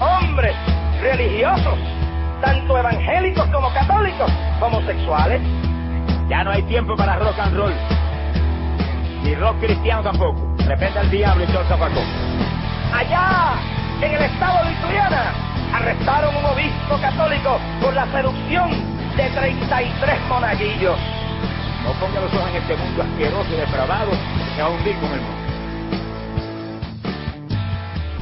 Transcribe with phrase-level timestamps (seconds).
[0.00, 0.54] hombres
[1.00, 1.78] religiosos,
[2.42, 5.40] tanto evangélicos como católicos, homosexuales.
[6.28, 7.72] Ya no hay tiempo para rock and roll.
[9.22, 10.40] Ni rock cristiano tampoco.
[10.66, 11.68] Repente al diablo y todo el.
[12.92, 13.54] Allá,
[14.00, 15.32] en el estado de Ituriana,
[15.72, 18.70] arrestaron un obispo católico por la seducción
[19.16, 20.98] de 33 monaguillos.
[21.84, 24.10] No ponga los ojos en este mundo asqueroso y depravado
[24.56, 25.45] que va a hundir con el mundo.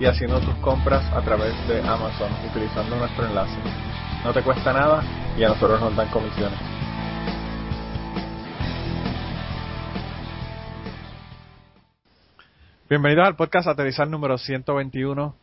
[0.00, 3.58] y haciendo tus compras a través de Amazon utilizando nuestro enlace.
[4.24, 5.02] No te cuesta nada
[5.36, 6.58] y a nosotros nos dan comisiones.
[12.88, 15.34] Bienvenidos al podcast Aterrizar número 121.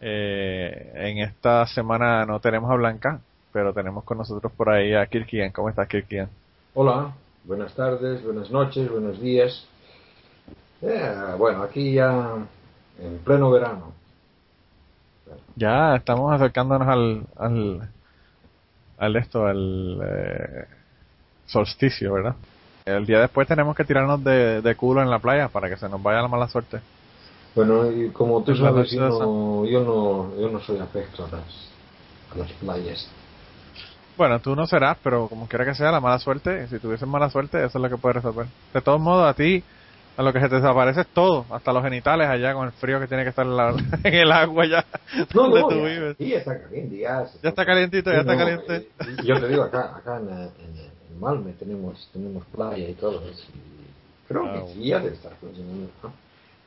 [0.00, 3.20] Eh, en esta semana no tenemos a Blanca,
[3.52, 5.52] pero tenemos con nosotros por ahí a Kirkian.
[5.52, 6.28] ¿Cómo estás, Kirkian?
[6.74, 7.12] Hola,
[7.44, 9.68] buenas tardes, buenas noches, buenos días.
[10.82, 12.44] Eh, bueno, aquí ya
[12.98, 13.92] en pleno verano.
[15.56, 17.88] Ya estamos acercándonos al, al,
[18.98, 20.64] al esto, al eh,
[21.46, 22.34] solsticio, ¿verdad?
[22.84, 25.88] El día después tenemos que tirarnos de, de culo en la playa para que se
[25.88, 26.80] nos vaya la mala suerte.
[27.54, 31.70] Bueno, y como tú sabes, yo no, yo no, yo no soy afecto a las,
[32.34, 33.08] a las playas.
[34.16, 37.30] Bueno, tú no serás, pero como quiera que sea, la mala suerte, si tuvieses mala
[37.30, 38.46] suerte, eso es lo que puedes resolver.
[38.72, 39.62] De todos modos, a ti,
[40.16, 43.00] a lo que se te desaparece es todo, hasta los genitales allá con el frío
[43.00, 44.84] que tiene que estar en, la- en el agua ya,
[45.34, 46.16] No, donde no, tú ya, vives.
[46.18, 47.26] sí, está caliente, ya.
[47.26, 48.76] se Ya está calientito, ya está caliente.
[48.76, 48.88] eh,
[49.24, 50.50] Yo te digo, acá, acá en, en,
[51.10, 53.46] en Malme tenemos, tenemos playa y todo eso.
[54.28, 54.74] creo Ah, que bueno.
[54.74, 55.90] sí, ya debe estar funcionando.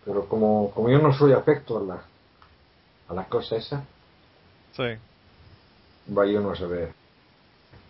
[0.06, 2.02] Pero como, como yo no soy afecto a la,
[3.10, 3.84] a la cosa esa,
[4.72, 4.84] Sí.
[6.16, 6.94] va yo no a saber.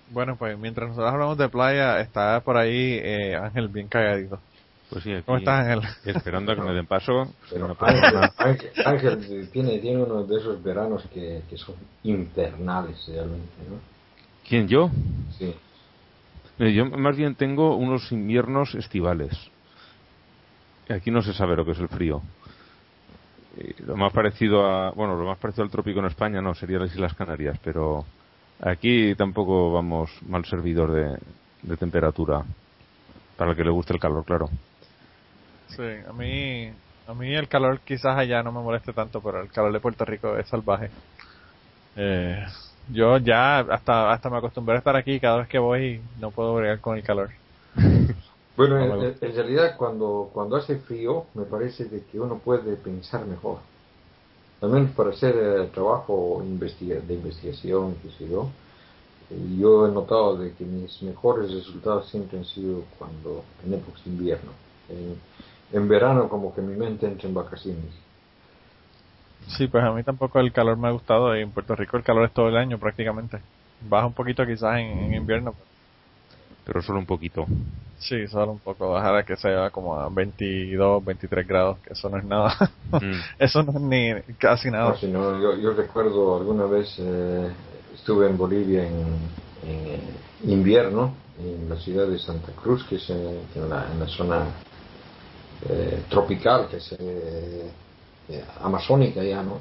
[0.09, 4.41] Bueno, pues mientras nosotros hablamos de playa, está por ahí eh, Ángel bien cagadito.
[4.89, 5.81] Pues sí, aquí, ¿Cómo estás, Ángel?
[6.05, 7.33] esperando a que me den paso.
[7.49, 8.33] Pero Ángel, más.
[8.39, 13.75] Ángel, Ángel tiene, tiene uno de esos veranos que, que son infernales realmente, ¿no?
[14.47, 14.89] ¿Quién, yo?
[15.37, 15.53] Sí.
[16.59, 19.33] Eh, Yo más bien tengo unos inviernos estivales.
[20.89, 22.21] Aquí no se sabe lo que es el frío.
[23.57, 26.79] Eh, Lo más parecido a, bueno, lo más parecido al trópico en España no sería
[26.79, 28.05] las Islas Canarias, pero
[28.61, 31.17] aquí tampoco vamos mal servidor de,
[31.63, 32.41] de temperatura.
[33.35, 34.49] Para el que le guste el calor, claro.
[35.67, 36.72] Sí, a mí,
[37.05, 40.05] a mí el calor quizás allá no me moleste tanto, pero el calor de Puerto
[40.05, 40.91] Rico es salvaje.
[41.95, 42.45] Eh,
[42.91, 46.31] yo ya hasta hasta me acostumbré a estar aquí y cada vez que voy no
[46.31, 47.29] puedo bregar con el calor.
[48.55, 53.23] Bueno, No en, realidad cuando, cuando hace frío me parece de que uno puede pensar
[53.28, 53.59] mejor.
[54.59, 58.47] También para hacer eh, trabajo de investigación, qué sé yo,
[59.59, 64.11] yo he notado de que mis mejores resultados siempre han sido cuando en épocas de
[64.11, 64.51] invierno.
[64.89, 65.16] En,
[65.72, 67.94] en verano como que mi mente entra en vacaciones.
[69.47, 72.03] Sí, pues a mí tampoco el calor me ha gustado y en Puerto Rico el
[72.03, 73.39] calor es todo el año prácticamente.
[73.81, 75.53] Baja un poquito quizás en, en invierno.
[76.66, 77.45] Pero solo un poquito.
[77.97, 82.09] Sí, solo un poco, bajar a que sea como a 22, 23 grados, que eso
[82.09, 82.53] no es nada.
[82.91, 83.19] Mm.
[83.39, 84.89] eso no es ni casi nada.
[84.89, 87.49] No, si no, yo, yo recuerdo alguna vez eh,
[87.96, 89.05] estuve en Bolivia en,
[89.66, 94.08] en, invierno, en la ciudad de Santa Cruz, que es eh, en, la, en la
[94.08, 94.46] zona
[95.69, 97.71] eh, tropical, que es eh,
[98.29, 99.59] eh, amazónica ya, ¿no?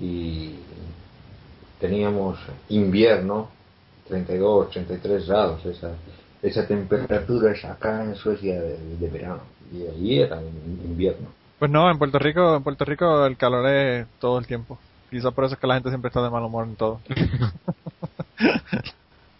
[0.00, 0.54] Y
[1.80, 2.38] teníamos
[2.68, 3.48] invierno,
[4.08, 5.90] 32, 33 grados, esa,
[6.42, 9.40] esa temperatura es acá en Suecia de, de verano,
[9.72, 11.28] y allí era in- invierno.
[11.58, 14.78] Pues no, en Puerto Rico, en Puerto Rico el calor es todo el tiempo.
[15.10, 17.00] Quizás por eso es que la gente siempre está de mal humor en todo.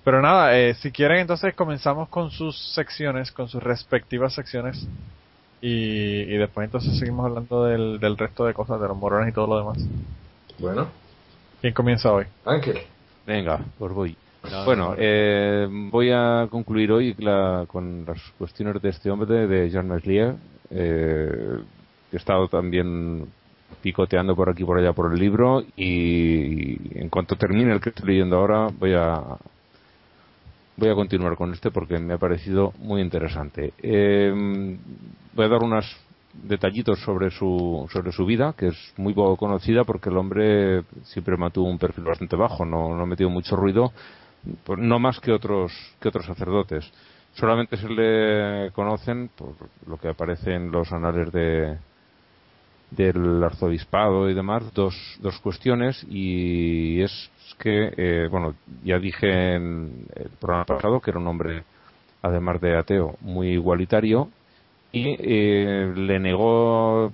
[0.04, 4.86] Pero nada, eh, si quieren entonces comenzamos con sus secciones, con sus respectivas secciones.
[5.60, 9.32] Y, y después entonces seguimos hablando del, del resto de cosas, de los morones y
[9.32, 9.78] todo lo demás.
[10.58, 10.88] Bueno,
[11.60, 12.24] ¿Quién comienza hoy?
[12.44, 12.78] Ángel.
[13.26, 14.16] Venga, pues voy.
[14.64, 17.14] bueno, eh, voy a concluir hoy
[17.66, 20.36] con las cuestiones de este hombre, de Jean Meslier,
[20.70, 21.58] eh,
[22.10, 23.26] que he estado también
[23.82, 28.08] picoteando por aquí por allá por el libro y en cuanto termine el que estoy
[28.08, 29.22] leyendo ahora voy a
[30.78, 33.74] voy a continuar con este porque me ha parecido muy interesante.
[33.82, 34.32] Eh,
[35.34, 35.84] voy a dar unos
[36.32, 41.36] detallitos sobre su, sobre su vida, que es muy poco conocida porque el hombre siempre
[41.36, 43.92] mantuvo un perfil bastante bajo, no, no ha metido mucho ruido,
[44.76, 46.88] no más que otros, que otros sacerdotes.
[47.34, 49.54] Solamente se le conocen por
[49.86, 51.76] lo que aparece en los anales de,
[52.90, 58.54] del arzobispado y demás dos, dos cuestiones y es que, eh, bueno,
[58.84, 61.64] ya dije en el programa pasado que era un hombre,
[62.22, 64.28] además de ateo, muy igualitario
[64.92, 67.12] y eh, le negó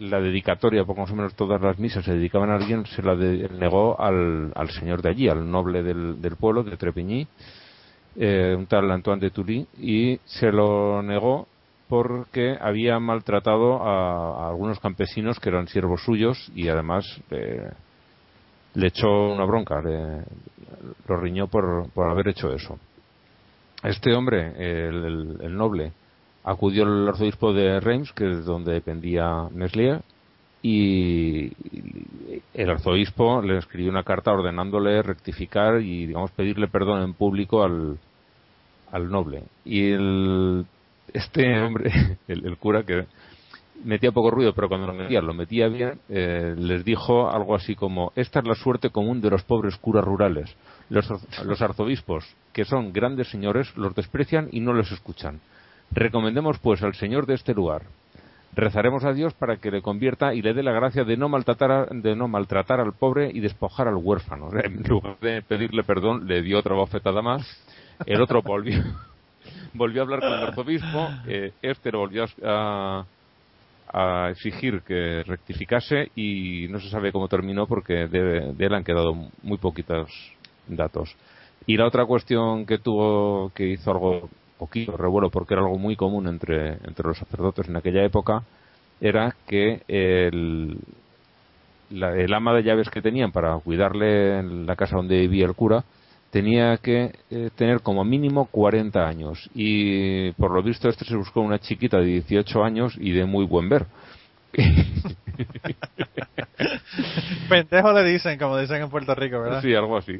[0.00, 3.14] la dedicatoria, porque más o menos todas las misas se dedicaban a alguien, se la
[3.14, 7.26] negó al, al señor de allí, al noble del, del pueblo, de Trepigny,
[8.16, 11.46] eh, un tal Antoine de Tully, y se lo negó
[11.88, 17.70] porque había maltratado a, algunos campesinos que eran siervos suyos y además eh,
[18.74, 20.22] le echó una bronca, le,
[21.06, 22.78] lo riñó por, por haber hecho eso.
[23.82, 25.92] Este hombre, el, noble,
[26.44, 30.02] acudió al arzobispo de Reims, que es donde dependía Meslier,
[30.60, 31.52] y
[32.54, 37.98] el arzobispo le escribió una carta ordenándole rectificar y digamos pedirle perdón en público al,
[38.90, 39.44] al noble.
[39.64, 40.66] Y el
[41.12, 43.06] este hombre, el, cura que
[43.84, 47.74] metía poco ruido, pero cuando lo metía, lo metía bien, eh, les dijo algo así
[47.74, 50.54] como, esta es la suerte común de los pobres curas rurales.
[50.90, 51.08] Los,
[51.44, 55.40] los arzobispos, que son grandes señores, los desprecian y no los escuchan.
[55.90, 57.82] Recomendemos pues al Señor de este lugar.
[58.54, 61.90] Rezaremos a Dios para que le convierta y le dé la gracia de no maltratar,
[61.90, 64.48] de no maltratar al pobre y despojar al huérfano.
[64.64, 67.46] En lugar de pedirle perdón, le dio otra bofetada más.
[68.06, 68.82] El otro volvió,
[69.74, 71.52] volvió a hablar con el arzobispo, eh,
[71.92, 73.04] lo volvió a,
[74.30, 79.56] exigir que rectificase y no se sabe cómo terminó porque de, él han quedado muy
[79.58, 80.10] poquitos
[80.66, 81.16] datos.
[81.66, 84.28] Y la otra cuestión que tuvo, que hizo algo
[84.58, 88.42] poquito revuelo porque era algo muy común entre, entre los sacerdotes en aquella época,
[89.00, 90.78] era que el,
[91.90, 95.84] el ama de llaves que tenían para cuidarle en la casa donde vivía el cura,
[96.30, 101.40] tenía que eh, tener como mínimo 40 años y por lo visto este se buscó
[101.40, 103.86] una chiquita de 18 años y de muy buen ver.
[107.48, 109.62] Pendejo le dicen, como dicen en Puerto Rico, ¿verdad?
[109.62, 110.18] Sí, algo así.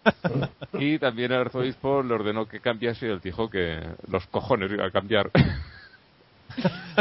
[0.74, 3.80] y también el arzobispo le ordenó que cambiase y él dijo que
[4.10, 5.30] los cojones iba a cambiar.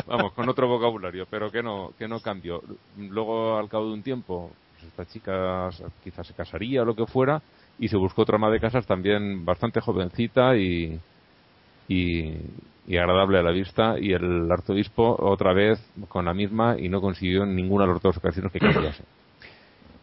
[0.08, 2.62] Vamos, con otro vocabulario, pero que no, que no cambió.
[2.98, 5.70] Luego, al cabo de un tiempo, pues esta chica
[6.04, 7.42] quizás se casaría o lo que fuera,
[7.82, 11.00] y se buscó otra ama de casas también bastante jovencita y,
[11.90, 12.38] y,
[12.96, 17.44] agradable a la vista y el arzobispo otra vez con la misma y no consiguió
[17.44, 19.04] en ninguna de las dos ocasiones que cambiase.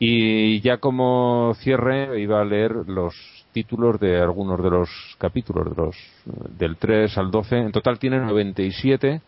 [0.00, 3.14] Y ya como cierre iba a leer los
[3.52, 4.88] títulos de algunos de los
[5.18, 5.96] capítulos, de los,
[6.58, 7.58] del 3 al 12.
[7.58, 9.20] En total tiene 97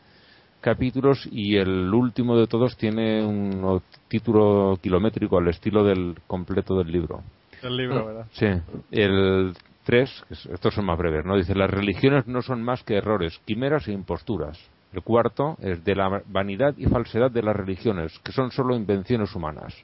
[0.61, 6.91] capítulos y el último de todos tiene un título kilométrico al estilo del completo del
[6.91, 7.23] libro.
[7.63, 8.27] El libro, ¿verdad?
[8.33, 8.47] Sí.
[8.91, 11.37] El 3, estos son más breves, ¿no?
[11.37, 14.59] Dice, las religiones no son más que errores, quimeras e imposturas.
[14.93, 19.35] El cuarto es de la vanidad y falsedad de las religiones, que son solo invenciones
[19.35, 19.75] humanas.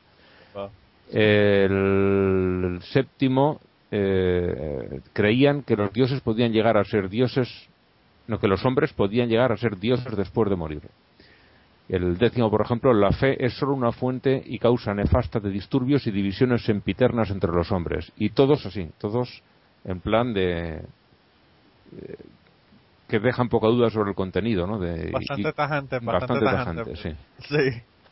[1.12, 3.60] El, séptimo,
[3.92, 7.48] eh, creían que los dioses podían llegar a ser dioses,
[8.26, 10.82] no, que los hombres podían llegar a ser dioses después de morir.
[11.88, 16.06] El décimo, por ejemplo, la fe es solo una fuente y causa nefasta de disturbios
[16.06, 18.12] y divisiones sempiternas entre los hombres.
[18.16, 19.42] Y todos así, todos
[19.84, 20.82] en plan de.
[21.96, 22.16] Eh,
[23.08, 24.80] que dejan poca duda sobre el contenido, ¿no?
[24.80, 27.10] De, bastante tajante, bastante, tajante, sí.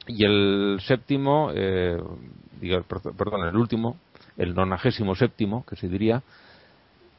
[0.07, 2.01] Y el séptimo, eh,
[3.17, 3.97] perdón, el último,
[4.37, 6.23] el nonagésimo séptimo, que se diría,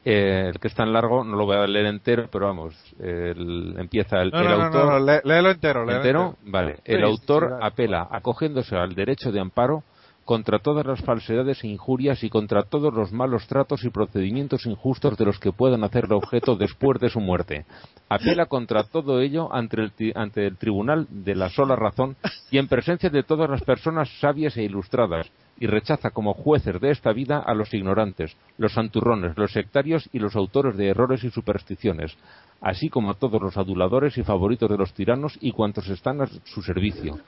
[0.05, 4.21] eh, el que es tan largo, no lo voy a leer entero, pero vamos, empieza
[4.21, 4.71] el, autor.
[4.71, 6.35] No, léelo entero, entero.
[6.43, 6.77] Vale.
[6.85, 9.83] el autor apela, acogiéndose al derecho de amparo,
[10.25, 15.17] contra todas las falsedades e injurias y contra todos los malos tratos y procedimientos injustos
[15.17, 17.65] de los que puedan hacerle objeto después de su muerte.
[18.09, 22.17] Apela contra todo ello ante el, ante el tribunal de la sola razón
[22.49, 26.91] y en presencia de todas las personas sabias e ilustradas, y rechaza como jueces de
[26.91, 31.31] esta vida a los ignorantes, los santurrones, los sectarios y los autores de errores y
[31.31, 32.15] supersticiones,
[32.61, 36.27] así como a todos los aduladores y favoritos de los tiranos y cuantos están a
[36.27, 37.19] su servicio.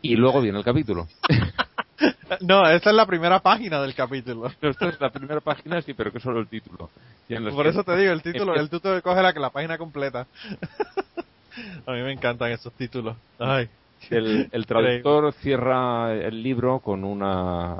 [0.00, 1.08] Y luego viene el capítulo.
[2.40, 4.46] no, esta es la primera página del capítulo.
[4.62, 6.90] esta es la primera página, sí, pero que solo el título.
[7.50, 10.26] Por eso te digo, el título, el título coge la, la página completa.
[11.86, 13.16] A mí me encantan esos títulos.
[13.38, 13.68] Ay.
[14.10, 17.76] El, el traductor cierra el libro con una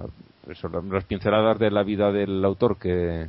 [0.51, 3.29] eso, las pinceladas de la vida del autor que,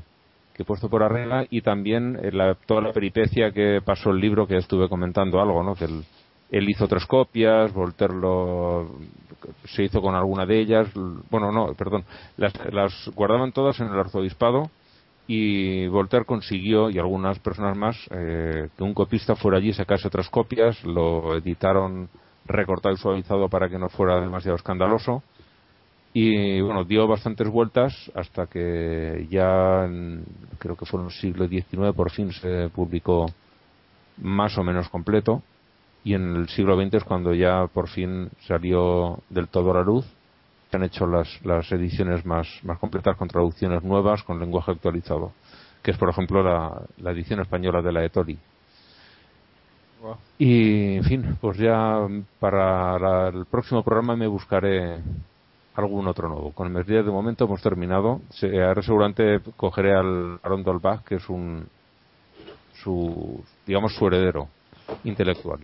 [0.54, 4.48] que he puesto por arriba y también la, toda la peripecia que pasó el libro
[4.48, 5.76] que estuve comentando algo, ¿no?
[5.76, 6.04] Que él,
[6.52, 8.90] él hizo tres copias, Voltaire lo,
[9.66, 10.90] se hizo con alguna de ellas,
[11.30, 12.04] bueno, no, perdón,
[12.38, 14.70] las, las guardaban todas en el arzobispado
[15.28, 20.28] y Voltaire consiguió, y algunas personas más, eh, que un copista fuera allí, sacase otras
[20.28, 22.10] copias, lo editaron
[22.50, 25.24] recortado y suavizado para que no fuera demasiado escandaloso.
[26.12, 29.88] Y bueno, dio bastantes vueltas hasta que ya,
[30.58, 33.28] creo que fue en el siglo XIX, por fin se publicó
[34.18, 35.44] más o menos completo.
[36.04, 39.84] Y en el siglo XX es cuando ya por fin salió del todo a la
[39.84, 40.06] luz
[40.70, 45.32] se han hecho las, las ediciones más, más completas con traducciones nuevas, con lenguaje actualizado,
[45.82, 48.04] que es, por ejemplo, la, la edición española de la
[50.38, 52.08] Y, en fin, pues ya
[52.40, 55.00] para el próximo programa me buscaré
[55.76, 56.52] algún otro nuevo.
[56.52, 58.22] Con el Mesías de momento hemos terminado.
[58.42, 61.68] ahora seguramente cogeré al Arondel Bach, que es un,
[62.84, 64.48] su, digamos, su heredero
[65.04, 65.60] intelectual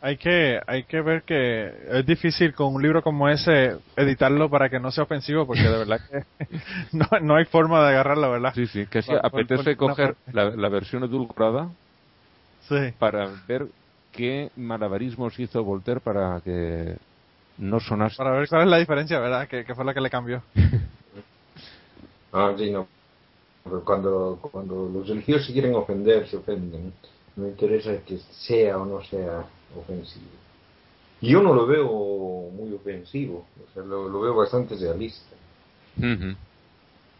[0.00, 4.68] hay que hay que ver que es difícil con un libro como ese editarlo para
[4.68, 6.46] que no sea ofensivo porque de verdad que
[6.92, 8.52] no, no hay forma de agarrarlo, ¿verdad?
[8.54, 11.70] Sí, sí, que apetece coger la, versión edulcorada
[12.68, 12.92] sí.
[12.98, 13.66] para ver
[14.12, 16.96] qué malabarismos hizo Voltaire para que
[17.58, 18.16] no sonase.
[18.16, 19.48] Para ver cuál es la diferencia, ¿verdad?
[19.48, 20.42] Que, fue la que le cambió.
[22.32, 22.86] ah, sí, no.
[23.84, 26.92] Cuando, cuando los religiosos quieren ofender, se ofenden.
[27.36, 29.44] No interesa que sea o no sea
[29.76, 30.26] ofensivo.
[31.20, 35.34] Y yo no lo veo muy ofensivo, o sea, lo, veo bastante realista.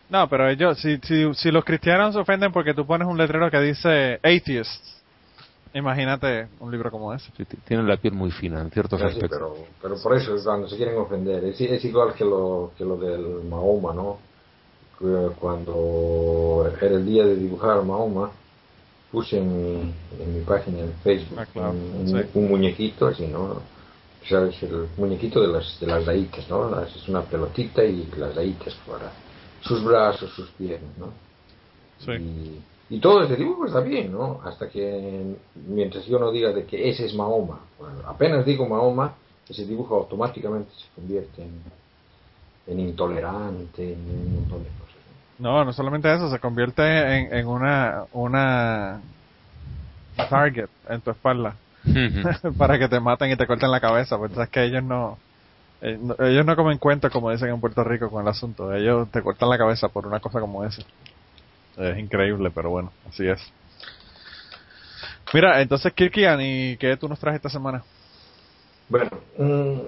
[0.09, 3.51] No, pero ellos, si, si, si los cristianos se ofenden porque tú pones un letrero
[3.51, 4.98] que dice atheist,
[5.75, 7.31] imagínate un libro como ese.
[7.65, 9.31] tienen la piel muy fina en ciertos aspectos.
[9.31, 12.97] pero, pero por eso cuando se quieren ofender, es, es igual que lo, que lo
[12.97, 14.19] del Mahoma, ¿no?
[15.39, 18.33] Cuando era el día de dibujar Mahoma,
[19.11, 19.87] puse en
[20.35, 23.63] mi, página en Facebook ah, un, muñequito así, ¿no?
[24.29, 24.61] ¿Sabes?
[24.63, 26.83] El muñequito de las, de las daitas, ¿no?
[26.83, 29.11] es una pelotita y las daitas fuera.
[29.63, 31.13] Sus brazos, sus piernas, ¿no?
[32.15, 34.41] Y, y, todo ese dibujo está bien, ¿no?
[34.45, 37.61] Hasta que, mientras yo no diga de que ese es Mahoma,
[38.07, 39.15] apenas digo Mahoma,
[39.49, 41.63] ese dibujo automáticamente se convierte en,
[42.67, 44.97] en intolerante, en un montón de cosas.
[45.39, 49.01] No, no solamente eso, se convierte en, en una, una
[50.29, 51.55] target en tu espalda
[52.59, 55.19] para que te maten y te corten la cabeza, pues es que ellos no,
[55.81, 59.23] eh, ellos no comen cuenta como dicen en Puerto Rico con el asunto, ellos te
[59.23, 60.83] cortan la cabeza por una cosa como esa.
[61.79, 63.41] Es increíble, pero bueno, así es.
[65.33, 67.85] Mira, entonces Kirkian, ¿y qué tú nos traes esta semana?
[68.89, 69.79] Bueno, mm,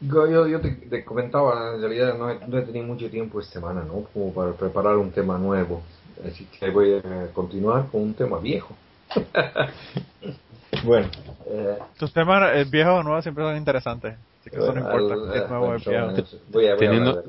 [0.00, 3.82] yo, yo te, comentaba, en realidad no he, no he, tenido mucho tiempo esta semana,
[3.82, 4.04] ¿no?
[4.12, 5.82] Como para preparar un tema nuevo.
[6.26, 8.74] Así que voy a continuar con un tema viejo.
[10.84, 11.08] bueno.
[11.46, 14.14] Eh, Tus temas eh, viejos o nuevos siempre son interesantes.
[14.40, 15.36] Así que eso no importa.
[15.36, 16.12] es nuevo es viejo.
[16.50, 17.22] Voy a, teniendo,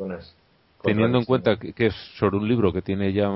[0.83, 3.29] teniendo en cuenta que, es sobre un libro que tiene ya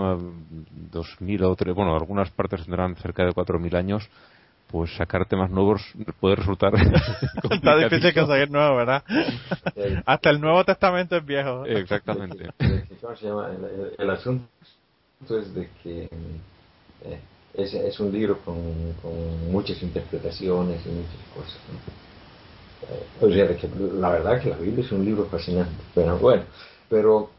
[0.91, 4.09] 2000 o tres, bueno, algunas partes tendrán cerca de 4000 años
[4.67, 5.81] pues sacar temas nuevos
[6.19, 9.03] puede resultar está difícil conseguir nuevo verdad
[10.05, 11.65] hasta el Nuevo Testamento es viejo.
[11.65, 12.49] Exactamente.
[13.97, 14.47] El, asunto
[15.29, 17.19] es de que eh,
[17.53, 18.55] es, es, un libro con,
[19.01, 21.59] con, muchas interpretaciones y muchas cosas
[22.89, 26.43] eh, o sea que la verdad que la Biblia es un libro fascinante pero bueno
[26.89, 27.29] pero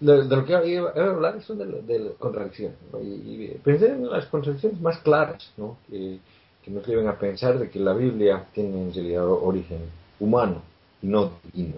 [0.00, 4.80] de, lo que iba a hablar son de, de contradicciones y, pensé en las contradicciones
[4.80, 5.76] más claras ¿no?
[5.88, 6.20] que,
[6.68, 9.78] nos lleven a pensar de que la Biblia tiene en realidad origen
[10.20, 10.60] humano
[11.00, 11.76] y no divino.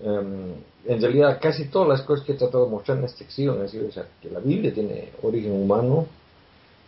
[0.00, 0.54] Em,
[0.86, 3.68] en realidad, casi todas las cosas que he tratado de mostrar en esta sección han
[3.68, 3.86] sido
[4.22, 6.06] que la Biblia tiene origen humano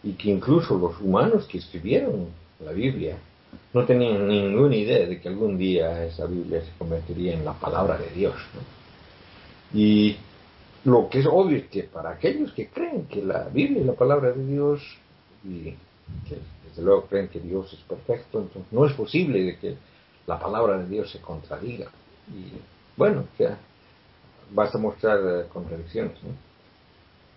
[0.02, 2.28] y que incluso los humanos que escribieron
[2.64, 3.18] la Biblia
[3.74, 7.98] no tenían ninguna idea de que algún día esa Biblia se convertiría en la palabra
[7.98, 8.34] de Dios.
[9.76, 10.16] Y
[10.84, 13.92] lo que es obvio es que para aquellos que creen que la Biblia es la
[13.92, 14.80] palabra de Dios
[15.44, 15.74] y
[16.26, 16.40] que
[16.78, 19.76] luego creen que Dios es perfecto, entonces no es posible de que
[20.26, 21.90] la palabra de Dios se contradiga.
[22.28, 22.52] Y
[22.96, 23.58] bueno, ya
[24.50, 26.16] basta mostrar eh, contradicciones.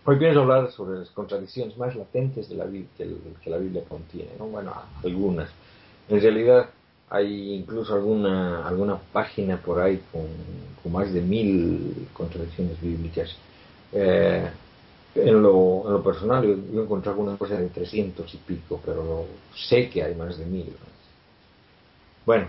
[0.05, 2.65] Hoy pienso hablar sobre las contradicciones más latentes de la
[2.97, 4.31] que, la Biblia contiene.
[4.39, 4.47] ¿no?
[4.47, 5.49] Bueno, algunas.
[6.07, 6.69] En realidad
[7.09, 13.35] hay incluso alguna alguna página por ahí con, más de mil contradicciones bíblicas.
[13.91, 14.49] Eh,
[15.15, 19.25] en, lo, en lo personal yo, yo encontré alguna cosa de 300 y pico, pero
[19.55, 20.73] sé que hay más de mil.
[22.25, 22.47] Bueno,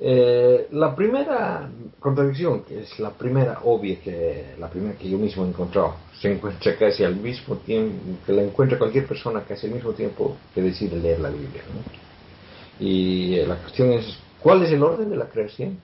[0.00, 1.68] eh, la primera
[1.98, 6.76] contradicción, que es la primera obvia, que la primera que yo mismo he se encuentra
[6.76, 10.96] casi al mismo tiempo, que la encuentra cualquier persona casi al mismo tiempo que decide
[10.98, 11.62] leer la Biblia.
[11.74, 12.07] ¿no?
[12.80, 15.78] Y eh, la cuestión es, ¿cuál es el orden de la creación?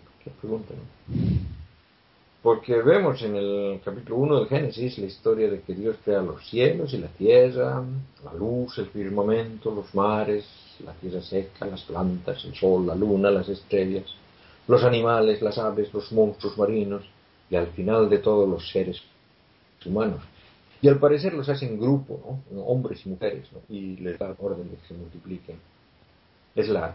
[2.43, 6.47] Porque vemos en el capítulo 1 del Génesis la historia de que Dios crea los
[6.49, 7.83] cielos y la tierra,
[8.23, 10.45] la luz, el firmamento, los mares,
[10.85, 14.05] la tierra seca, las plantas, el sol, la luna, las estrellas,
[14.69, 17.05] los animales, las aves, los monstruos marinos
[17.51, 19.01] y al final de todos los seres
[19.85, 20.21] humanos.
[20.83, 22.61] Y al parecer los hace en grupo, ¿no?
[22.63, 25.57] hombres y mujeres, y les da orden de que se multipliquen.
[26.55, 26.95] Es la,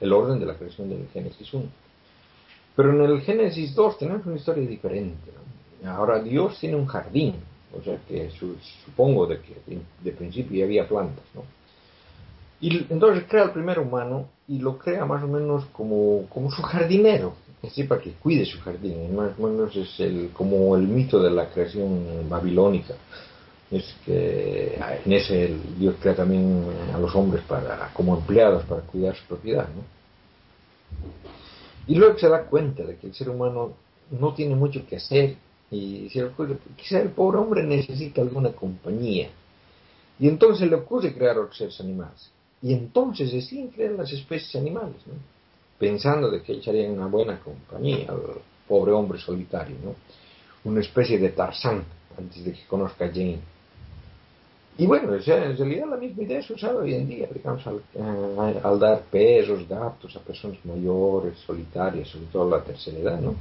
[0.00, 1.64] el orden de la creación del Génesis 1.
[2.76, 5.30] Pero en el Génesis 2 tenemos una historia diferente.
[5.86, 7.34] Ahora Dios tiene un jardín,
[7.76, 9.56] o sea que su, supongo de que
[10.02, 11.42] de principio ya había plantas, ¿no?
[12.60, 16.60] Y entonces crea al primer humano y lo crea más o menos como, como su
[16.60, 19.16] jardinero, así para que cuide su jardín.
[19.16, 22.94] Más o menos es el, como el mito de la creación babilónica.
[23.70, 24.74] Es que
[25.04, 29.68] en ese Dios crea también a los hombres para, como empleados para cuidar su propiedad.
[29.68, 29.82] ¿no?
[31.86, 33.72] Y luego se da cuenta de que el ser humano
[34.10, 35.36] no tiene mucho que hacer
[35.70, 39.30] y se le ocurre, quizá el pobre hombre necesita alguna compañía.
[40.18, 42.30] Y entonces le ocurre crear otros seres animales.
[42.62, 45.14] Y entonces deciden crear las especies animales, ¿no?
[45.78, 48.20] pensando de que echarían una buena compañía al
[48.68, 49.94] pobre hombre solitario, ¿no?
[50.64, 51.84] una especie de Tarzán
[52.18, 53.40] antes de que conozca a Jane.
[54.78, 55.22] Y bueno, en
[55.56, 59.68] realidad la misma idea es usada hoy en día, digamos, al, eh, al, dar perros,
[59.68, 63.34] gatos a personas mayores, solitarias, sobre todo a la tercera edad, ¿no?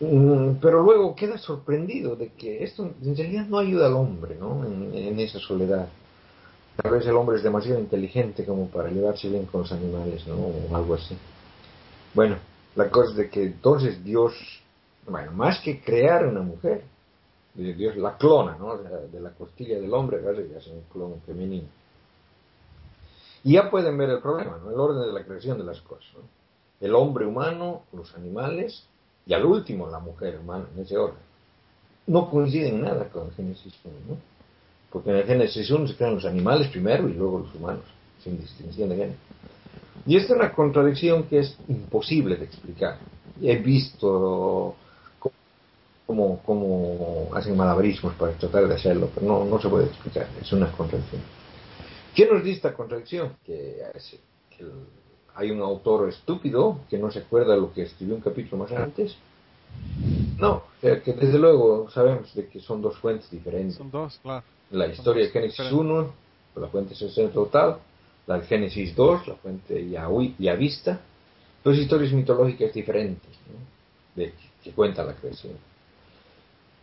[0.00, 4.64] Mm, pero luego queda sorprendido de que esto en realidad no ayuda al hombre, ¿no?
[4.64, 5.88] En, en esa soledad.
[6.82, 10.36] Tal vez el hombre es demasiado inteligente como para llevarse bien con los animales, ¿no?
[10.36, 11.16] O algo así.
[12.14, 12.36] Bueno,
[12.76, 14.32] la cosa es de que entonces Dios,
[15.06, 16.82] bueno, más que crear una mujer,
[17.54, 18.76] Dios la clona, ¿no?
[18.76, 20.42] De la, de la costilla del hombre, ¿verdad?
[20.44, 21.68] Y hace un clon femenino.
[23.44, 24.70] Y ya pueden ver el problema, ¿no?
[24.70, 26.08] El orden de la creación de las cosas.
[26.80, 28.84] El hombre humano, los animales,
[29.26, 31.18] y al último la mujer humana, en ese orden.
[32.06, 34.16] No coinciden nada con Génesis 1, ¿no?
[34.90, 37.84] Porque en el Génesis 1 se crean los animales primero y luego los humanos,
[38.22, 39.18] sin distinción de género.
[40.06, 42.98] Y esta es una contradicción que es imposible de explicar.
[43.40, 44.76] He visto
[46.14, 50.52] cómo, cómo hacen malabarismos para tratar de hacerlo, pero no, no se puede explicar, es
[50.52, 51.20] una contradicción.
[52.14, 53.34] ¿Qué nos dice esta contradicción?
[53.44, 54.16] Que, es,
[54.50, 54.72] que el,
[55.34, 59.16] hay un autor estúpido que no se acuerda lo que escribió un capítulo más antes.
[60.38, 63.76] No, o sea, que desde luego sabemos de que son dos fuentes diferentes.
[63.76, 64.44] Son dos, claro.
[64.70, 66.12] La historia de Génesis 1,
[66.56, 67.78] la fuente 60 total,
[68.26, 69.88] la de Génesis 2, la fuente
[70.38, 71.00] ya vista,
[71.64, 74.22] dos historias mitológicas diferentes ¿no?
[74.22, 75.54] de, que cuenta la creación.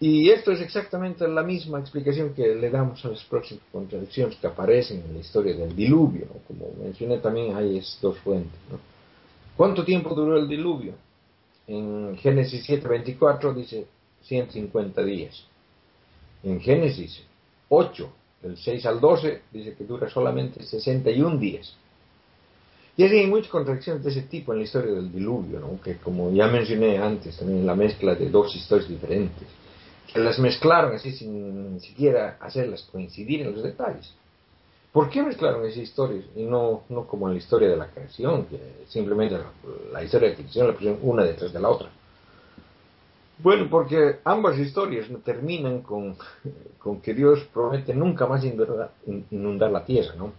[0.04, 4.48] Y esto es exactamente la misma explicación que le damos a las próximas contradicciones que
[4.48, 6.26] aparecen en la historia del diluvio.
[6.48, 8.60] Como mencioné también, hay dos fuentes.
[9.56, 10.94] ¿Cuánto tiempo duró el diluvio?
[11.68, 13.86] En Génesis 7:24 dice
[14.24, 15.46] 150 días.
[16.42, 17.22] En Génesis
[17.70, 18.12] 8,
[18.42, 21.76] del 6 al 12, dice que dura solamente 61 días.
[22.98, 26.32] Y así hay muchas contradicciones de ese tipo en la historia del diluvio, que como
[26.34, 29.48] ya mencioné antes, también la mezcla de dos historias diferentes,
[30.14, 34.14] que las mezclaron así sin siquiera hacerlas coincidir en los detalles.
[34.92, 38.46] ¿Por qué mezclaron esas historias y no, no como en la historia de la creación,
[38.46, 39.38] que simplemente
[39.92, 41.90] la, historia de la creación la pusieron una detrás de la otra?
[43.38, 46.18] Bueno, porque ambas historias terminan con,
[46.78, 48.92] con que Dios promete nunca más inundar,
[49.32, 50.34] inundar, la tierra, ¿no?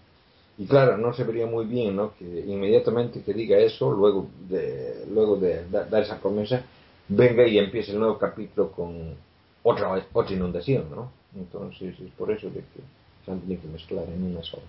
[0.59, 2.13] Y claro, no se vería muy bien, ¿no?
[2.19, 6.63] Que inmediatamente que diga eso, luego de, luego de dar esa promesa,
[7.09, 9.17] venga y empiece el nuevo capítulo con
[9.63, 11.11] otra, otra inundación, ¿no?
[11.35, 12.81] Entonces es por eso de que
[13.25, 14.63] se han tenido que mezclar en una sola.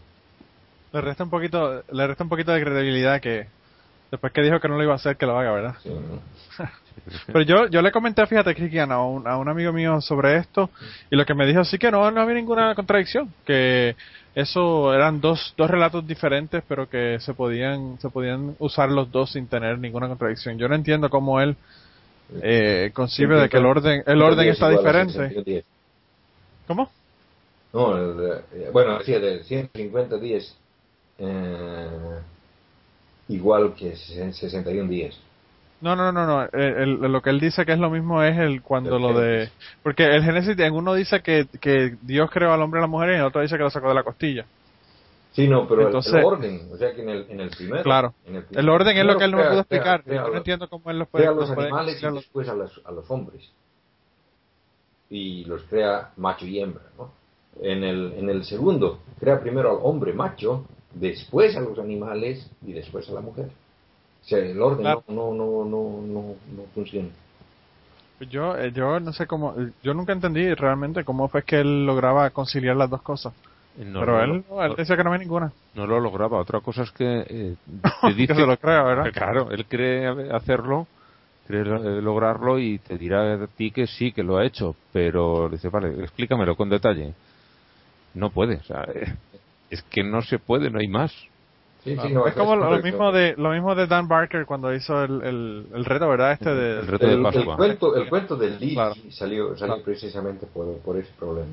[0.91, 3.47] Le resta un poquito, le resta un poquito de credibilidad que
[4.11, 5.75] después que dijo que no lo iba a hacer, que lo haga, ¿verdad?
[5.81, 6.21] Sí, ¿no?
[7.25, 10.69] Pero yo, yo le comenté, fíjate, Cristian, a un, a un amigo mío sobre esto,
[11.09, 13.95] y lo que me dijo sí que no, no había ninguna contradicción, que
[14.35, 19.31] eso eran dos, dos relatos diferentes, pero que se podían, se podían usar los dos
[19.31, 20.59] sin tener ninguna contradicción.
[20.59, 21.55] Yo no entiendo cómo él
[22.41, 25.63] eh, concibe de que el orden, el orden está diferente.
[26.67, 26.91] ¿Cómo?
[27.73, 28.41] No, el,
[28.71, 30.55] bueno, decía de 150 días
[31.17, 32.19] eh,
[33.29, 35.17] igual que 61 días.
[35.81, 36.43] No, no, no, no.
[36.53, 39.49] El- el- lo que él dice que es lo mismo es el cuando lo de...
[39.81, 42.87] Porque el Génesis, en uno dice que, que Dios creó al hombre y a la
[42.87, 44.45] mujer y en el otro dice que lo sacó de la costilla.
[45.33, 47.83] Sí, no, pero el- Entonces- el, orden, o sea que en el, en el primero.
[47.83, 48.13] Claro.
[48.25, 50.03] en el, El orden es lo que él no me pudo explicar.
[50.05, 51.25] Yo no los- entiendo cómo él lo puede...
[51.25, 53.49] crea a los animales y los- después a los, a los hombres.
[55.09, 57.11] Y los crea macho y hembra, ¿no?
[57.61, 62.73] En el, en el segundo, crea primero al hombre macho, después a los animales y
[62.73, 63.45] después a la mujer.
[64.23, 65.03] O sea, el orden Claro.
[65.09, 66.21] no, no, no, no, no,
[66.55, 67.09] no funciona.
[68.29, 69.53] Yo, eh, yo no sé cómo...
[69.83, 73.33] Yo nunca entendí realmente cómo fue que él lograba conciliar las dos cosas.
[73.77, 75.51] No, Pero no, él, no, él decía que no había ninguna.
[75.75, 76.39] no lo lograba.
[76.39, 77.55] Otra cosa es que eh,
[78.01, 79.11] te dice se lo crea, ¿verdad?
[79.13, 80.87] Claro, él cree hacerlo,
[81.47, 85.49] cree eh, lograrlo y te dirá a ti que sí, que lo ha hecho, pero
[85.49, 87.13] dice, vale, explícamelo con detalle.
[88.13, 89.15] No puede, o sea, eh,
[89.71, 91.11] es que no se puede, no hay más.
[91.83, 94.73] Sí, Ah, sí, no, es como lo, mismo de lo mismo de Dan Barker cuando
[94.73, 96.31] hizo el, el, el reto, ¿verdad?
[96.31, 98.93] Este de, El reto de el, cuento, el cuento de Lee Claro.
[99.11, 99.83] salió, salió Claro.
[99.83, 101.51] precisamente por, por ese problema.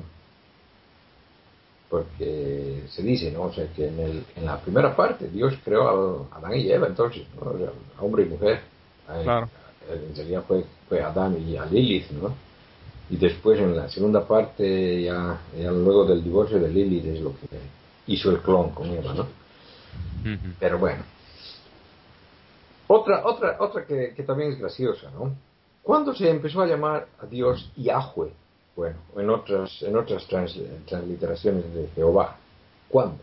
[1.91, 3.43] Porque se dice, ¿no?
[3.43, 6.87] O sea, que en, el, en la primera parte Dios creó a Adán y Eva,
[6.87, 7.51] entonces, ¿no?
[7.51, 8.61] O sea, hombre y mujer.
[9.09, 9.49] Eh, Claro.
[9.89, 12.33] En fue, fue Adán y a Lilith, ¿no?
[13.09, 17.31] Y después en la segunda parte, ya, ya luego del divorcio de Lilith, es lo
[17.31, 17.59] que
[18.07, 19.23] hizo el clon con Eva, ¿no?
[19.23, 20.53] Ujú.
[20.61, 21.03] Pero bueno.
[22.87, 25.35] Otra, otra, otra que, que también es graciosa, ¿no?
[25.83, 28.31] ¿Cuándo se empezó a llamar a Dios Yahweh?
[28.75, 32.37] Bueno, en otras, en otras trans- transliteraciones de Jehová.
[32.89, 33.19] ¿Cuándo?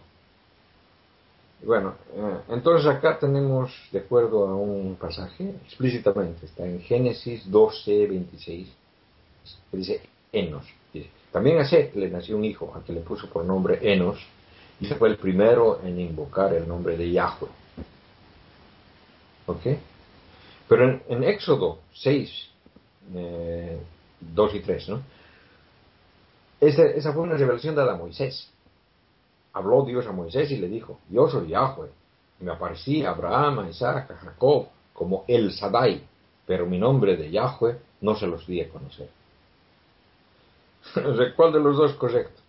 [1.63, 8.07] Bueno, eh, entonces acá tenemos, de acuerdo a un pasaje, explícitamente, está en Génesis 12,
[8.07, 8.69] 26,
[9.71, 10.01] que dice
[10.33, 10.65] Enos.
[11.33, 14.19] También a Seth le nació un hijo, al que le puso por nombre Enos,
[14.81, 17.49] y ese fue el primero en invocar el nombre de Yahweh.
[19.47, 19.67] ¿Ok?
[20.69, 22.31] Pero en, en Éxodo 6,
[23.15, 23.79] eh,
[24.21, 25.03] 2 y 3, ¿no?
[26.61, 28.51] Esa, fue una revelación dada a Moisés.
[29.53, 31.91] Habló Dios a Moisés y le dijo, yo soy Yahweh.
[32.41, 36.03] Me aparecí a Abraham, a Isaac, a Jacob como El Sadai,
[36.47, 39.09] pero mi nombre de Yahweh no se los di a conocer.
[41.37, 42.41] ¿cuál de los dos correcto?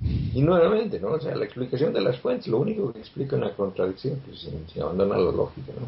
[0.00, 1.08] Y nuevamente, ¿no?
[1.12, 4.68] O sea, la explicación de las fuentes, lo único que explica una contradicción, pues sin,
[4.68, 5.86] sin abandonar la lógica, ¿no?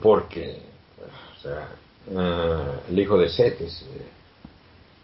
[0.00, 0.62] Porque,
[1.36, 1.68] o sea,
[2.10, 4.06] eh, el hijo de Set es, eh,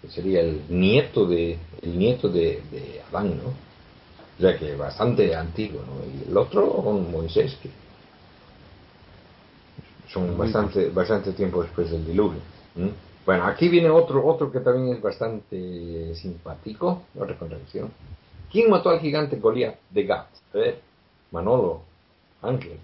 [0.03, 3.49] que sería el nieto de el nieto de, de Adán, ¿no?
[3.49, 6.05] O sea que bastante antiguo, ¿no?
[6.07, 7.69] Y el otro, con Moisés, que
[10.09, 12.41] son bastante, bastante tiempo después del diluvio.
[12.77, 12.91] ¿m?
[13.25, 17.91] Bueno, aquí viene otro, otro que también es bastante simpático, otra contradicción.
[18.51, 20.27] ¿Quién mató al gigante Goliat de Gat?
[20.53, 20.81] Ver,
[21.31, 21.83] Manolo,
[22.43, 22.79] Ángel.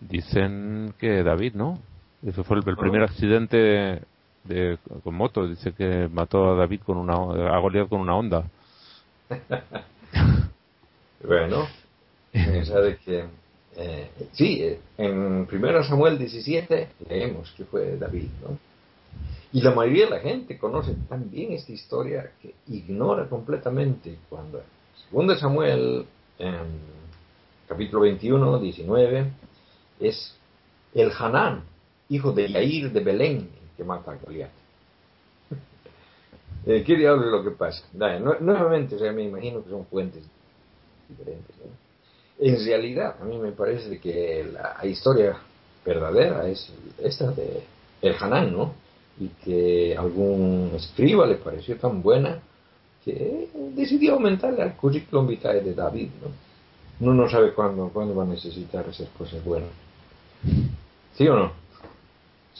[0.00, 1.78] Dicen que David, ¿no?
[2.26, 2.80] Ese fue el, el Ah.
[2.80, 4.02] primer accidente de,
[4.44, 5.46] de- con moto.
[5.46, 8.44] Dice que mató a David con una a Goliat con una onda.
[11.26, 11.66] Bueno,
[12.32, 13.24] de que
[13.76, 18.56] eh, sí, eh, en 1 Samuel 17 leemos que fue David, ¿no?
[19.52, 24.62] Y la mayoría de la gente conoce también esta historia que ignora completamente cuando
[25.10, 26.06] 2 Samuel,
[26.38, 26.54] en
[27.66, 29.30] capítulo 21, 19,
[30.00, 30.36] es
[30.94, 31.62] el Hanán,
[32.08, 34.50] hijo de Yair de Belén, el que mata a Goliat.
[36.66, 37.82] Eh, ¿Qué diablos es lo que pasa?
[37.94, 40.22] Vaya, nue- nuevamente, o sea, me imagino que son fuentes
[41.08, 41.54] diferentes.
[41.56, 42.44] ¿no?
[42.46, 45.36] En realidad, a mí me parece que la historia
[45.84, 47.62] verdadera es esta de
[48.02, 48.74] el Hanán, ¿no?
[49.18, 52.38] Y que algún escriba le pareció tan buena
[53.04, 56.28] que decidió aumentarle al currículum vitae de David, ¿no?
[57.00, 59.70] Uno no sabe cuándo, cuándo va a necesitar esas cosas buenas.
[61.16, 61.52] ¿Sí o no?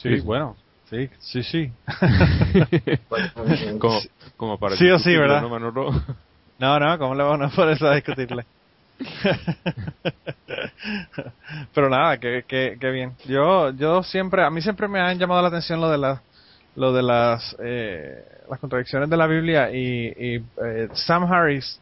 [0.01, 0.55] Sí, bueno,
[0.89, 1.71] sí, sí, sí.
[3.79, 3.99] como,
[4.37, 5.41] como para Sí o sí, ¿verdad?
[5.41, 5.91] ¿no, Manolo?
[6.57, 8.45] No, no, ¿cómo le vamos a poner eso a discutirle?
[11.73, 13.13] Pero nada, que, que, que bien.
[13.25, 16.19] Yo, yo siempre, a mí siempre me han llamado la atención lo de las,
[16.75, 21.79] lo de las, eh, las contradicciones de la Biblia y, y eh, Sam Harris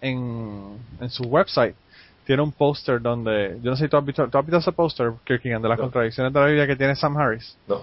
[0.00, 1.74] en, en su website
[2.24, 4.72] tiene un póster donde, yo no sé si tú has visto, ¿tú has visto ese
[4.72, 5.84] póster, Kirkingham, de las No.
[5.84, 7.56] contradicciones de la Biblia que tiene Sam Harris.
[7.66, 7.82] No.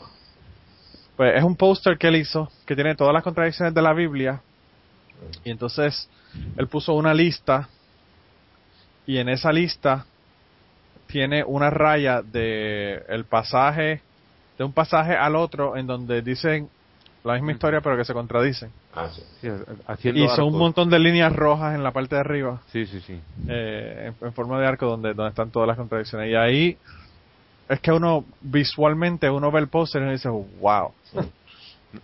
[1.18, 4.42] Pues es un póster que él hizo que tiene todas las contradicciones de la Biblia
[5.44, 6.10] y entonces
[6.56, 7.68] él puso una lista
[9.06, 10.06] y en esa lista
[11.08, 14.02] tiene una raya de el pasaje
[14.58, 16.70] de un pasaje al otro en donde dicen
[17.26, 18.72] la misma historia pero que se contradicen.
[19.02, 19.22] Ah, sí.
[19.42, 19.48] Sí,
[19.88, 20.60] haciendo Hizo un arcos.
[20.60, 23.20] montón de líneas rojas en la parte de arriba, Sí, sí, sí.
[23.48, 26.30] eh, en, en forma de arco, donde, donde están todas las contradicciones.
[26.30, 26.78] Y ahí
[27.70, 30.92] es que uno, visualmente, uno ve el póster y dice, wow.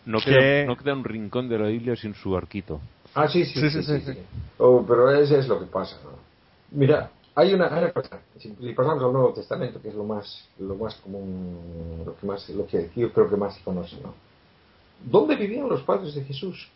[0.05, 2.79] No Que- queda, no queda un rincón de la Biblia sin su arquito.
[3.13, 3.84] Ah, sí, sí, Sí, sí.
[3.84, 4.13] sí, sí, sí, sí.
[4.13, 4.19] sí.
[4.58, 5.97] Oh, pero eso es lo que pasa.
[6.03, 6.12] ¿no?
[6.71, 8.19] Mira, hay una, hay una cosa.
[8.39, 12.25] Si, si pasamos al Nuevo Testamento, que es lo más, lo más común, lo que
[12.25, 14.13] más, lo que yo creo que más se conoce, ¿no?
[15.03, 16.67] ¿Dónde vivían los padres de Jesús?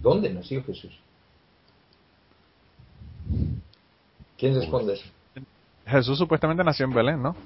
[0.00, 0.92] ¿Dónde nació Jesús?
[4.38, 5.04] ¿Quién responde eso?
[5.86, 7.36] Jesús supuestamente nació en Belén, ¿no?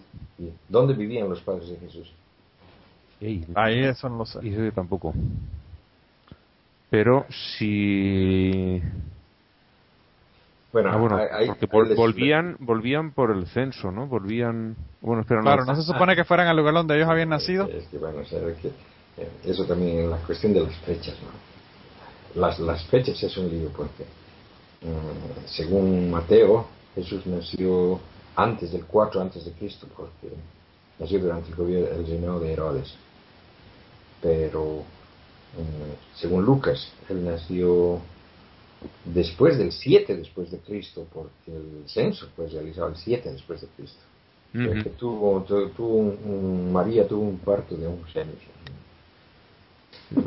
[0.68, 2.10] ¿Dónde vivían los padres de Jesús?
[3.20, 4.38] Ey, Ahí eso no lo sé.
[4.40, 5.14] eso yo tampoco.
[6.90, 7.26] Pero
[7.58, 8.80] si...
[10.72, 14.06] Bueno, Ah, bueno, hay- porque hay vol- les- volvían, volvían por el censo, ¿no?
[14.06, 14.76] Volvían...
[15.00, 15.44] Bueno, espera, no.
[15.44, 17.66] Claro, no se supone que fueran al lugar donde ellos habían nacido.
[17.68, 21.16] Es que, bueno, o sea, que, eh, eso también es la cuestión de las fechas,
[21.22, 21.55] ¿no?
[22.36, 24.04] Las, las fechas es un lío porque,
[24.82, 27.98] mm, según Mateo, Jesús nació
[28.34, 30.28] antes del 4 antes de Cristo, porque
[30.98, 32.94] nació durante el gobierno, el reinado de Herodes.
[34.20, 34.82] Pero,
[35.56, 38.00] mm, según Lucas, él nació
[39.04, 43.68] después del 7 después de Cristo, porque el censo fue realizado el 7 después de
[43.68, 44.02] Cristo.
[44.84, 48.36] Que tuvo, tu- tuvo un- un- María tuvo un parto de 11 años.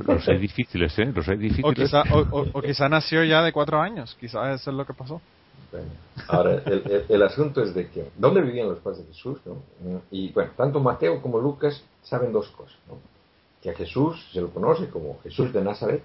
[0.07, 1.05] Los hay difíciles, ¿eh?
[1.13, 1.75] Los hay O difíciles.
[1.75, 4.15] quizá, o, o- o quizá nació ya de cuatro años.
[4.19, 5.21] Quizás eso es lo que pasó.
[5.71, 5.87] Bueno,
[6.27, 9.39] ahora, el, el- el asunto es de que, ¿dónde vivían los padres de Jesús?
[9.45, 10.01] no?
[10.11, 12.77] Y bueno, tanto Mateo como Lucas saben dos cosas.
[12.87, 12.97] ¿no?
[13.61, 16.03] Que a Jesús se lo conoce como Jesús de Nazaret,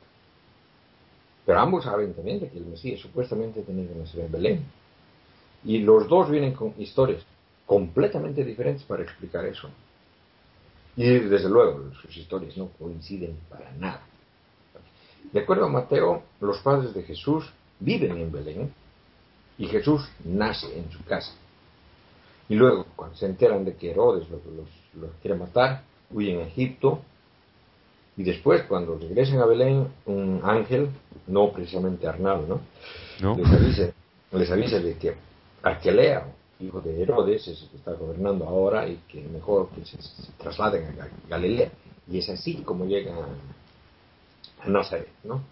[1.47, 4.65] pero ambos saben también de que el Mesías supuestamente tenía que nacer en Belén.
[5.65, 7.25] Y los dos vienen con historias
[7.67, 9.69] completamente diferentes para explicar eso.
[10.97, 14.03] Y desde luego, sus historias no coinciden para nada.
[15.33, 17.45] De acuerdo a Mateo, los padres de Jesús
[17.81, 18.73] viven en Belén
[19.59, 21.33] y Jesús nace en su casa.
[22.49, 26.43] Y luego, cuando se enteran de que Herodes los, los- los quiere matar, huyen a
[26.45, 27.01] Egipto.
[28.17, 30.89] Y después, cuando regresan a Belén, un ángel,
[31.27, 32.61] no precisamente Arnal, ¿no?
[33.21, 33.35] ¿No?
[33.37, 33.93] les, avisa,
[34.33, 35.15] les avisa de que
[35.63, 36.27] Arquelea,
[36.61, 40.33] hijo de Herodes, es el que está gobernando ahora y que mejor que se, se
[40.39, 41.71] trasladen a Ga- Galilea.
[42.11, 45.43] Y es así como llegan a, Nazaret, ¿no?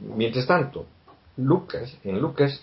[0.00, 0.86] Mientras tanto,
[1.36, 2.62] Lucas, en Lucas,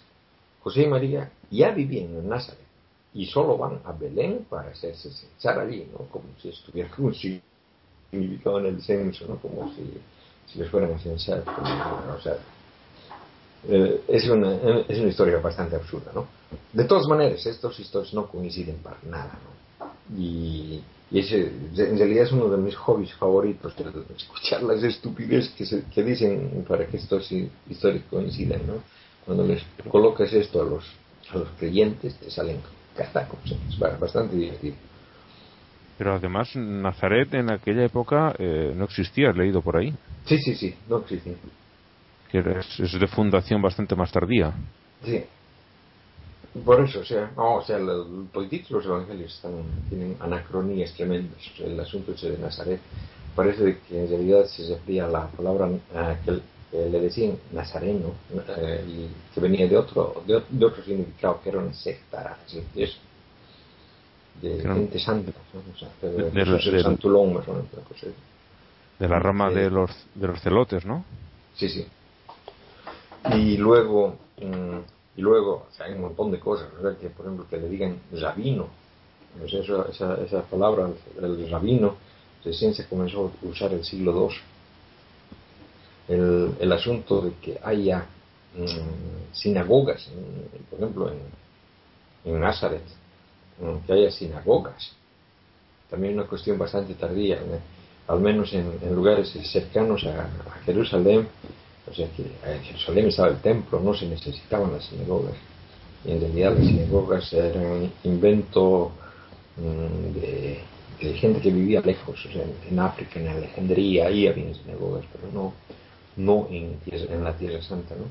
[0.62, 2.66] José y María ya vivían en Nazaret
[3.14, 6.06] y solo van a Belén para hacerse censar allí, ¿no?
[6.08, 6.90] Como si estuviera
[8.12, 9.38] significado en el censo, ¿no?
[9.38, 10.00] Como si,
[10.52, 11.44] si les fueran a censar.
[13.70, 14.56] Eh, es, una,
[14.88, 16.28] es una historia bastante absurda, ¿no?
[16.74, 19.88] De todas maneras, estos historias no coinciden para nada, ¿no?
[20.18, 23.74] Y, y ese, en realidad es uno de mis hobbies favoritos,
[24.16, 28.84] escuchar las estupideces que, se- que dicen para que estas hi- historias coincidan, ¿no?
[29.26, 30.86] Cuando les colocas esto a los,
[31.32, 32.62] a los creyentes, te salen
[32.96, 34.78] catacos, es ba- bastante divertido.
[35.98, 39.94] Pero además, Nazaret en aquella época eh, no existía, he leído por ahí.
[40.26, 41.38] Sí, sí, sí, no existen.
[42.32, 44.54] Que es, es de fundación bastante más tardía.
[45.04, 45.24] Sí.
[46.66, 49.54] Por eso, o sea, no, o sea, los, todititos los evangelios están,
[49.90, 51.38] tienen anacronías tremendas.
[51.54, 52.80] O sea, el asunto ese de Nazaret
[53.36, 56.42] parece que en realidad se refería la palabra eh, que
[56.90, 58.12] le decían nazareno
[58.58, 62.64] eh, y que venía de otro, de, de otro significado, que era una secta así,
[64.42, 65.62] de gente santa, ¿no?
[65.74, 68.16] O sea, de, De- de, el Santulón, más o menos, una cosa así.
[69.00, 71.04] De la rama de los, de los celotes, ¿no?
[71.56, 71.86] Sí, sí.
[73.34, 74.78] Y luego, mm,
[75.18, 76.68] y luego, hay un montón de cosas.
[77.02, 78.68] Que, por ejemplo, que le digan rabino.
[79.46, 80.90] Eso- esa, esa palabra,
[81.22, 81.96] el rabino,
[82.44, 84.36] recién se comenzó a usar el siglo II.
[86.16, 88.06] El, el asunto de que haya
[88.56, 90.10] mm, sinagogas,
[90.70, 91.20] por ejemplo, en,
[92.32, 92.84] en Nazaret,
[93.60, 94.94] mm, que haya sinagogas,
[95.90, 97.40] también una cuestión bastante tardía,
[98.08, 101.28] al menos en, en lugares cercanos a, a Jerusalén,
[101.94, 105.36] sea que en Jerusalén estaba el templo, no se necesitaban las sinagogas.
[106.06, 108.92] Y en realidad las sinagogas eran invento
[109.58, 110.60] mm, de,
[111.02, 115.32] de gente que vivía lejos, o sea, en, África, en Alejandría, ahí había sinagogas, pero
[115.32, 115.54] no,
[116.16, 116.80] no en,
[117.24, 118.06] la Tierra Santa, ¿no?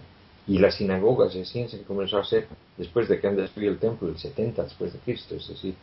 [0.46, 4.08] Y las sinagogas recién se comenzó a hacer después de que han destruido el templo,
[4.08, 5.74] el 70 después de Cristo, es decir,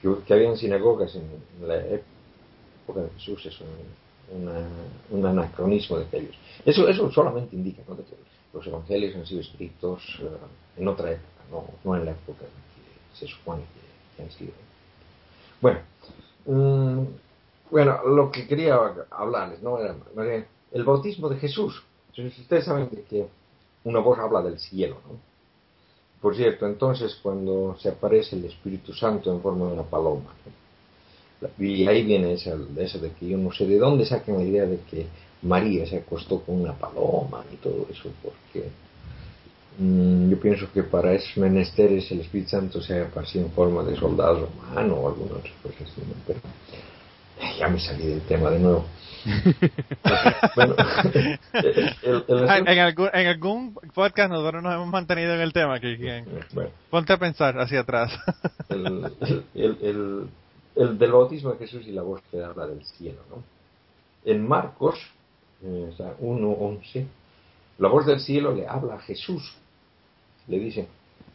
[0.00, 3.66] que, que habían sinagogas en, la época de Jesús, es un,
[4.30, 4.68] una-
[5.10, 6.36] un anacronismo de aquellos.
[6.64, 7.92] Eso, eso solamente indica que
[8.52, 10.28] los evangelios han sido escritos eh,
[10.78, 13.62] en otra época, no, no en la época en que se supone
[14.16, 14.52] que, han sido.
[15.60, 15.80] Bueno,
[16.46, 17.04] mm,
[17.70, 18.78] bueno, lo que quería
[19.10, 19.78] hablarles, ¿no?
[19.78, 19.94] Era,
[20.72, 21.82] el bautismo de Jesús.
[22.16, 23.26] Ustedes saben que,
[23.84, 24.96] una voz habla del cielo.
[26.20, 30.32] Por cierto, entonces cuando se aparece el Espíritu Santo en forma de una paloma.
[31.58, 34.66] Y ahí viene eso, eso de que yo no sé de dónde sacan la idea
[34.66, 35.06] de que
[35.42, 38.68] María se acostó con una paloma y todo eso, porque
[39.78, 43.96] mm, yo pienso que para esos menesteres el Espíritu Santo se aparecido en forma de
[43.96, 46.14] soldado romano o alguna otra cosa así, ¿no?
[46.26, 46.40] pero
[47.58, 48.86] ya me salí del tema de nuevo.
[50.56, 50.74] bueno,
[51.52, 56.24] el, el en, algún, en algún podcast nosotros nos hemos mantenido en el tema, que
[56.90, 58.12] ponte a pensar hacia atrás.
[59.54, 60.28] el,
[60.76, 63.42] el, el, del bautismo de Jesús y la voz que habla del cielo, ¿no?
[64.24, 64.98] En Marcos
[65.62, 67.06] eh, 1.11,
[67.78, 69.54] la voz del cielo le habla a Jesús.
[70.48, 70.86] Le dice,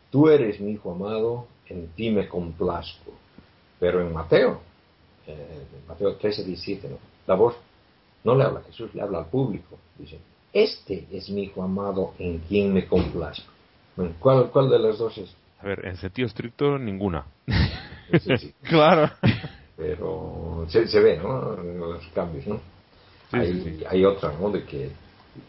[0.10, 3.14] tú eres mi hijo amado, en ti me complazco.
[3.80, 4.62] Pero en Mateo,
[5.28, 6.98] eh, Mateo 13, 17, ¿no?
[7.28, 7.56] la voz
[8.24, 9.78] no le habla a Jesús, le habla al público.
[9.98, 10.20] Dice,
[10.54, 13.52] este es mi hijo amado en quien me complazco.
[14.20, 15.36] ¿cuál, ¿Cuál de las dos es?
[15.60, 17.26] A ver, en sentido estricto, ninguna.
[18.64, 19.12] claro.
[19.78, 21.56] Pero se, se, ve, ¿no?
[21.56, 22.60] Los cambios, ¿no?
[23.32, 24.50] hay, hay otra, ¿no?
[24.50, 24.90] De que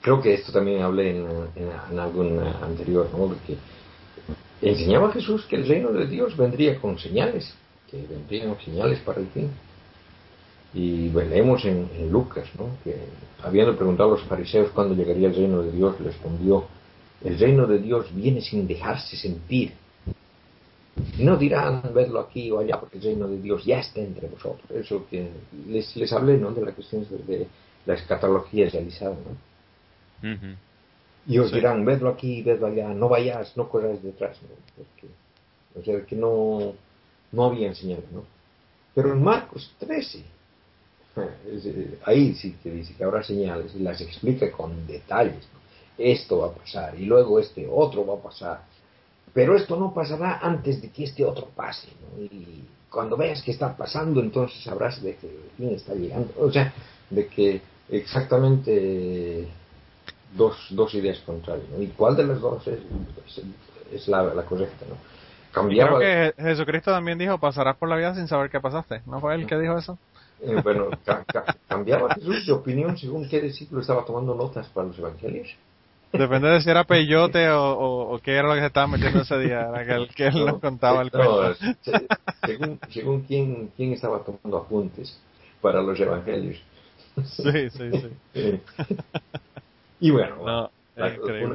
[0.01, 3.29] creo que esto también hablé en, en, algún anterior, ¿no?
[3.29, 3.57] De que
[4.63, 7.53] enseñaba Jesús que el reino de Dios vendría con señales,
[7.91, 9.51] que vendrían señales para el fin.
[10.75, 12.71] Y bueno, leemos en, Lucas, ¿no?
[12.83, 12.97] que
[13.43, 16.65] habiendo preguntado a los fariseos cuándo llegaría el reino de Dios, respondió,
[17.23, 19.73] el reino de Dios viene sin dejarse sentir.
[21.19, 24.71] No dirán, verlo aquí o allá, porque el reino de Dios ya está entre vosotros.
[24.71, 25.29] Eso que
[25.69, 26.53] les, les hablé, ¿no?
[26.53, 27.47] De la cuestión de,
[27.87, 30.33] la escatología realizada, ¿no?
[31.27, 34.49] Y os dirán, vedlo aquí, vedlo allá, no vayas, no corráis detrás, ¿no?
[34.77, 35.07] Porque,
[35.79, 36.75] o sea, que no,
[37.33, 38.25] no había enseñado, ¿no?
[38.95, 40.19] Pero en Marcos 13,
[41.17, 45.47] eh, ahí sí que dice que habrá señales y las explica con detalles.
[45.97, 48.65] Esto va a pasar y luego este otro va a pasar.
[49.35, 51.89] Pero esto no pasará antes de que este otro pase.
[52.19, 56.33] Y cuando veas que está pasando, entonces sabrás de que el fin está llegando.
[56.39, 56.73] O sea,
[57.09, 59.49] de que exactamente
[60.37, 61.67] dos, dos ideas contrarias.
[61.79, 62.81] ¿Y cuál de las dos es,
[63.93, 64.85] es, la, la, correcta?
[64.89, 64.97] ¿no?
[65.51, 65.99] Cambiaba...
[65.99, 69.01] Creo que Jesucristo también dijo, pasarás por la vida sin saber qué pasaste.
[69.07, 69.99] ¿No fue él que dijo eso?
[70.43, 70.89] Eh, bueno,
[71.69, 75.55] cambiaba Jesús de opinión según qué discípulo estaba tomando notas para los evangelios.
[76.13, 79.69] Depende de si era peyote o, qué era lo que se estaba metiendo ese día,
[79.69, 81.55] era que él, que él nos contaba el cuento.
[82.45, 85.19] según, según quién, quién estaba tomando apuntes
[85.61, 86.63] para los evangelios.
[87.25, 87.91] Sí, sí,
[88.33, 88.61] sí.
[90.01, 90.71] y bueno, una,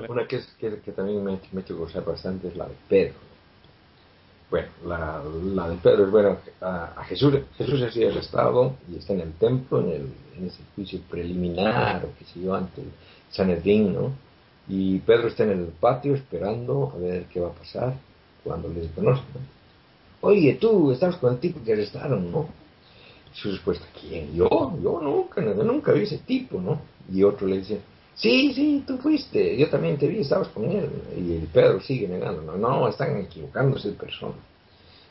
[0.08, 3.28] una, que, que, que, también me, me ha hecho gozar bastante es la de Pedro
[4.50, 5.22] bueno, la,
[5.56, 9.34] la de Pedro es bueno, a, Jesús, Jesús ha sido arrestado y está en el
[9.34, 12.88] templo, en, el, en ese juicio preliminar, o qué sé yo, ante el
[13.30, 14.12] Sanedrín, ¿no?
[14.68, 17.96] Y Pedro está en el patio esperando a ver qué va a pasar
[18.44, 19.58] cuando le conocen, ¿no?
[20.22, 22.50] Oye, tú estabas con el tipo que arrestaron, ¿no?
[23.34, 24.34] Su respuesta, ¿quién?
[24.34, 24.50] Yo,
[24.82, 26.82] yo nunca, nunca vi ese tipo, ¿no?
[27.12, 27.80] Y otro le dice,
[28.18, 30.90] Sí, sí, tú fuiste, yo también te vi, estabas con él.
[31.16, 34.34] Y el Pedro sigue negando, no, no, están equivocándose de persona.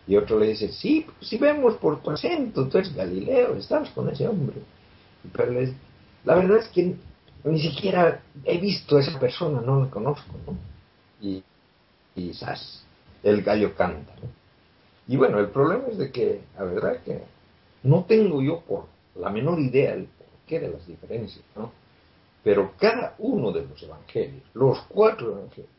[0.08, 4.08] Y otro le dice, sí, si vemos por tu acento, tú eres Galileo, estabas con
[4.08, 4.56] ese hombre.
[5.24, 5.74] Y Pedro le dice,
[6.24, 6.96] la verdad es que
[7.52, 10.56] ni siquiera he visto a esa persona, no la conozco, ¿no?
[11.20, 11.42] Y
[12.14, 12.84] quizás
[13.22, 14.12] el gallo canta.
[15.06, 17.22] Y bueno, el problema es de que, la verdad que
[17.84, 21.70] no tengo yo por la menor idea el porqué de las diferencias, ¿no?
[22.42, 25.70] Pero cada uno de los evangelios, los cuatro evangelios,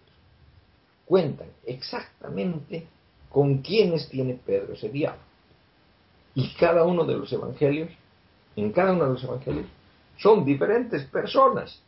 [1.05, 2.87] cuentan exactamente
[3.29, 5.15] con quiénes tiene Pedro ese día.
[6.33, 7.89] Y cada uno de los evangelios,
[8.55, 9.65] en cada uno de los evangelios,
[10.17, 11.81] son diferentes personas.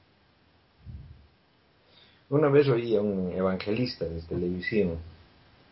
[2.30, 4.98] Una vez oí a un evangelista de televisión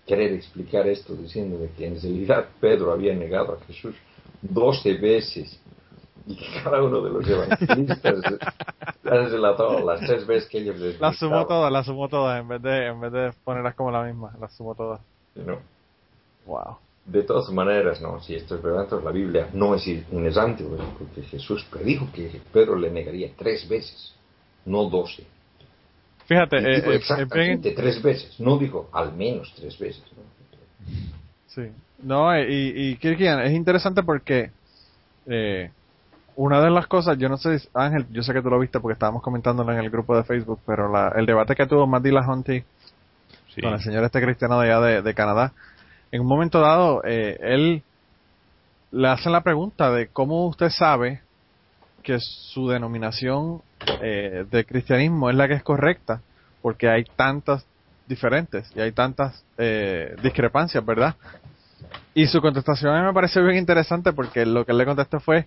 [0.06, 3.96] querer explicar esto diciendo de que en realidad Pedro había negado a Jesús
[4.41, 5.60] doce veces
[6.26, 8.20] y que cada uno de los evangelistas
[9.04, 12.48] las relató las tres veces que ellos les Las sumó todas, las sumó todas, en
[12.48, 15.00] vez de, en vez de ponerlas como la misma, las sumó todas.
[15.36, 15.60] No.
[16.46, 16.77] Wow.
[17.08, 21.21] De todas maneras, no, si esto es verdad, entonces la Biblia no es inesante, porque
[21.23, 24.13] Jesús predijo que Pedro le negaría tres veces,
[24.65, 25.23] no doce.
[26.25, 30.03] Fíjate, eh, eh, exactamente tres veces, no dijo al menos tres veces.
[30.17, 30.23] ¿no?
[31.47, 31.71] Sí,
[32.03, 34.51] no, y, y Kirkian, es interesante porque
[35.27, 35.71] eh,
[36.35, 38.93] una de las cosas, yo no sé, Ángel, yo sé que tú lo viste porque
[38.93, 42.63] estábamos comentándolo en el grupo de Facebook, pero la, el debate que tuvo Matt Hunty
[43.62, 45.51] con el señor este cristiano de allá de, Canadá,
[46.12, 47.83] en un momento dado, eh, él
[48.91, 51.21] le hacen la pregunta de cómo usted sabe
[52.03, 53.62] que su denominación
[54.01, 56.21] eh, de cristianismo es la que es correcta,
[56.62, 57.65] porque hay tantas
[58.08, 61.15] diferentes y hay tantas eh, discrepancias, ¿verdad?
[62.13, 65.19] Y su contestación a mí me parece bien interesante porque lo que él le contestó
[65.19, 65.45] fue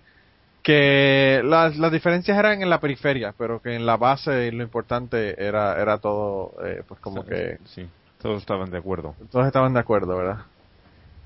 [0.63, 4.63] que las, las diferencias eran en la periferia, pero que en la base y lo
[4.63, 7.57] importante era, era todo, eh, pues como que...
[7.65, 7.87] Sí,
[8.21, 9.15] todos estaban de acuerdo.
[9.31, 10.45] Todos estaban de acuerdo, ¿verdad?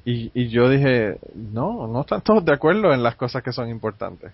[0.06, 3.70] Y, y yo dije, no, no están todos de acuerdo en las cosas que son
[3.70, 4.32] importantes.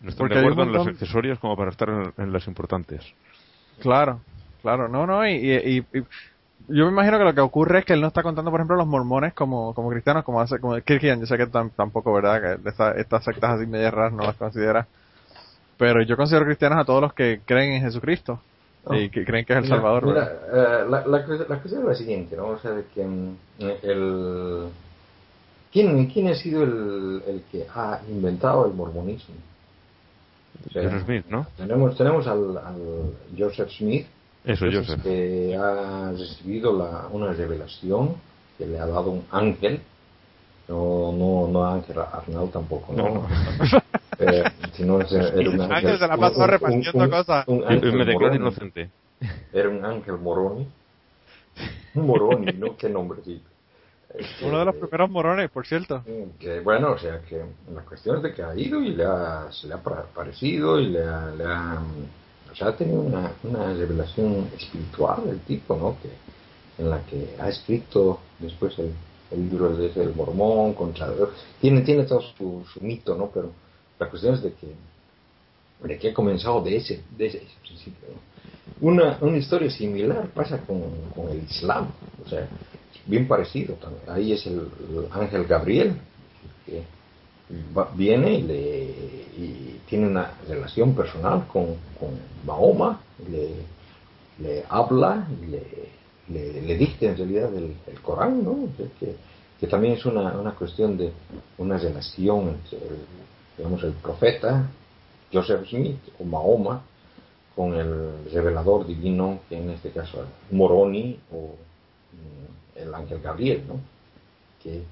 [0.00, 3.02] No están de acuerdo en las accesorias como para estar en, en, las importantes.
[3.80, 4.20] Claro,
[4.62, 6.04] claro, no, no, y, y, y,
[6.68, 8.76] yo me imagino que lo que ocurre es que él no está contando, por ejemplo,
[8.76, 12.40] los mormones como, como cristianos, como hace, como Kirkian, yo sé que tampoco, ¿verdad?
[12.62, 14.86] Que esta, estas sectas así medias raras no las considera.
[15.76, 18.40] Pero yo considero cristianos a todos los que creen en Jesucristo
[18.90, 20.06] y que creen que es el mira, Salvador.
[20.06, 22.48] Mira, uh, la, la, la, cuestión es la siguiente, ¿no?
[22.48, 24.68] O sea, de que um, el...
[25.72, 29.34] ¿Quién, ¿Quién ha sido el, el que ha inventado el mormonismo?
[30.68, 31.46] O sea, Joseph Smith, ¿no?
[31.56, 34.06] Tenemos, tenemos al, al Joseph Smith,
[34.44, 35.02] Eso, Joseph.
[35.02, 38.14] que ha recibido la, una revelación
[38.56, 39.80] que le ha dado un ángel,
[40.68, 43.14] no, no, no Ángel Arnau tampoco, ¿no?
[43.14, 43.28] No.
[44.18, 44.44] Eh,
[44.76, 47.48] sino es, era un ángel, se la un- un- repartiendo un- cosas.
[47.48, 48.90] me declaro inocente.
[49.52, 50.66] Era un ángel Moroni.
[51.94, 52.76] Un Moroni, ¿no?
[52.76, 53.48] Qué nombrecito.
[54.16, 56.02] Este, Uno de los primeros morones, por cierto.
[56.38, 57.42] que bueno, o sea que
[57.74, 60.78] la cuestión es de que ha ido y le ha, se le ha pa- parecido
[60.78, 61.82] y le ha, le ha
[62.52, 65.96] o sea, ha tenido una, una revelación espiritual el tipo, ¿no?
[66.00, 66.10] Que,
[66.82, 68.92] en la que ha escrito después el,
[69.32, 71.08] el libro de el mormón, contra
[71.60, 73.30] tiene, tiene todo su, su mito, ¿no?
[73.34, 73.50] Pero
[73.98, 74.66] la cuestión es de que
[75.82, 78.08] de que ha comenzado de ese, de ese principio.
[78.80, 80.80] Una, una historia similar pasa con,
[81.14, 81.88] con el Islam,
[82.24, 82.48] o sea,
[83.06, 84.02] bien parecido también.
[84.08, 85.94] Ahí es el, el ángel Gabriel,
[86.64, 86.82] que
[87.76, 88.84] va- viene y, le,
[89.36, 93.50] y tiene una relación personal con, con Mahoma, le,
[94.42, 95.62] le habla le,
[96.28, 98.68] le, le dicta en realidad el, el Corán, ¿no?
[98.98, 99.16] Que,
[99.60, 101.12] que también es una, una cuestión de
[101.58, 102.96] una relación entre el,
[103.56, 104.68] digamos, el profeta
[105.32, 106.82] Joseph Smith o Mahoma
[107.54, 111.54] con el revelador divino, que en este caso es Moroni o
[112.12, 113.80] mm, el ángel Gabriel, ¿no?
[114.62, 114.82] Que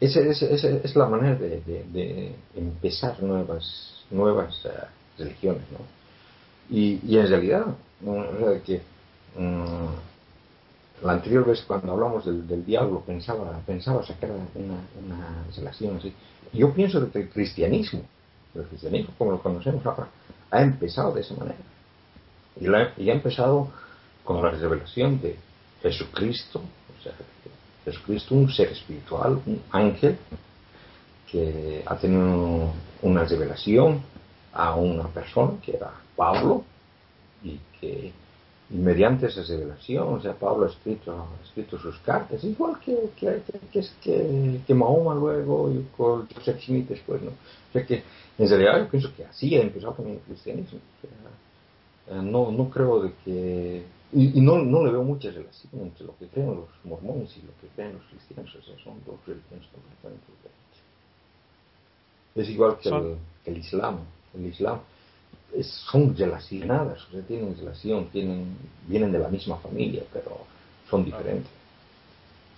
[0.00, 4.68] esa es la manera de, empezar nuevas nuevas eh,
[5.18, 5.78] religiones, ¿no?
[6.68, 7.66] Y, en realidad,
[8.00, 8.24] ¿no?
[8.64, 8.80] Que
[9.36, 10.13] mm,
[11.04, 16.12] la anterior vez cuando hablamos del, diablo pensaba pensaba sacar una, una relación así.
[16.52, 18.02] Yo pienso que el cristianismo,
[18.54, 20.08] el cristianismo como lo conocemos ahora,
[20.50, 21.58] ha empezado de esa manera.
[22.60, 23.68] Y, la- y ha empezado
[24.24, 25.36] con la revelación de
[25.82, 27.12] Jesucristo, o sea,
[27.84, 30.16] Jesucristo, un ser espiritual, un ángel,
[31.30, 34.00] que ha tenido una revelación
[34.52, 36.64] a una persona que era Pablo,
[37.42, 38.12] y que
[38.70, 43.10] y mediante esa revelación, o sea, Pablo ha escrito, ha escrito sus cartas, igual que,
[43.16, 47.30] que, que, que, que Mahoma luego y con Joseph Smith después, ¿no?
[47.30, 48.02] O sea que
[48.38, 50.78] en realidad yo pienso que así ha empezado también el cristianismo.
[50.78, 53.84] O sea, eh, no, no creo de que...
[54.12, 57.42] Y, y no, no le veo mucha relación entre lo que creen los mormones y
[57.42, 58.54] lo que creen los cristianos.
[58.54, 60.78] O sea, son dos religiones completamente diferentes.
[62.36, 63.98] Es igual que, el, que el Islam.
[64.34, 64.78] El Islam
[65.56, 68.56] es- son relacionadas, o sea, tienen relación, tienen,
[68.88, 70.38] vienen de la misma familia, pero
[70.90, 71.50] son diferentes.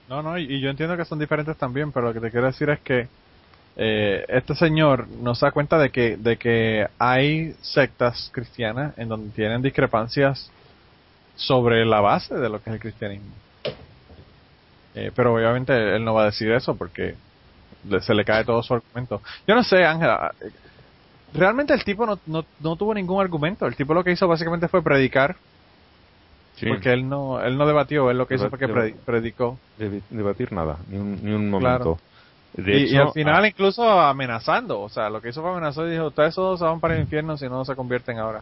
[0.08, 2.46] No, no, y, y yo entiendo que son diferentes también, pero lo que te quiero
[2.46, 3.08] decir es que
[3.76, 9.32] eh, este señor nos da cuenta de que, de que hay sectas cristianas en donde
[9.34, 10.50] tienen discrepancias
[11.36, 13.34] sobre la base de lo que es el cristianismo.
[14.94, 17.16] Eh, pero obviamente él no va a decir eso porque
[18.00, 19.22] se le cae todo su argumento.
[19.46, 20.34] Yo no sé, Ángela,
[21.34, 23.66] realmente el tipo no, no, no tuvo ningún argumento.
[23.66, 25.36] El tipo lo que hizo básicamente fue predicar,
[26.56, 26.66] Sí.
[26.68, 28.68] porque él no, él no debatió, él lo que hizo fue que
[29.04, 29.58] predicó.
[29.76, 31.84] de- debatir nada, ni un, ni un Claro.
[31.84, 32.02] momento.
[32.54, 35.90] De y, al final ah, incluso amenazando, o sea, lo que hizo fue amenazar y
[35.90, 38.40] dijo, ustedes todos van para el infierno si no se convierten ahora.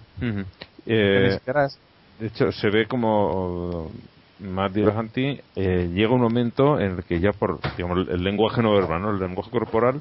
[0.86, 1.40] Eh,
[2.20, 3.90] de hecho, se ve como
[4.38, 8.72] Matt Dillahunty eh, llega un momento en el que ya por digamos, el lenguaje no
[8.74, 9.10] verbal, ¿no?
[9.10, 10.00] el lenguaje corporal,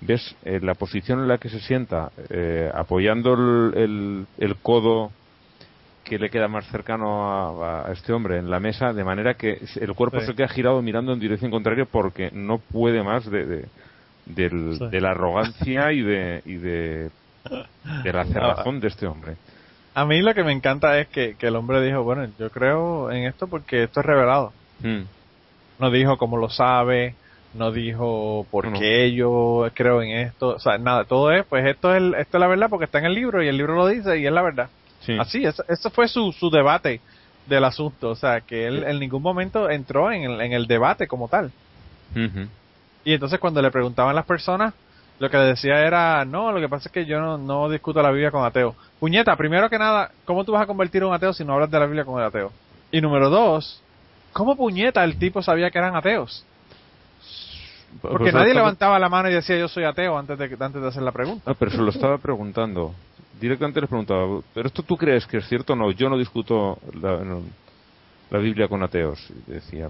[0.00, 5.10] ves eh, la posición en la que se sienta, eh, apoyando el, el- el codo
[6.04, 9.58] que le queda más cercano a, a este hombre en la mesa, de manera que
[9.80, 10.26] el cuerpo Sí.
[10.26, 13.64] se queda girado mirando en dirección contraria porque no puede más de, de,
[14.26, 14.86] del- Sí.
[14.88, 17.10] de la arrogancia y de, y de,
[18.04, 19.34] de la cerrazón de este hombre.
[19.94, 23.10] A mí lo que me encanta es que, que el hombre dijo, bueno, yo creo
[23.10, 24.52] en esto porque esto es revelado.
[24.82, 25.02] Mm.
[25.80, 27.14] No dijo cómo lo sabe,
[27.56, 31.66] no dijo por No, qué yo creo en esto, o sea, nada, todo es, pues
[31.66, 33.74] esto es, el- esto es la verdad porque está en el libro y el libro
[33.74, 34.68] lo dice y es la verdad.
[35.00, 35.16] Sí.
[35.18, 37.00] Así, eso, eso fue su, su debate
[37.46, 41.06] del asunto, o sea, que él en ningún momento entró en el, en el debate
[41.06, 41.50] como tal.
[43.04, 44.74] Y entonces cuando le preguntaban las personas,
[45.18, 48.02] lo que le decía era, no, lo que pasa es que yo no, no discuto
[48.02, 48.74] la Biblia con ateos.
[48.98, 51.70] Puñeta, primero que nada, ¿cómo tú vas a convertir a un ateo si no hablas
[51.70, 52.52] de la Biblia con el ateo?
[52.90, 53.80] Y número dos,
[54.32, 56.44] ¿cómo puñeta el tipo sabía que eran ateos?
[58.00, 60.82] Porque Pues nadie estaba- levantaba la mano y decía yo soy ateo antes de, antes
[60.82, 61.50] de hacer la pregunta.
[61.50, 62.94] Ah, pero se lo estaba preguntando.
[63.40, 65.90] Directamente les preguntaba, ¿pero esto tú crees que es cierto o no?
[65.92, 67.42] Yo no discuto la, no,
[68.30, 69.18] la Biblia con ateos.
[69.48, 69.88] Y decía,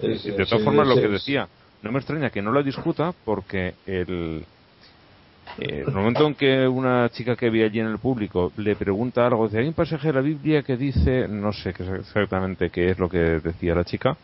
[0.00, 1.48] Es- de todas sí, formas, lo sí, que decía,
[1.82, 4.44] no me extraña que no la discuta porque el,
[5.58, 9.26] eh, el momento en que una chica que había allí en el público le pregunta
[9.26, 12.98] algo, dice, hay un pasaje de la Biblia que dice, no sé exactamente qué es
[12.98, 14.16] lo que decía la chica,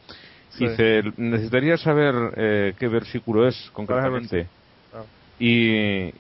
[0.59, 0.69] Sí.
[0.69, 4.47] dice, necesitaría saber eh, qué versículo es concretamente.
[4.91, 5.07] Claro.
[5.39, 6.13] Y, y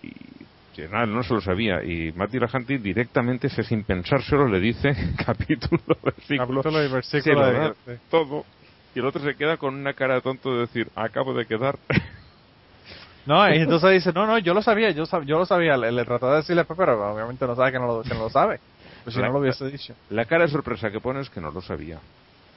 [0.91, 1.85] nada, no se lo sabía.
[1.85, 4.93] Y Mati Lajanti directamente, se- sin pensárselo, le dice
[5.25, 8.45] capítulo, versículo, Capítulo y versículo de- da de- todo.
[8.95, 11.79] Y el otro se queda con una cara de tonto de decir, acabo de quedar.
[13.27, 15.91] No, y entonces dice, no, no, yo lo sabía, yo, sab- yo lo sabía, le,
[15.91, 18.61] le trató de decirle, pero obviamente no sabe que no lo, que no lo sabe.
[19.03, 19.95] Pues si no lo hubiese dicho.
[20.11, 21.99] La cara de sorpresa que pone es que no lo sabía.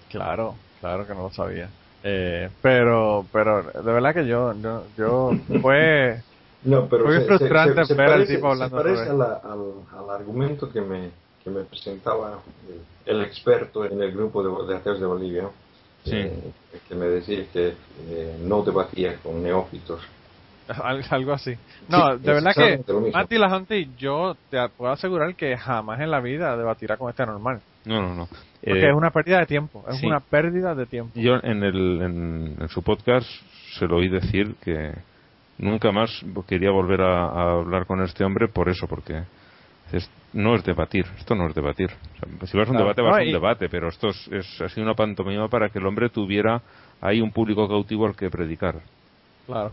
[0.09, 1.69] Claro, claro que no lo sabía.
[2.03, 5.31] Eh, pero, pero de verdad que yo, yo, yo
[5.61, 6.21] fue,
[6.63, 9.23] No, pero Fue se- frustrante se- se ver al parece- tipo hablando Se parece sobre-
[9.23, 11.09] a la- al, al argumento que me,
[11.43, 12.39] que me presentaba
[13.05, 15.49] el, el experto en el grupo de, de ateos de Bolivia,
[16.03, 16.15] Sí.
[16.15, 16.53] eh,
[16.87, 17.73] que me decía que
[18.09, 20.01] eh, no debatía con neófitos.
[20.67, 21.55] al- algo así.
[21.89, 22.83] No, Sí, de verdad que.
[23.13, 27.61] Mati Lajanti, yo te puedo asegurar que jamás en la vida debatirá con este normal.
[27.88, 28.27] No, no, no.
[28.27, 30.05] Porque Eh, es una pérdida de tiempo, es sí.
[30.07, 31.11] una pérdida de tiempo.
[31.19, 33.27] Yo en, el, en, en su podcast
[33.79, 34.93] se lo oí decir que
[35.59, 39.23] nunca más quería volver a, a hablar con este hombre por eso, porque
[39.91, 41.89] es- no es debatir, esto no es debatir.
[41.89, 42.83] O sea, si vas a un Claro.
[42.85, 45.47] debate, vas No, a un y- debate, pero esto es, es ha sido una pantomima
[45.47, 46.61] para que el hombre tuviera
[46.99, 48.75] ahí un público cautivo al que predicar.
[49.45, 49.71] Claro.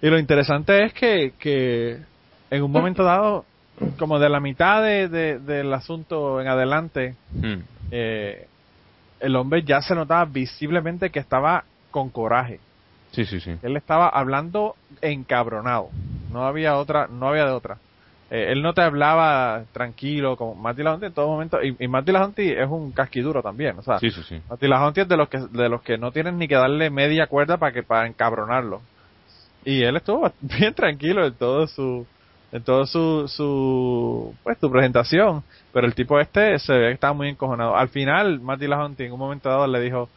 [0.00, 1.98] Y lo interesante es que, que
[2.50, 3.44] en un momento dado,
[3.98, 7.60] como de la mitad de, de- del asunto en adelante, Hmm.
[7.90, 8.46] eh,
[9.20, 12.60] el hombre ya se notaba visiblemente que estaba con coraje.
[13.12, 13.54] Sí, sí, sí.
[13.62, 15.88] Él estaba hablando encabronado.
[16.32, 17.78] No había otra, no había de otra.
[18.30, 21.62] Eh, él no te hablaba tranquilo como Mati Lajonti en todo momento.
[21.62, 22.10] Y, y Mati
[22.50, 23.78] es un casquiduro también.
[23.78, 24.40] O sea, Sí, sí, sí.
[24.50, 27.56] Mati es de los que de los que no tienen ni que darle media cuerda
[27.56, 28.80] para que para encabronarlo.
[29.64, 32.04] Y él estuvo bien tranquilo en todo su
[32.54, 35.42] en todo su su pues su presentación,
[35.72, 37.76] pero el tipo este se ve que estaba muy encojonado.
[37.76, 40.08] Al final Mati Lajonti en un momento dado le dijo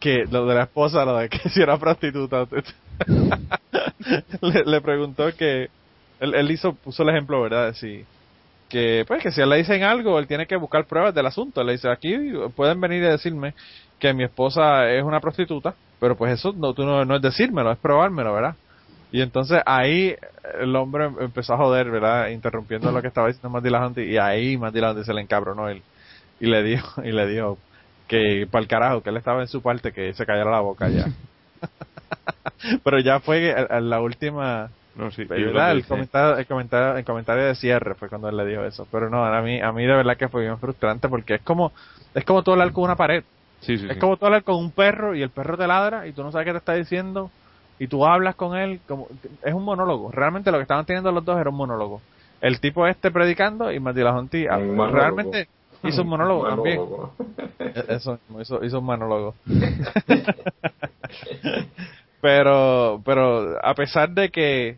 [0.00, 2.48] que lo de la esposa, lo de que si era prostituta,
[4.42, 5.68] le, le preguntó que
[6.18, 7.72] él, él hizo puso el ejemplo, ¿verdad?
[7.74, 8.04] Si
[8.68, 11.62] que pues que si le dicen algo, él tiene que buscar pruebas del asunto.
[11.62, 12.12] Le dice, aquí
[12.56, 13.54] pueden venir y decirme
[14.00, 17.70] que mi esposa es una prostituta, pero pues eso no, tú no, no es decírmelo,
[17.70, 18.56] es probármelo, ¿verdad?
[19.10, 20.14] Y entonces ahí
[20.60, 22.28] el hombre empezó a joder, ¿verdad?
[22.28, 25.82] Interrumpiendo lo que estaba diciendo Lajonti, y ahí Mati Lajonti se le encabronó él
[26.40, 27.58] y le dijo, y le dijo
[28.06, 30.88] que para el carajo, que él estaba en su parte, que se callara la boca
[30.88, 31.06] ya.
[32.84, 35.24] pero ya fue la última No, sí.
[35.24, 35.72] ¿verdad?
[35.72, 38.86] El comentario, el comentario, el comentario de cierre fue cuando él le dijo eso.
[38.90, 41.72] Pero no, a mí, a mí de verdad que fue bien frustrante porque es como,
[42.14, 43.24] es como tú hablar con una pared.
[43.60, 46.12] Sí, sí, Es como tú hablar con un perro y el perro te ladra y
[46.12, 47.30] tú no sabes qué te está diciendo
[47.78, 49.08] y tú hablas con él como
[49.44, 50.10] es un monólogo.
[50.10, 52.00] Realmente lo que estaban teniendo los dos era un monólogo.
[52.40, 54.98] El tipo este predicando y Mati Lajonti Un monólogo.
[54.98, 55.48] realmente
[55.84, 56.78] hizo un monólogo también.
[56.78, 57.14] Monólogo.
[57.58, 59.34] Eh, Eso, hizo, hizo un monólogo.
[62.20, 64.76] pero, pero a pesar de que,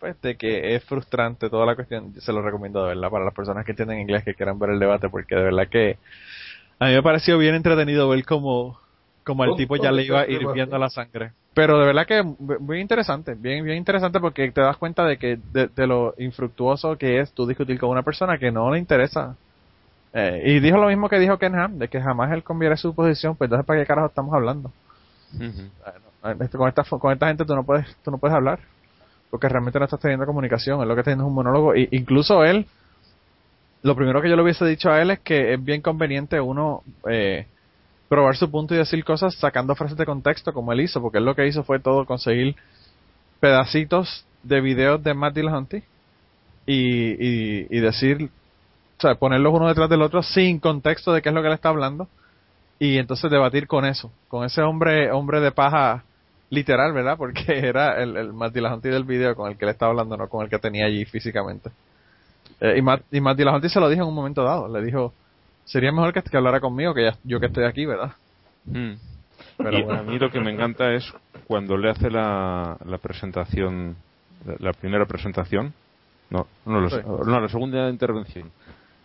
[0.00, 3.34] pues, de que es frustrante toda la cuestión, se lo recomiendo de verdad para las
[3.34, 5.96] personas que entienden inglés que quieran ver el debate, porque de verdad que
[6.78, 8.78] a mí me pareció bien entretenido ver cómo,
[9.24, 11.32] como el ¿Dónde- tipo ya le iba hirviendo la sangre.
[11.54, 15.38] Pero de verdad que muy interesante, bien, bien interesante porque te das cuenta de que,
[15.52, 19.36] de, de lo infructuoso que es tú discutir con una persona que no le interesa
[20.14, 22.94] eh, y dijo lo mismo que dijo Ken Ham, de que jamás él cambiaría su
[22.94, 24.70] posición, pues entonces para qué carajo estamos hablando.
[26.22, 28.60] Bueno, este, con esta con esta gente tú no puedes tú no puedes hablar,
[29.30, 31.88] porque realmente no estás teniendo comunicación, es lo que está teniendo es un monólogo y
[31.92, 32.66] incluso él
[33.82, 36.82] lo primero que yo le hubiese dicho a él es que es bien conveniente uno
[37.10, 37.46] eh,
[38.12, 41.24] probar su punto y decir cosas sacando frases de contexto como él hizo, porque él
[41.24, 42.54] lo que hizo fue todo conseguir
[43.40, 45.82] pedacitos de videos de Matt Dillahunty
[46.66, 48.28] y, y, decir,
[48.98, 51.54] o sea, ponerlos uno detrás del otro sin contexto de qué es lo que él
[51.54, 52.06] está hablando
[52.78, 56.04] y entonces debatir con eso, con ese hombre hombre de paja
[56.50, 57.16] literal, ¿verdad?
[57.16, 60.28] Porque era el, el Matt Dillahunty del video con el que le estaba hablando, no
[60.28, 61.70] con el que tenía allí físicamente.
[62.60, 64.68] Eh, y, Matt, y se lo dijo en un momento dado.
[64.68, 65.14] Le dijo,
[65.64, 68.12] sería mejor que, que hablara conmigo que ya, yo que estoy aquí, ¿verdad?
[68.64, 68.92] Mm.
[69.58, 70.00] Pero y bueno.
[70.00, 71.12] a mí lo que me encanta es
[71.46, 73.96] cuando le hace la, la presentación,
[74.46, 75.72] la, la primera presentación,
[76.30, 76.96] no, no, lo Sí.
[76.96, 78.50] sé, no, la segunda intervención.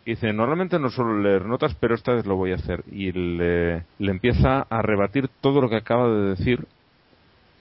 [0.06, 2.82] Y dice, normalmente no suelo leer notas, pero esta vez lo voy a hacer.
[2.90, 6.66] Y le, le empieza a rebatir todo lo que acaba de decir.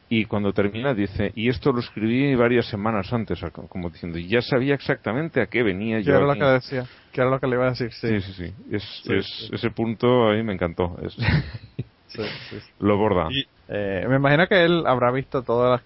[0.09, 4.74] Y cuando termina dice, y esto lo escribí varias semanas antes, como diciendo, ya sabía
[4.74, 6.12] exactamente a qué venía ¿Qué yo.
[6.16, 6.40] era lo aquí".
[6.40, 6.84] que decía?
[7.12, 7.92] ¿Qué era lo que le iba a decir?
[7.92, 8.54] Sí, Sí, sí, sí.
[8.70, 9.48] Es, Sí, es- sí.
[9.52, 10.96] Ese punto a mí me encantó.
[11.02, 12.72] Es- sí, sí, sí.
[12.78, 13.26] lo borda.
[13.30, 15.82] Y, eh, me imagino que él habrá visto todas las,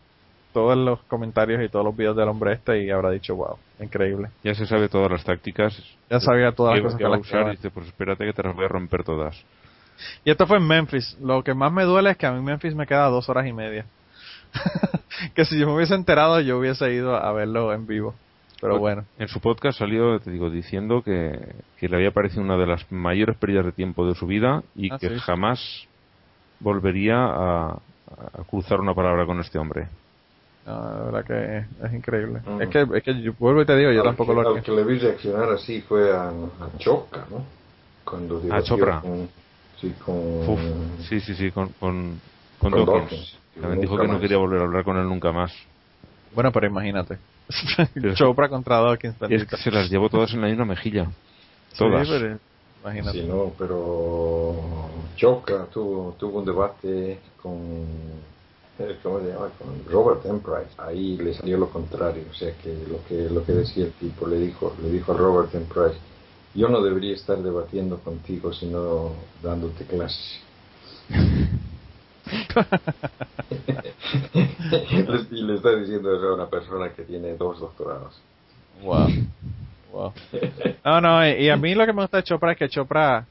[0.53, 4.29] todos los comentarios y todos los videos del hombre este y habrá dicho, wow, increíble.
[4.45, 5.81] Ya se sabe todas las tácticas.
[6.11, 7.71] Ya sabía todas las que- cosas que que va a las usar que y dice,
[7.71, 9.43] pues espérate que te las voy a romper todas.
[10.27, 11.17] Y esto fue en Memphis.
[11.23, 13.53] Lo que más me duele es que a mí Memphis me queda dos horas y
[13.55, 13.87] media.
[15.35, 18.15] que si yo me hubiese enterado, yo hubiese ido a verlo en vivo.
[18.61, 21.39] Pero bueno, En su podcast salió, te digo, diciendo que,
[21.79, 24.93] que le había parecido una de las mayores pérdidas de tiempo de su vida y
[24.93, 25.15] Ah, que sí.
[25.19, 25.87] jamás
[26.59, 29.89] volvería a, a cruzar una palabra con este hombre.
[30.67, 32.41] no, la verdad que es increíble.
[32.47, 32.61] Mm.
[32.63, 34.63] Es que, es que yo vuelvo y te digo, yo Al tampoco que, lo al
[34.63, 37.43] que le vi reaccionar así fue a, a Choca, ¿no?
[38.05, 39.01] Cuando debatió Chopra.
[39.01, 39.27] Con,
[39.81, 40.17] sí, con...
[40.49, 40.61] Uf,
[41.09, 42.21] sí, sí, sí, con, con,
[42.59, 43.11] con Con Dawkins.
[43.11, 43.39] Dawkins.
[43.61, 44.21] También dijo que no más.
[44.21, 45.53] quería volver a hablar con él nunca más.
[46.35, 47.19] Bueno, pero imagínate.
[47.95, 51.07] Pero- Chopra contra Dawkins, Es que se las llevó todas en la misma mejilla.
[51.77, 52.07] Todas.
[52.07, 52.39] Sí, pero
[52.83, 53.19] imagínate.
[53.21, 54.55] Sí, no, pero
[55.17, 57.53] Choca tuvo, tuvo un debate con,
[58.79, 59.49] eh, ¿cómo se llama?
[59.59, 60.71] Con Robert Emprice.
[60.79, 64.27] Ahí le salió lo contrario, o sea que lo que lo que decía el tipo
[64.27, 65.99] le dijo le dijo a Robert Emprice,
[66.55, 70.41] yo no debería estar debatiendo contigo sino dándote clases.
[75.31, 78.21] y le está diciendo eso a una persona que tiene dos doctorados.
[78.83, 79.09] Wow.
[79.93, 80.13] Wow.
[80.85, 83.27] No, no, y a mí lo que me gusta de Chopra es que Chopra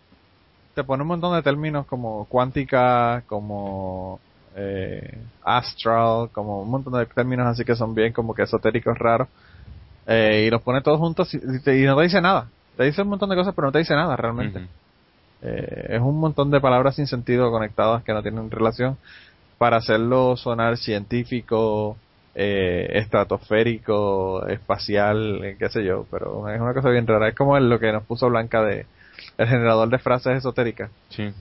[0.75, 4.19] te pone un montón de términos como cuántica, como
[4.55, 9.27] eh, astral, como un montón de términos así que son bien como que esotéricos raros.
[10.07, 12.49] Eh, y los pone todos juntos y, no te dice nada.
[12.75, 14.67] Te dice un montón de cosas, pero no te dice nada realmente.
[15.41, 18.97] Eh, es un montón de palabras sin sentido conectadas que no tienen relación
[19.57, 21.97] para hacerlo sonar científico,
[22.35, 27.29] eh, estratosférico, espacial, eh, qué sé yo, pero es una cosa bien rara.
[27.29, 28.85] Es como lo que nos puso Blanca de
[29.37, 30.89] el generador de frases esotéricas.
[31.09, 31.33] Sí.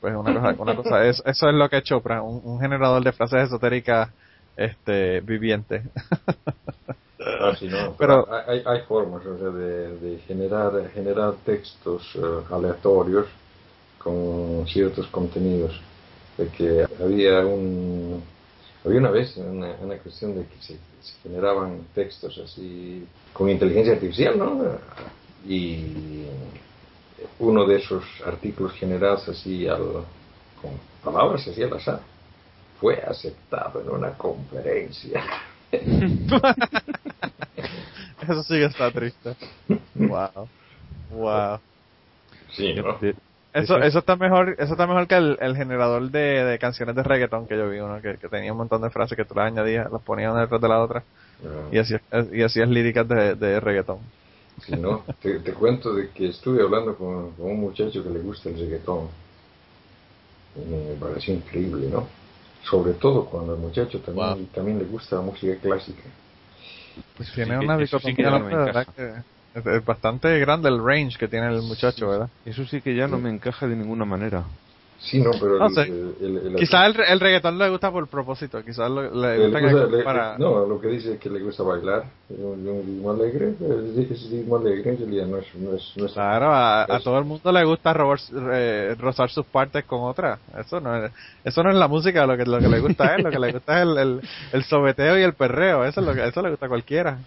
[0.00, 3.04] Pues una cosa, una cosa es, eso es lo que es Chopra, un, un generador
[3.04, 4.10] de frases esotéricas
[4.56, 5.82] este viviente.
[7.22, 12.02] Ah, sí, no, Pero- pero hay, hay formas o sea, de, de generar, generar textos
[12.14, 13.26] eh, aleatorios
[13.98, 15.78] con ciertos contenidos.
[16.38, 18.22] De que había un
[18.84, 23.92] había una vez una, una cuestión de que se, se generaban textos así con inteligencia
[23.92, 24.78] artificial, ¿no?
[25.46, 26.24] Y
[27.38, 29.82] uno de esos artículos generados así al,
[30.62, 30.72] con
[31.04, 32.00] palabras así al azar
[32.80, 35.22] fue aceptado en una conferencia.
[38.20, 39.36] Eso sí que está triste.
[39.94, 40.48] Wow.
[41.10, 41.60] Wow.
[42.56, 42.74] Sí,
[43.52, 47.02] Eso, Eso- está mejor, eso está mejor que el, el generador de, de canciones de
[47.02, 49.46] reggaeton que yo vi uno que, que tenía un montón de frases que tú las
[49.48, 51.04] añadías, las ponías una detrás de la otra
[51.44, 52.02] Ah, y hacías,
[52.32, 54.12] y hacías líricas de, de reggaeton.
[54.64, 55.04] sí, ¿no?
[55.20, 58.58] Te, te cuento de que estuve hablando con, con un muchacho que le gusta el
[58.58, 59.08] reggaetón.
[60.54, 62.06] Y me pareció increíble, ¿no?
[62.62, 64.46] Sobre todo cuando al muchacho también, Wow.
[64.54, 66.02] también le gusta la música clásica.
[67.16, 69.12] Pues tiene sí una sí dicotomía, de verdad que
[69.54, 72.30] es bastante grande el range que tiene el muchacho, ¿verdad?
[72.44, 74.44] Eso sí que ya no me encaja de ninguna manera.
[75.02, 75.80] Sí, no, pero No el, sé.
[75.82, 79.44] el- el- el- Quizás el, el reggaetón le gusta por propósito, quizás lo- le le
[79.44, 80.36] gusta que gusta- le- para...
[80.36, 82.04] No, lo que dice es que le gusta bailar.
[82.28, 83.54] Es un, ritmo alegre.
[83.58, 85.54] Ese ritmo alegre en realidad no es...
[85.54, 88.18] No es, no es Claro, a, todo el mundo le gusta robar,
[88.52, 90.38] eh, rozar sus partes con otras.
[90.58, 91.10] Eso no es,
[91.44, 93.52] eso no es la música, lo que, lo que le gusta él, lo que le
[93.54, 94.20] gusta es el, el,
[94.52, 97.18] el sobeteo y el perreo, eso es lo que, eso le gusta a cualquiera.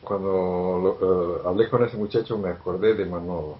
[0.00, 0.28] Cuando
[1.00, 3.58] lo- eh, hablé con ese muchacho me acordé de Manolo.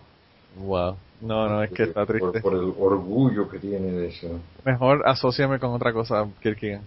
[0.57, 0.97] Wow.
[1.20, 2.40] No, no, es que está triste.
[2.40, 4.38] por el orgullo que tiene de eso.
[4.64, 6.82] Mejor asóciame con otra cosa, Kirkigan.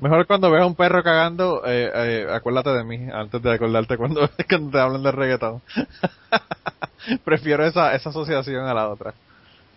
[0.00, 4.28] Mejor cuando veas un perro cagando, eh, eh, acuérdate de mí, antes de acordarte cuando,
[4.48, 5.62] cuando te hablan de reggaetón.
[7.24, 9.14] Prefiero esa, esa asociación a la otra.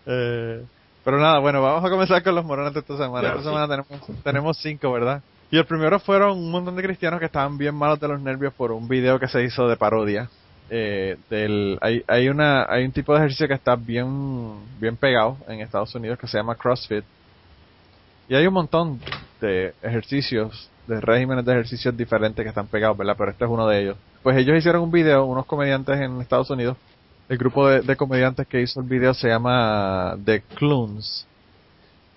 [0.06, 0.64] Eh,
[1.04, 3.28] pero nada, bueno, vamos a comenzar con los morones de esta semana.
[3.28, 3.46] Esta sí.
[3.46, 5.22] semana tenemos, tenemos cinco, ¿verdad?
[5.50, 8.52] Y el primero fueron un montón de cristianos que estaban bien malos de los nervios
[8.54, 10.28] por un video que se hizo de parodia.
[10.70, 15.38] Eh, del, hay, hay una hay un tipo de ejercicio que está bien bien pegado
[15.48, 17.04] en Estados Unidos que se llama CrossFit
[18.28, 19.00] Y hay un montón
[19.40, 23.14] de ejercicios, de regímenes de ejercicios diferentes que están pegados, ¿verdad?
[23.16, 23.96] Pero este es uno de ellos.
[24.22, 26.76] Pues ellos hicieron un video, unos comediantes en Estados Unidos.
[27.28, 31.26] El grupo de, comediantes que hizo el video se llama The Clones.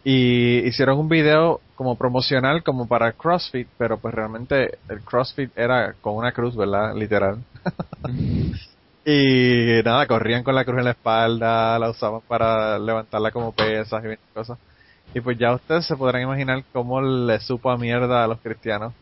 [0.04, 5.94] Y hicieron un video como promocional, como para CrossFit, pero pues realmente el CrossFit era
[6.02, 6.96] con una cruz, ¿verdad?
[6.96, 7.38] Literal.
[9.06, 14.04] y nada, corrían con la cruz en la espalda, la usaban para levantarla como pesas
[14.04, 14.58] y cosas.
[15.14, 18.94] Y pues ya ustedes se podrán imaginar cómo le supo a mierda a los cristianos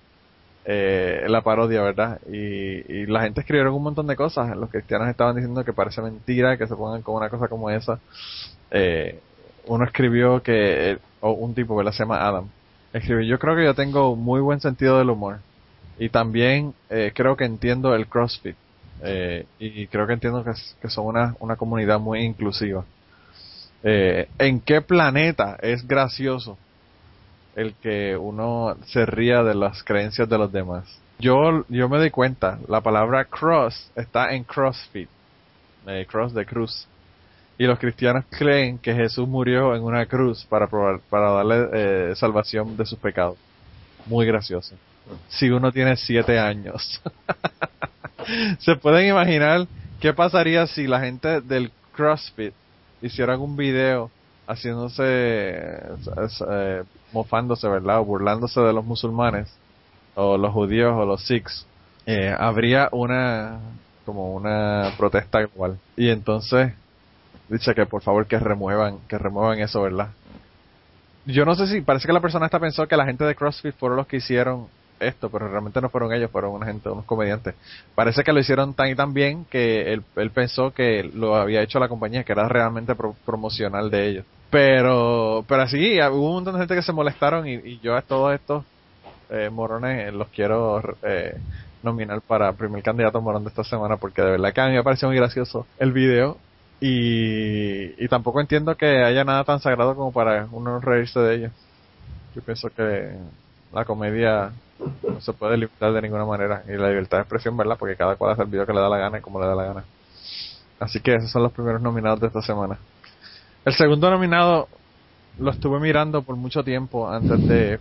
[0.65, 2.19] eh, la parodia, ¿verdad?
[2.31, 4.55] Y, la gente escribieron un montón de cosas.
[4.55, 7.99] Los cristianos estaban diciendo que parece mentira que se pongan con una cosa como esa.
[8.69, 9.19] Eh,
[9.69, 11.91] uno escribió que, o un tipo, ¿verdad?
[11.91, 12.49] Se llama Adam.
[12.91, 15.39] Escribió, yo creo que yo tengo muy buen sentido del humor.
[15.99, 18.55] Y también eh, creo que entiendo el CrossFit.
[19.03, 20.51] Eh, y creo que entiendo que,
[20.81, 22.83] que son una, una comunidad muy inclusiva.
[23.83, 26.57] Eh, ¿En qué planeta es gracioso
[27.55, 30.85] el que uno se ría de las creencias de los demás?
[31.19, 35.09] Yo, yo me doy cuenta, la palabra cross está en CrossFit,
[36.07, 36.87] cross de cruz.
[37.59, 42.15] Y los cristianos creen que Jesús murió en una cruz para, probar, para darle eh,
[42.15, 43.37] salvación de sus pecados.
[44.05, 44.75] Muy gracioso.
[45.27, 47.01] Si uno tiene siete años.
[48.59, 49.67] ¿Se pueden imaginar
[49.99, 52.53] qué pasaría si la gente del CrossFit
[53.01, 54.09] hicieran un video
[54.47, 57.99] haciéndose, eh, mofándose, ¿verdad?
[57.99, 59.53] O burlándose de los musulmanes,
[60.15, 61.67] o los judíos, o los sikhs,
[62.05, 63.59] eh, habría una,
[64.05, 65.77] como una protesta igual.
[65.97, 66.71] Y entonces,
[67.49, 70.09] dice que por favor que remuevan, que remuevan eso, ¿verdad?
[71.25, 73.75] Yo no sé si, parece que la persona está pensó que la gente de CrossFit
[73.75, 74.67] fueron los que hicieron
[74.99, 77.55] esto, pero realmente no fueron ellos, fueron una gente, unos comediantes.
[77.95, 81.61] Parece que lo hicieron tan y tan bien que él, él pensó que lo había
[81.61, 82.95] hecho la compañía, que era realmente
[83.25, 84.25] promocional de ellos.
[84.49, 88.33] Pero, pero así, hubo un montón de gente que se molestaron y, yo a todos
[88.33, 88.65] estos
[89.29, 91.37] eh, morones los quiero eh,
[91.83, 94.83] nominar para primer candidato morón de esta semana porque de verdad que a mí me
[94.83, 96.37] pareció muy gracioso el video
[96.81, 101.51] y, y tampoco entiendo que haya nada tan sagrado como para uno reírse de ellos.
[102.35, 103.17] Yo pienso que
[103.73, 104.51] la comedia
[105.03, 106.63] no se puede limitar de ninguna manera.
[106.67, 107.77] Y la libertad de expresión, ¿verdad?
[107.77, 109.55] Porque cada cual hace el video que le da la gana y como le da
[109.55, 109.83] la gana.
[110.79, 112.77] Así que esos son los primeros nominados de esta semana.
[113.65, 114.69] El segundo nominado
[115.37, 117.79] lo estuve mirando por mucho tiempo antes de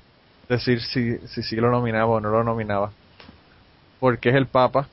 [0.48, 2.90] decir si, si sí lo nominaba o no lo nominaba.
[4.00, 4.88] Porque es el Papa.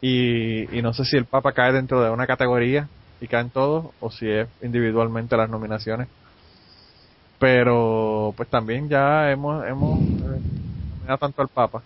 [0.00, 2.88] Y, y no sé si el Papa cae dentro de una categoría
[3.20, 6.08] y caen todos o si es individualmente las nominaciones.
[7.38, 11.82] Pero pues también ya hemos, hemos eh, tanto al Papa.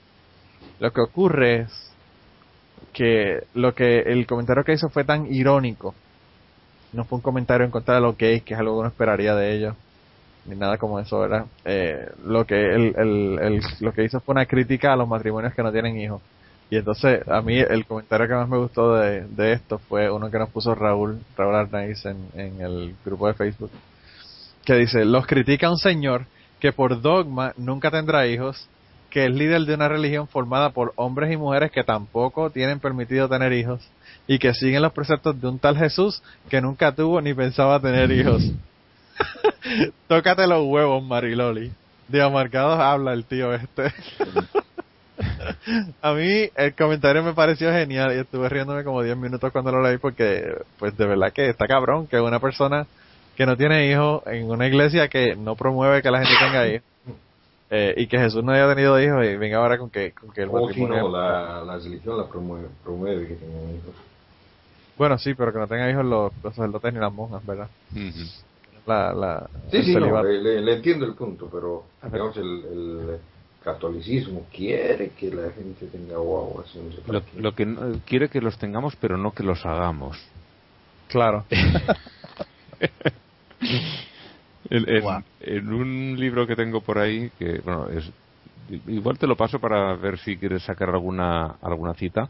[0.80, 1.93] Lo que ocurre es
[2.93, 5.95] que lo que el comentario que hizo fue tan irónico.
[6.93, 9.35] No fue un comentario en contra de los gays, que es algo que uno esperaría
[9.35, 9.74] de ellos,
[10.45, 11.47] ni nada como eso, ¿verdad?
[11.64, 15.62] Eh, lo que el, el, lo que hizo fue una crítica a los matrimonios que
[15.62, 16.20] no tienen hijos.
[16.73, 20.31] Y entonces, a mí el comentario que más me gustó de, de esto fue uno
[20.31, 23.70] que nos puso Raúl, Raúl Arnaiz en, en el grupo de Facebook,
[24.64, 26.25] que dice, los critica un señor
[26.61, 28.70] que por dogma nunca tendrá hijos
[29.11, 33.29] que es líder de una religión formada por hombres y mujeres que tampoco tienen permitido
[33.29, 33.87] tener hijos
[34.27, 38.11] y que siguen los preceptos de un tal Jesús que nunca tuvo ni pensaba tener
[38.11, 38.51] hijos.
[40.09, 41.70] Tócate los huevos, Mariloli.
[42.09, 43.93] De amargados habla el tío este.
[46.03, 49.83] A mí el comentario me pareció genial y estuve riéndome como 10 minutos cuando lo
[49.83, 52.87] leí porque, pues de verdad que está cabrón que una persona
[53.37, 56.87] que no tiene hijos en una iglesia que no promueve que la gente tenga hijos
[57.71, 60.43] eh, y que Jesús no haya tenido hijos y venga ahora con que, con que
[60.43, 61.05] el matrimonio...
[61.05, 63.95] No, la, la religión la promueve, promueve que tengan hijos.
[64.99, 67.69] Bueno, sí, pero que no tengan hijos los, los sacerdotes ni las monjas, ¿verdad?
[68.87, 73.19] la, la, sí, sí, no, le, entiendo el punto, pero digamos el, el
[73.63, 76.75] catolicismo quiere que la gente tenga guaguas.
[77.07, 77.67] lo, lo, que
[78.05, 80.19] quiere que los tengamos, pero no que los hagamos.
[81.09, 81.45] Claro.
[84.71, 88.11] En, un libro que tengo por ahí, que bueno, es,
[88.87, 92.29] igual te lo paso para ver si quieres sacar alguna, alguna cita.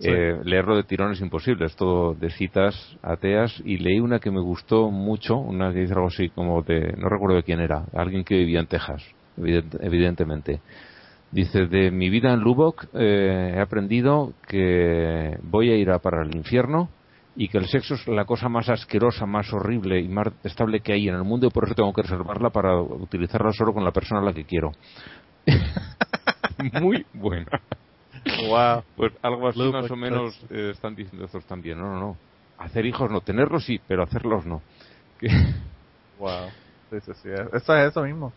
[0.00, 4.30] Eh, leerlo de tirón es imposible, es todo de citas ateas y leí una que
[4.30, 7.84] me gustó mucho, una que dice algo así como de, no recuerdo de quién era,
[7.92, 9.04] alguien que vivía en Texas,
[9.36, 10.60] evidentemente.
[11.30, 16.22] Dice, de mi vida en Lubbock eh, he aprendido que voy a ir a para
[16.22, 16.88] el infierno
[17.36, 20.92] y que el sexo es la cosa más asquerosa, más horrible y más estable que
[20.92, 23.90] hay en el mundo y por eso tengo que reservarla para utilizarla solo con la
[23.90, 24.70] persona a la que quiero.
[26.80, 27.60] Muy buena.
[28.48, 28.84] Wow.
[28.96, 31.78] Pues algo así más o menos eh, están diciendo estos también.
[31.78, 32.16] No, no, no.
[32.58, 34.62] Hacer hijos no, tenerlos sí, pero hacerlos no.
[36.18, 36.48] wow.
[36.90, 37.28] Sí, sí, sí.
[37.52, 38.32] Eso es eso mismo.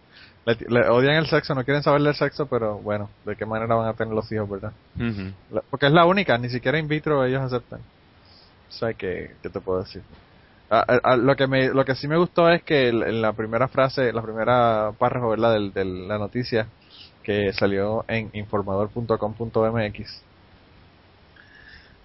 [0.48, 3.76] Le, le odian el sexo, no quieren saber del sexo, pero bueno, ¿de qué manera
[3.76, 4.72] van a tener los hijos, verdad?
[5.52, 7.82] La- Porque es la única, ni siquiera in vitro ellos aceptan.
[8.70, 10.02] O sea, que, ¿qué te puedo decir?
[10.70, 13.22] Ah, ah, ah, lo que me, lo que sí me gustó es que el- en
[13.22, 15.52] la primera frase, la primera párrafo, ¿verdad?
[15.54, 16.68] Del, de la noticia
[17.24, 20.22] que salió en informador.com.mx.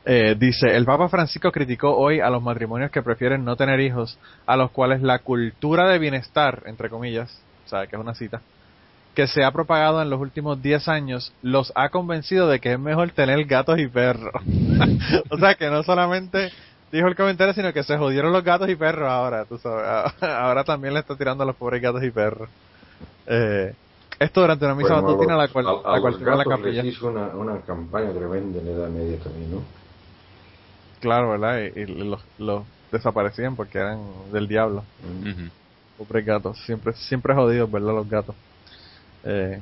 [0.05, 4.19] Eh, dice, el Papa Francisco criticó hoy a los matrimonios que prefieren no tener hijos,
[4.47, 8.43] a los cuales la cultura de bienestar, entre comillas, o sea, que es una cita,
[9.15, 12.79] que se ha propagado en los últimos 10 años los ha convencido de que es
[12.79, 14.33] mejor tener gatos y perros.
[15.31, 16.51] o sea, que no solamente
[16.91, 20.13] dijo el comentario, sino que se jodieron los gatos y perros ahora, tú sabes.
[20.23, 22.49] Ahora también le está tirando a los pobres gatos y perros.
[23.27, 23.75] Eh,
[24.19, 26.27] esto durante una misa Bueno, matutina, a la cual, a- a la cual los en
[26.27, 26.83] la gatos capilla.
[26.83, 29.63] les hizo una, una campaña tremenda en la Edad Media también, ¿no?
[31.01, 31.59] Claro, ¿verdad?
[31.77, 33.99] Y, y los, los desaparecían porque eran
[34.33, 34.85] del diablo.
[35.21, 35.51] Ujú.
[36.05, 37.95] Pobres gatos, siempre, siempre jodidos, ¿verdad?
[37.95, 38.35] Los gatos.
[39.25, 39.61] Eh,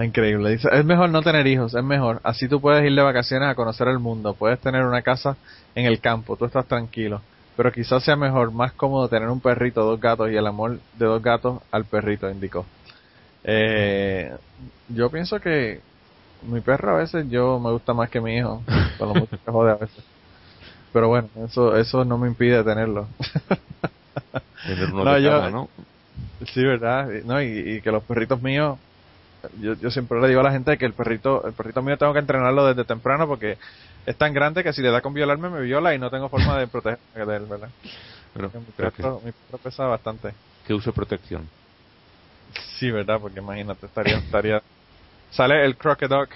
[0.00, 0.50] increíble.
[0.50, 2.20] Dice, es mejor no tener hijos, es mejor.
[2.22, 5.36] Así tú puedes ir de vacaciones a conocer el mundo, puedes tener una casa
[5.74, 7.20] en el campo, tú estás tranquilo.
[7.56, 11.06] Pero quizás sea mejor, más cómodo tener un perrito, dos gatos y el amor de
[11.06, 12.64] dos gatos al perrito, indicó.
[13.44, 14.34] Eh,
[14.88, 15.80] yo pienso que
[16.42, 18.62] mi perro a veces yo me gusta más que mi hijo,
[18.98, 20.04] con lo mucho que jode a veces.
[20.92, 23.08] Pero bueno, eso, eso no me impide tenerlo.
[24.66, 25.68] Tener uno No, de yo- ¿no?
[26.54, 27.08] Sí, verdad.
[27.24, 28.78] No, y, y que los perritos míos,
[29.58, 32.12] yo, yo siempre le digo a la gente que el perrito, el perrito mío tengo
[32.12, 33.58] que entrenarlo desde temprano porque
[34.06, 36.58] es tan grande que si le da con violarme me viola y no tengo forma
[36.58, 37.70] de protegerme de él, ¿verdad?
[38.34, 40.34] Pero, mi, que, perro, mi perro pesa bastante.
[40.64, 41.48] que use protección.
[42.78, 44.62] Sí, verdad, porque imagínate, estaría, estaría,
[45.30, 46.28] sale el crooked dog,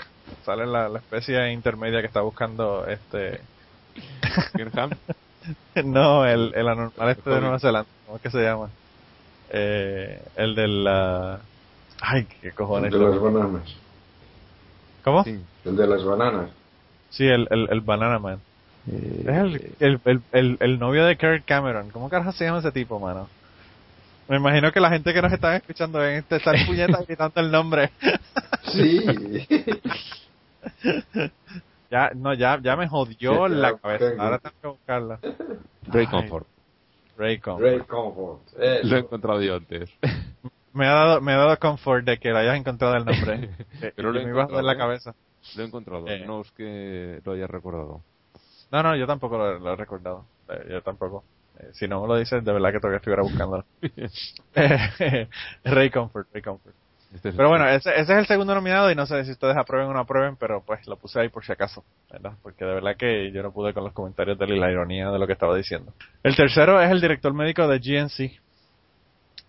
[0.44, 3.40] sale la, la especie intermedia que está buscando este,
[5.84, 7.40] no, el, el anormal este de.
[7.40, 8.68] Nueva Zelanda, ¿cómo es que se llama?
[9.51, 11.40] Eh, el de la,
[12.01, 12.92] ay, qué El cojones.
[12.92, 13.74] de las bananas.
[15.05, 15.24] ¿Cómo?
[15.24, 15.40] sí.
[15.64, 16.51] El de las bananas.
[17.11, 18.38] Sí, el, el, el Banana Man.
[18.88, 21.90] Es el, el, el, el, el novio de Kirk Cameron.
[21.90, 23.28] ¿Cómo carajo se llama ese tipo, mano?
[24.28, 27.51] Me imagino que la gente que nos está escuchando en este estar puñetas gritando el
[27.51, 27.90] nombre.
[28.72, 29.05] Sí.
[31.91, 34.11] ya, no, ya, ya me jodió la cabeza.
[34.11, 34.22] tengo.
[34.22, 35.18] Ahora tengo que buscarla.
[35.89, 36.47] Ray Ay, Comfort.
[37.16, 37.64] Ray Comfort.
[37.66, 38.43] Ray Comfort.
[38.59, 38.87] Eso.
[38.89, 39.91] Lo he encontrado yo antes.
[40.72, 43.49] Me ha dado, me ha dado confort de que le hayas encontrado el nombre.
[43.80, 45.14] Que- Pero lo me iba a joder la encontrado, cabeza.
[45.57, 46.07] Lo he encontrado.
[46.09, 46.24] Eh.
[46.26, 48.03] No es que lo haya recordado.
[48.70, 50.26] No, no, yo tampoco lo, lo he recordado.
[50.51, 51.24] Eh, yo tampoco.
[51.59, 53.64] Eh, si no me lo dices, de verdad que todavía estuviera buscándolo.
[54.55, 55.28] Eh,
[55.64, 56.74] Ray Comfort, Ray Comfort.
[57.16, 59.56] Este es Pero bueno, ese, ese es el segundo nominado y no sé si ustedes
[59.56, 62.32] aprueben o no aprueben, pero pues lo puse ahí por si acaso, ¿verdad?
[62.42, 65.10] Porque de verdad que yo no pude con los comentarios de él y la ironía
[65.10, 65.94] de lo que estaba diciendo.
[66.22, 68.38] El tercero es el director médico de GNC,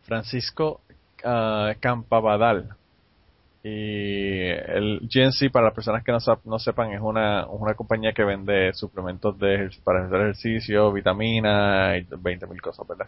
[0.04, 0.80] Francisco
[1.26, 2.70] ah, Campabadal.
[3.64, 8.24] Y el GNC, para las personas que no, no sepan, es una, una compañía que
[8.24, 13.08] vende suplementos de, para hacer ejercicio, vitaminas y 20.000 cosas, ¿verdad?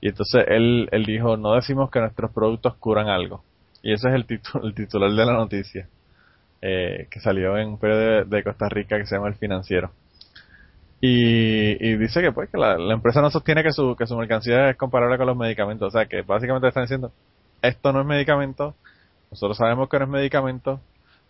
[0.00, 3.44] Y entonces él, él dijo, no decimos que nuestros productos curan algo.
[3.82, 5.88] Y ese es el, titu- el titular de la noticia,
[6.62, 9.92] eh, que salió en un periódico de, de Costa Rica que se llama El Financiero.
[11.00, 14.16] Y, y dice que pues que la, la empresa no sostiene que su, que su
[14.16, 15.88] mercancía es comparable con los medicamentos.
[15.88, 17.12] O sea que básicamente están diciendo,
[17.62, 18.74] esto no es medicamento,
[19.30, 20.80] nosotros sabemos que no es medicamento,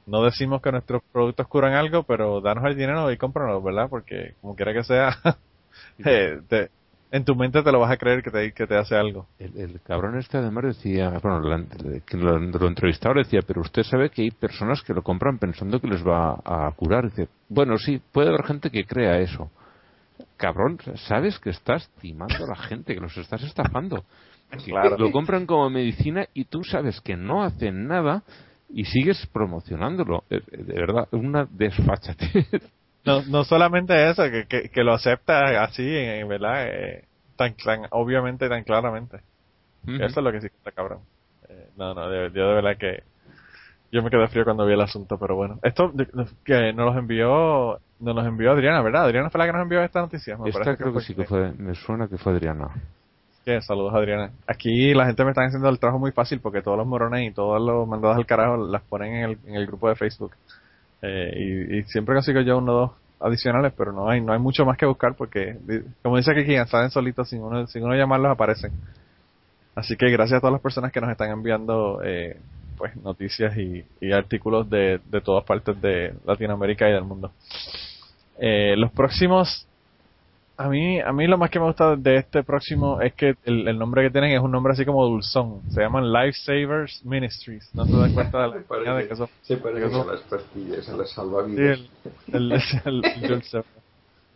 [0.07, 3.89] no decimos que nuestros productos curan algo, pero danos el dinero y cómpranos, ¿verdad?
[3.91, 5.19] Porque como quiera que sea,
[6.05, 6.71] eh, te-
[7.17, 9.27] en tu mente te lo vas a creer que te, que te hace algo.
[9.39, 11.65] El, el cabrón este además decía, bueno, la-
[12.07, 15.81] que lo, lo entrevistador decía, pero usted sabe que hay personas que lo compran pensando
[15.81, 17.05] que les va a curar.
[17.11, 19.51] Dice, bueno, sí, puede haber gente que crea eso.
[20.37, 24.05] Cabrón, sabes que estás timando a la gente, que los estás estafando.
[24.65, 24.97] Claro.
[24.99, 28.23] Lo compran como medicina y tú sabes que no hacen nada
[28.69, 30.25] y sigues promocionándolo.
[30.31, 32.47] Eh, De verdad, una desfachatez.
[33.07, 36.67] No, no solamente eso, que, que, que lo acepta así, eh, ¿verdad?
[36.67, 37.05] Eh,
[37.37, 39.21] tan, tan obviamente, tan claramente.
[39.87, 40.99] Eso es lo que sí está cabrón.
[41.49, 43.05] Eh, no, no, yo de verdad que
[43.93, 45.61] yo me quedé frío cuando vi el asunto, pero bueno.
[45.63, 45.93] Esto
[46.45, 49.05] que nos los envió, nos los envió Adriana, ¿verdad?
[49.05, 50.37] Adriana fue la que nos envió esta noticia.
[50.37, 52.71] Me Esta creo que sí que fue, me suena que fue Adriana.
[53.45, 54.33] Que saludos Adriana.
[54.49, 57.33] Aquí la gente me está haciendo el trabajo muy fácil porque todos los morones y
[57.33, 60.33] todos los mandados al carajo las ponen en el, en el grupo de Facebook.
[61.03, 62.91] Eh, y, siempre consigo yo uno o dos
[63.21, 65.57] adicionales, pero no hay no hay mucho más que buscar porque,
[66.03, 68.73] como dice Kiki, salen solitos sin uno, sin uno llamarlos aparecen.
[69.75, 72.39] Así que gracias a todas las personas que nos están enviando eh,
[72.77, 77.33] pues noticias y, y artículos de, de todas partes de Latinoamérica y del mundo.
[78.39, 79.67] Eh, los próximos
[80.59, 83.69] A mí, a mí lo más que me gusta de este próximo es que el,
[83.69, 85.63] el nombre que tienen es un nombre así como dulzón.
[85.71, 87.71] Se llaman Lifesavers Ministries.
[87.75, 90.03] No se dan cuenta de la Se de parece, que eso se parece que eso-
[90.09, 91.79] a las pastillas, a las Sí, salvavidas.
[92.33, 92.53] el, el,
[93.33, 93.43] el-.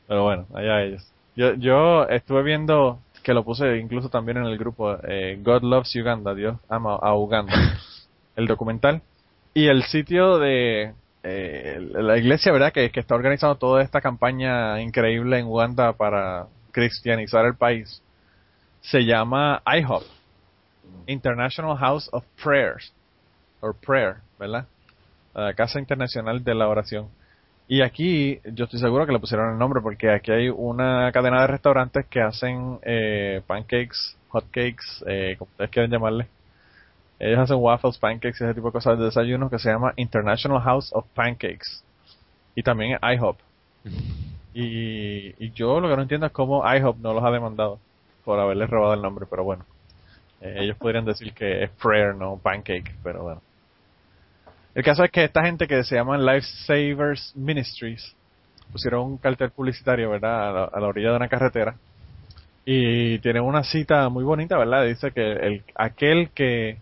[0.07, 1.13] Pero bueno, allá ellos.
[1.37, 5.95] Yo, yo estuve viendo que lo puse incluso también en el grupo eh, God Loves
[5.97, 7.53] Uganda, Dios ama a Uganda,
[8.37, 9.03] el documental.
[9.55, 12.73] Y el sitio de eh, la iglesia, ¿verdad?
[12.73, 18.03] Que, está organizando toda esta campaña increíble en Uganda para cristianizar el país,
[18.81, 20.05] se llama IHOP,
[21.07, 22.93] International House of Prayers,
[23.61, 24.67] or Prayer, ¿verdad?
[25.57, 27.09] Casa Internacional de la Oración.
[27.71, 31.43] Y aquí yo estoy seguro que le pusieron el nombre porque aquí hay una cadena
[31.43, 36.27] de restaurantes que hacen eh, pancakes, hotcakes, eh, como ustedes quieren llamarle.
[37.21, 40.61] Ellos hacen waffles, pancakes y ese tipo de cosas de desayuno que se llama International
[40.63, 41.85] House of Pancakes.
[42.55, 43.37] Y también IHOP.
[44.55, 47.79] Y, y yo lo que no entiendo es cómo IHOP no los ha demandado
[48.25, 49.67] por haberles robado el nombre, pero bueno.
[50.41, 53.43] Eh, ellos podrían decir que es prayer, no pancake, pero bueno.
[54.75, 58.17] El caso es que esta gente que se llaman Lifesavers Ministries
[58.73, 60.49] pusieron un cartel publicitario, ¿verdad?
[60.49, 61.75] A la, a la orilla de una carretera.
[62.65, 64.85] Y tiene una cita muy bonita, ¿verdad?
[64.85, 66.79] Dice que el, aquel que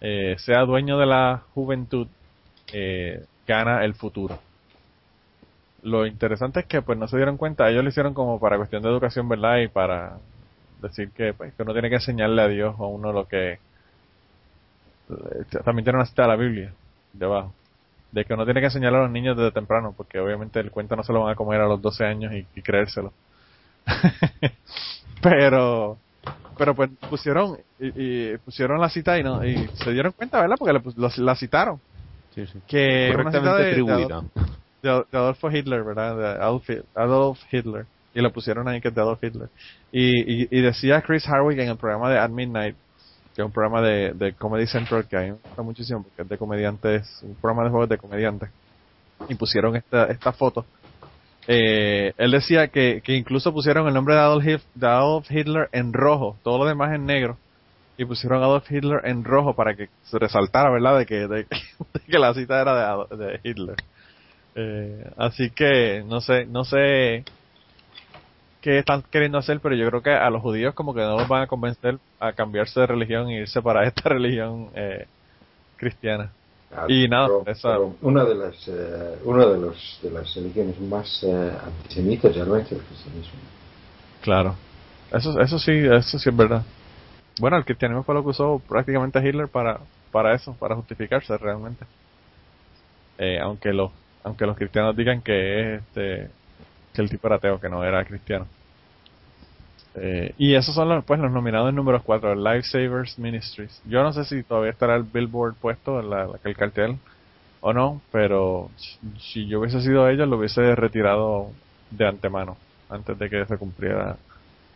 [0.00, 2.08] eh, sea dueño de la juventud
[2.72, 4.40] eh, gana el futuro.
[5.82, 8.82] Lo interesante es que pues no se dieron cuenta, ellos lo hicieron como para cuestión
[8.82, 9.58] de educación, ¿verdad?
[9.58, 10.18] Y para
[10.82, 13.52] decir que, pues, que uno tiene que enseñarle a Dios a uno lo que...
[13.52, 13.58] eh,
[15.64, 16.72] También tiene una cita de la Biblia
[17.12, 17.52] debajo.
[18.12, 20.96] De que uno tiene que enseñarle a los niños desde temprano, porque obviamente el cuento
[20.96, 23.12] no se lo van a comer a los 12 años y creérselo.
[25.22, 25.98] pero
[26.56, 27.86] pero pues pusieron y,
[28.32, 30.56] y pusieron la cita y no y se dieron cuenta, ¿verdad?
[30.58, 31.80] Porque pus- los- la citaron.
[32.34, 32.60] Sí, sí.
[32.66, 33.96] Que una cita de atribuida.
[34.18, 34.30] Adolf-
[34.82, 36.16] de, de Adolfo Hitler, ¿verdad?
[36.16, 37.86] De Adolf, Adolf Hitler.
[38.14, 39.48] Y lo pusieron ahí que es de Adolf Hitler.
[39.92, 42.76] Y, y, y decía Chris Hardwick en el programa de At Midnight,
[43.34, 46.22] que es un programa de, de Comedy Central que a mí me gusta muchísimo porque
[46.22, 48.50] es de comediantes, un programa de juegos de comediantes.
[49.28, 50.64] Y pusieron esta, esta foto.
[51.48, 55.92] Eh, él decía que, incluso pusieron el nombre de Adolf, Hif- de Adolf Hitler en
[55.94, 57.38] rojo, todo lo demás en negro.
[57.96, 60.98] Y pusieron Adolf Hitler en rojo para que se resaltara, ¿verdad?
[60.98, 61.46] De que,
[62.08, 63.76] que la cita era de Hitler.
[64.56, 67.24] Eh, así que no sé, no sé
[68.60, 71.28] qué están queriendo hacer, pero yo creo que a los judíos como que no los
[71.28, 75.06] van a convencer a cambiarse de religión e irse para esta religión eh,
[75.76, 76.34] cristiana.
[76.70, 80.34] Ah, Y nada, pero- esa- pero una de las eh, una de los de las
[80.34, 83.40] religiones más eh, antisemitas realmente es el cristianismo.
[84.20, 84.56] Claro.
[85.10, 86.64] Eso, eso sí, eso sí es verdad.
[87.40, 89.80] Bueno, el cristianismo fue lo que usó prácticamente Hitler para,
[90.12, 91.86] para eso, para justificarse realmente.
[93.18, 93.92] Eh, aunque los,
[94.22, 96.32] aunque los cristianos digan que es este,
[96.92, 98.48] que el tipo era ateo, que no era cristiano.
[99.94, 103.80] Eh, y esos son los, pues, los nominados números 4, el Lifesavers Ministries.
[103.84, 106.98] Yo no sé si todavía estará el billboard puesto, en la, la- el cartel,
[107.60, 108.70] o no, pero
[109.18, 111.52] si- yo hubiese sido ellos, lo hubiese retirado
[111.90, 112.56] de antemano,
[112.88, 114.18] antes de que se cumpliera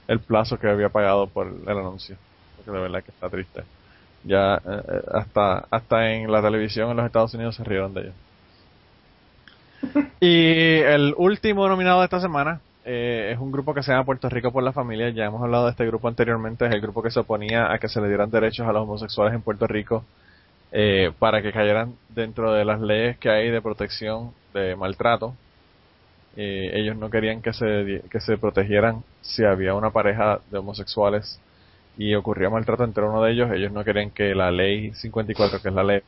[0.09, 2.17] el plazo que había pagado por el anuncio.
[2.57, 3.63] Porque de verdad que está triste.
[4.25, 8.15] Ya eh, hasta hasta en la televisión en los Estados Unidos se rieron de ellos.
[10.21, 14.29] Y el último nominado de esta semana eh, es un grupo que se llama Puerto
[14.29, 15.11] Rico por la Familia.
[15.11, 16.67] Ya hemos hablado de este grupo anteriormente.
[16.67, 19.35] Es el grupo que se oponía a que se le dieran derechos a los homosexuales
[19.35, 20.05] en Puerto Rico
[20.73, 25.35] eh, para que cayeran dentro de las leyes que hay de protección de maltrato.
[26.37, 31.41] Eh, ellos no querían que se, que se protegieran si había una pareja de homosexuales
[31.99, 33.53] y ocurría maltrato entre uno de ellos.
[33.53, 36.01] Ellos no querían que la ley 54, que es la ley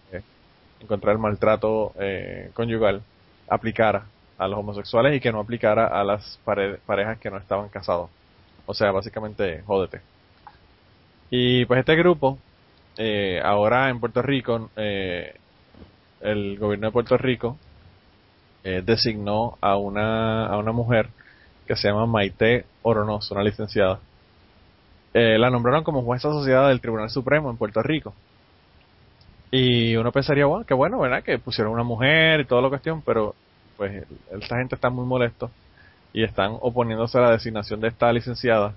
[0.89, 3.03] contra del maltrato eh, conyugal,
[3.49, 4.07] aplicara
[4.39, 8.11] a los homosexuales y que no aplicara a las pare- parejas que no estaban casados.
[8.67, 10.01] O sea, básicamente, jódete.
[11.31, 12.39] Y pues este grupo,
[12.97, 15.35] eh, ahora en Puerto Rico, eh,
[16.21, 17.59] el gobierno de Puerto Rico
[18.63, 21.09] eh, designó a una, a una mujer
[21.67, 24.01] que se llama Maite Oronoz, una licenciada.
[25.13, 28.15] Eh, la nombraron como jueza asociada del Tribunal Supremo en Puerto Rico.
[29.51, 31.23] Y uno pensaría, bueno, qué bueno, ¿verdad?
[31.23, 33.35] Que pusieron una mujer y toda la cuestión, pero
[33.77, 35.51] pues esta gente está muy molesto
[36.13, 38.75] y están oponiéndose a la designación de esta licenciada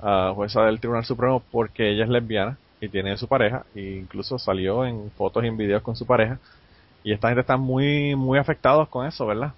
[0.00, 4.38] a jueza del Tribunal Supremo porque ella es lesbiana y tiene su pareja e incluso
[4.38, 6.38] salió en fotos y en videos con su pareja
[7.04, 9.52] y esta gente está muy muy afectados con eso, ¿verdad?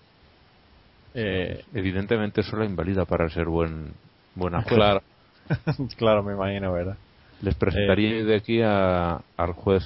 [1.14, 3.92] Eh, Evidentemente eso la invalida para ser buen
[4.34, 5.02] buena claro,
[5.98, 6.96] claro, me imagino, ¿verdad?
[7.42, 9.84] Les presentaría yo de aquí a- al juez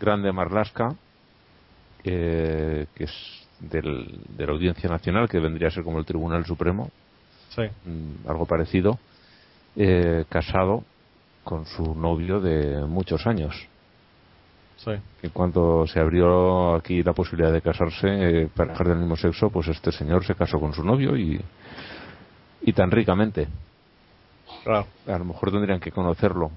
[0.00, 0.94] grande Marlasca,
[2.04, 3.12] eh, que es
[3.70, 6.90] del- de la Audiencia Nacional, que vendría a ser como el Tribunal Supremo,
[7.50, 7.62] Sí.
[7.62, 8.98] mm, algo parecido,
[9.76, 10.84] eh, casado
[11.42, 13.54] con su novio de muchos años.
[14.76, 14.90] Sí.
[15.22, 19.68] Y cuando se abrió aquí la posibilidad de casarse, eh, parejas del mismo sexo, pues
[19.68, 21.40] este señor se casó con su novio y,
[22.62, 23.46] y tan ricamente.
[24.64, 24.86] Claro.
[25.06, 26.50] A lo mejor tendrían que conocerlo.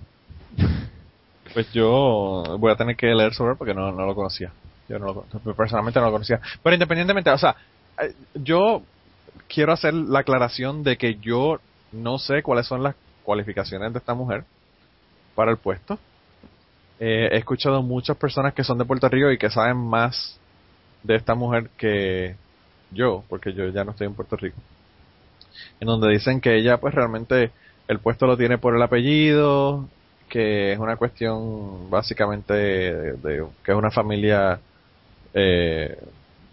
[1.53, 4.51] Pues yo voy a tener que leer sobre él porque no, no lo conocía.
[4.87, 5.07] Yo no
[5.43, 6.39] lo, personalmente no lo conocía.
[6.63, 7.55] Pero independientemente, o sea,
[8.01, 8.81] eh, yo
[9.47, 11.59] quiero hacer la aclaración de que yo
[11.91, 14.45] no sé cuáles son las cualificaciones de esta mujer
[15.35, 15.99] para el puesto.
[16.99, 20.39] Eh, he escuchado muchas personas que son de Puerto Rico y que saben más
[21.03, 22.35] de esta mujer que
[22.91, 24.57] yo, porque yo ya no estoy en Puerto Rico.
[25.79, 27.51] En donde dicen que ella pues realmente
[27.87, 29.87] el puesto lo tiene por el apellido,
[30.29, 34.59] que es una cuestión básicamente de, de- que es una familia
[35.39, 35.97] eh,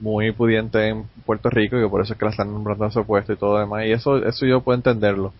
[0.01, 2.91] muy pudiente en Puerto Rico y que por eso es que la están nombrando a
[2.91, 5.32] su puesto y todo lo demás y eso eso yo puedo entenderlo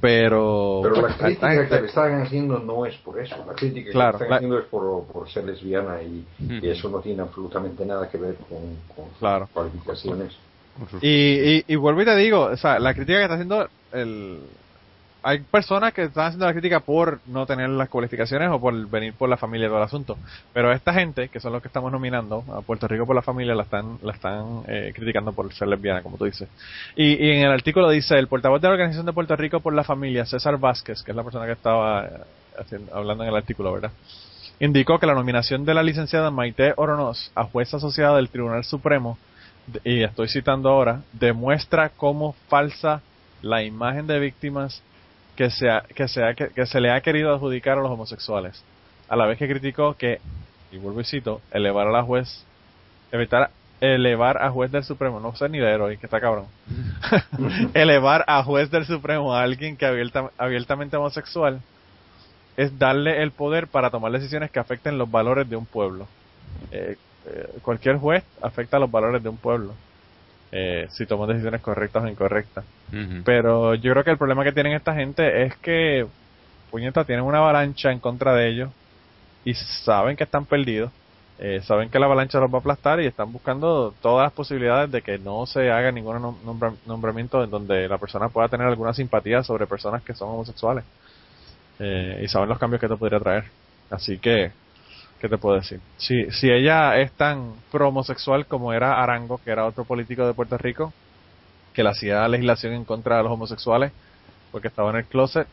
[0.00, 3.36] pero Pero la crítica gente- que le están haciendo no es por eso.
[3.46, 6.26] La crítica Claro, que le la- están haciendo es por, por ser lesbiana y,
[6.62, 8.60] eso no tiene absolutamente nada que ver con,
[8.94, 9.06] con
[9.40, 10.32] sus cualificaciones.
[11.00, 14.40] y, y vuelvo y te digo, o sea, la crítica que está haciendo el...
[15.26, 19.14] Hay personas que están haciendo la crítica por no tener las cualificaciones o por venir
[19.14, 20.18] por la familia y todo el asunto.
[20.52, 23.54] Pero esta gente, que son los que estamos nominando a Puerto Rico por la familia,
[23.54, 26.46] la están, la están eh, criticando por ser lesbiana, como tú dices.
[26.94, 29.72] Y, y en el artículo dice, el portavoz de la Organización de Puerto Rico por
[29.72, 32.10] la familia, César Vázquez, que es la persona que estaba eh,
[32.58, 33.92] haciendo- hablando en el artículo, ¿verdad?
[34.60, 39.16] Indicó que la nominación de la licenciada Maite Oronoz a juez asociada del Tribunal Supremo
[39.82, 43.00] y estoy citando ahora, demuestra cómo falsa
[43.40, 44.82] la imagen de víctimas
[45.36, 48.62] que se, ha- que, se ha- que, se le ha querido adjudicar a los homosexuales.
[49.08, 50.20] A la vez que criticó que,
[50.72, 52.44] y vuelvo y cito, elevar a la juez,
[53.12, 56.46] evitar elevar a juez del Supremo, no sé ni leer hoy, que está cabrón,
[57.74, 61.60] elevar a juez del Supremo a alguien que abierta, abiertamente homosexual
[62.56, 66.06] es darle el poder para tomar decisiones que afecten los valores de un pueblo.
[66.70, 69.74] Eh, eh, cualquier juez afecta los valores de un pueblo.
[70.56, 72.64] Eh, si toma decisiones correctas o incorrectas.
[73.24, 76.06] Pero yo creo que el problema que tienen esta gente es que,
[76.70, 78.70] puñeta, tienen una avalancha en contra de ellos
[79.44, 80.92] y saben que están perdidos.
[81.40, 84.92] eh, saben que la avalancha los va a aplastar y están buscando todas las posibilidades
[84.92, 88.68] de que no se haga ningún nom- nombra- nombramiento en donde la persona pueda tener
[88.68, 90.84] alguna simpatía sobre personas que son homosexuales.
[91.80, 93.44] Eh, y saben los cambios que esto podría traer.
[93.90, 94.52] Así que,
[95.24, 95.80] ¿qué te puedo decir?
[95.96, 100.34] Si, si ella es tan pro homosexual como era Arango, que era otro político de
[100.34, 100.92] Puerto Rico,
[101.72, 103.90] que le hacía legislación en contra de los homosexuales
[104.52, 105.48] porque estaba en el closet,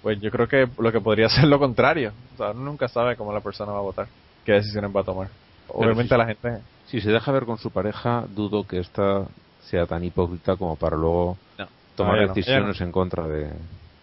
[0.00, 2.12] pues yo creo que lo que podría ser lo contrario.
[2.34, 4.06] O sea, uno nunca sabe cómo la persona va a votar,
[4.44, 5.28] qué decisiones va a tomar.
[5.66, 6.60] Obviamente la gente...
[6.86, 9.24] Si se deja ver con su pareja, dudo que esta
[9.62, 13.50] sea tan hipócrita como para luego No, tomar no, decisiones en contra de.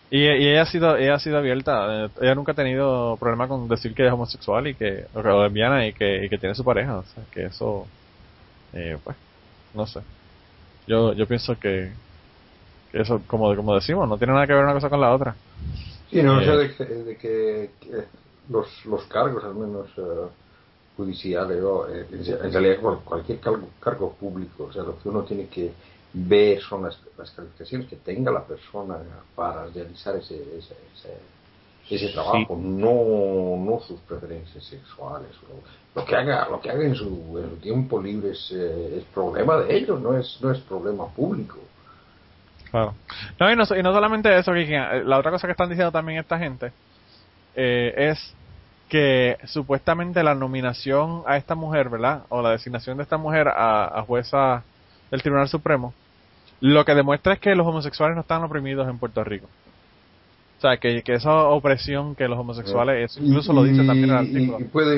[0.10, 2.06] Y, y ella ha sido ella ha sido abierta.
[2.06, 5.30] Eh, ella nunca ha tenido problema con decir que es homosexual y que o que-
[5.30, 7.00] o lesbiana y que, y que tiene su pareja.
[7.00, 7.86] O sea que eso
[8.74, 9.18] eh, pues
[9.74, 10.02] no sé.
[10.88, 11.94] Yo yo pienso que,
[12.92, 15.36] que eso como como decimos no tiene nada que ver una cosa con la otra.
[16.10, 16.46] Sí, no, Eh.
[16.46, 17.92] sé de, que, de que, que
[18.50, 20.28] los, los cargos, al menos eh,
[20.96, 25.24] judiciales, o, eh, en realidad cual- cualquier cargo, cargo público, o sea, lo que uno
[25.24, 25.72] tiene que
[26.14, 28.98] ver son las, las calificaciones que tenga la persona
[29.36, 31.18] para realizar ese, ese, ese,
[31.96, 35.30] ese trabajo, no, no sus preferencias sexuales.
[35.44, 38.98] o Lo que haga, lo que haga en su, en su tiempo libre es, eh,
[38.98, 41.58] es problema de ellos, no es, no es problema público.
[42.72, 42.94] Claro.
[43.40, 45.70] No, y no, so- y no solamente eso, Kiki, eh, la otra cosa que están
[45.70, 46.72] diciendo también esta gente
[47.56, 48.34] eh, es
[48.90, 52.24] que supuestamente la nominación a esta mujer, ¿verdad?
[52.30, 54.64] O la designación de esta mujer a, a jueza
[55.12, 55.94] del Tribunal Supremo,
[56.62, 59.48] lo que demuestra es que los homosexuales no están oprimidos en Puerto Rico.
[60.58, 64.26] O sea, que, que esa opresión que los homosexuales, eso incluso lo dice también el
[64.26, 64.60] Y- artículo.
[64.60, 64.96] Y puede,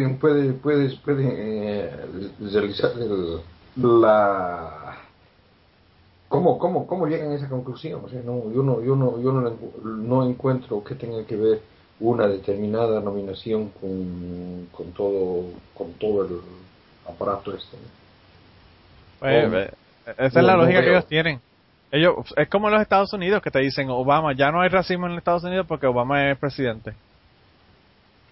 [1.34, 1.92] eh,
[2.40, 3.40] realizar el-
[4.02, 4.98] la...
[6.30, 8.02] ¿Cómo, cómo, ¿Cómo llegan a esa conclusión?
[8.06, 9.52] O sea, no, yo no, yo no, yo no,
[9.84, 11.62] no encuentro que tenga que ver
[12.00, 16.40] una determinada nominación con, con todo, con todo el
[17.08, 17.76] aparato este.
[17.78, 17.84] ¿no?
[19.20, 19.72] Pues, eh,
[20.18, 21.40] esa es la lógica que ellos tienen.
[21.92, 25.06] Ellos, es como en los Estados Unidos que te dicen, Obama, ya no hay racismo
[25.08, 26.94] en los Estados Unidos porque Obama es presidente.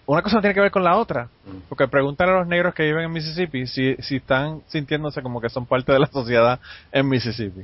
[0.06, 1.26] Una cosa no tiene que ver con la otra.
[1.46, 1.58] Mm.
[1.68, 5.50] Porque pregúntale a los negros que viven en Mississippi si, si están sintiéndose como que
[5.50, 6.60] son parte de la sociedad
[6.92, 7.62] en Mississippi.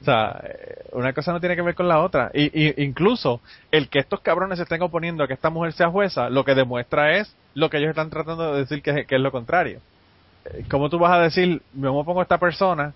[0.00, 2.30] O sea, eh, una cosa no tiene que ver con la otra.
[2.34, 3.40] Y, y incluso
[3.70, 6.54] el que estos cabrones se estén oponiendo a que esta mujer sea jueza, lo que
[6.54, 9.80] demuestra es lo que ellos están tratando de decir que, es- que es lo contrario.
[10.46, 12.92] Eh, ¿Cómo tú vas a decir, me opongo a esta persona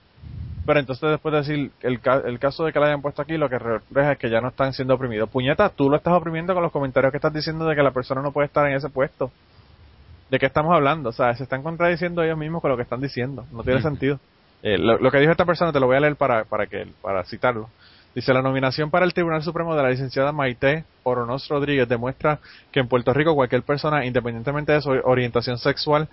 [0.66, 3.48] Pero entonces después de decir el, el caso de que la hayan puesto aquí, lo
[3.50, 5.28] que refleja es que ya no están siendo oprimidos.
[5.28, 8.22] Puñeta, tú lo estás oprimiendo con los comentarios que estás diciendo de que la persona
[8.22, 9.30] no puede estar en ese puesto.
[10.30, 11.10] ¿De qué estamos hablando?
[11.10, 13.44] O sea, se están contradiciendo ellos mismos con lo que están diciendo.
[13.52, 14.18] No tiene sentido.
[14.62, 17.22] Eh, lo, que dijo esta persona te lo voy a leer para, para, que, para
[17.24, 17.68] citarlo.
[18.14, 22.38] Dice, la nominación para el Tribunal Supremo de la licenciada Maite Oronos Rodríguez demuestra
[22.70, 26.08] que en Puerto Rico cualquier persona, independientemente de su orientación sexual,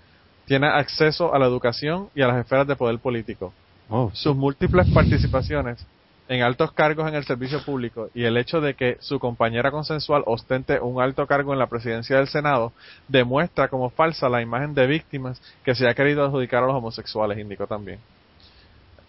[0.46, 3.54] tiene acceso a la educación y a las esferas de poder político.
[3.92, 4.10] Oh.
[4.14, 5.86] Sus múltiples participaciones
[6.30, 10.24] en altos cargos en el servicio público y el hecho de que su compañera consensual
[10.26, 12.72] ostente un alto cargo en la presidencia del Senado
[13.10, 17.38] demuestra como falsa la imagen de víctimas que se ha querido adjudicar a los homosexuales,
[17.38, 18.00] indicó también.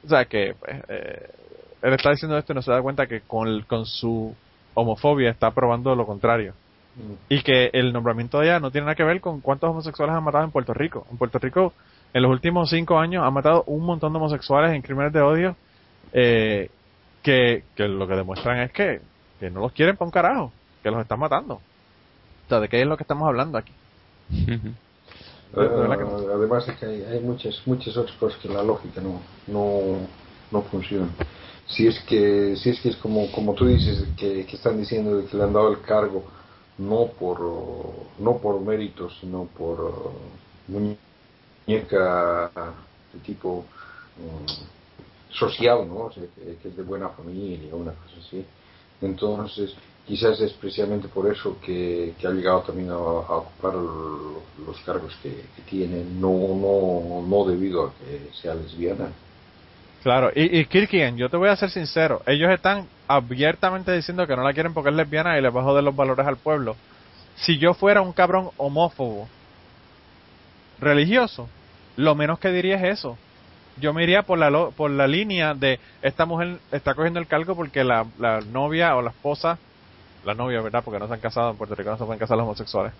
[0.04, 1.30] O sea que pues, eh,
[1.82, 4.34] él está diciendo esto y no se da cuenta que con, con su
[4.74, 6.54] homofobia está probando lo contrario.
[6.96, 7.12] Mm.
[7.28, 10.24] Y que el nombramiento de ella no tiene nada que ver con cuántos homosexuales han
[10.24, 11.06] matado en Puerto Rico.
[11.10, 11.72] En Puerto Rico,
[12.14, 15.56] en los últimos cinco años, han matado un montón de homosexuales en crímenes de odio
[16.12, 16.70] eh,
[17.22, 19.00] que, lo que demuestran es que,
[19.50, 20.52] no los quieren para un carajo,
[20.82, 21.54] que los están matando.
[21.54, 23.72] O sea, ¿de qué es lo que estamos hablando aquí?
[25.54, 29.98] además es que hay, muchas muchas otras cosas que la lógica no no,
[30.50, 31.08] no funciona
[31.66, 35.36] si es que si es que es como como tú dices que, están diciendo que
[35.36, 36.24] le han dado el cargo
[36.78, 37.40] no por
[38.18, 40.12] no por mérito sino por
[41.66, 42.50] muñeca
[43.12, 43.64] de tipo
[44.16, 46.10] mm, social, ¿no?
[46.10, 48.44] que, es de buena familia, una cosa así.
[49.00, 49.74] Entonces,
[50.06, 56.04] quizás es precisamente por eso que, ha llegado también a, ocupar los cargos que, tiene,
[56.04, 59.08] no, no, no debido a que sea lesbiana.
[60.02, 64.42] Claro, y, y yo te voy a ser sincero, ellos están abiertamente diciendo que no
[64.42, 66.76] la quieren porque es lesbiana y les bajo de los valores al pueblo.
[67.36, 69.28] Si yo fuera un cabrón homófobo,
[70.82, 71.48] religioso,
[71.96, 73.16] lo menos que diría es eso
[73.80, 77.54] yo me iría por la, por la línea de esta mujer está cogiendo el cargo
[77.56, 79.58] porque la, la novia o la esposa,
[80.24, 80.82] la novia, ¿verdad?
[80.84, 82.92] Porque no se han casado, en Puerto Rico no se pueden casar los homosexuales.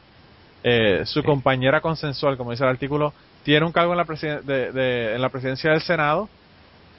[0.64, 5.20] Eh, su compañera consensual, como dice el artículo, tiene un cargo en la, de, en
[5.20, 6.28] la presidencia del Senado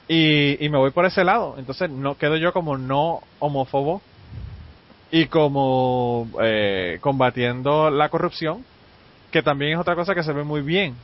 [0.06, 1.56] y, y me voy por ese lado.
[1.58, 4.02] Entonces no quedo yo como no homófobo
[5.10, 8.64] y como eh, combatiendo la corrupción,
[9.34, 10.94] que también es otra cosa que se ve muy bien.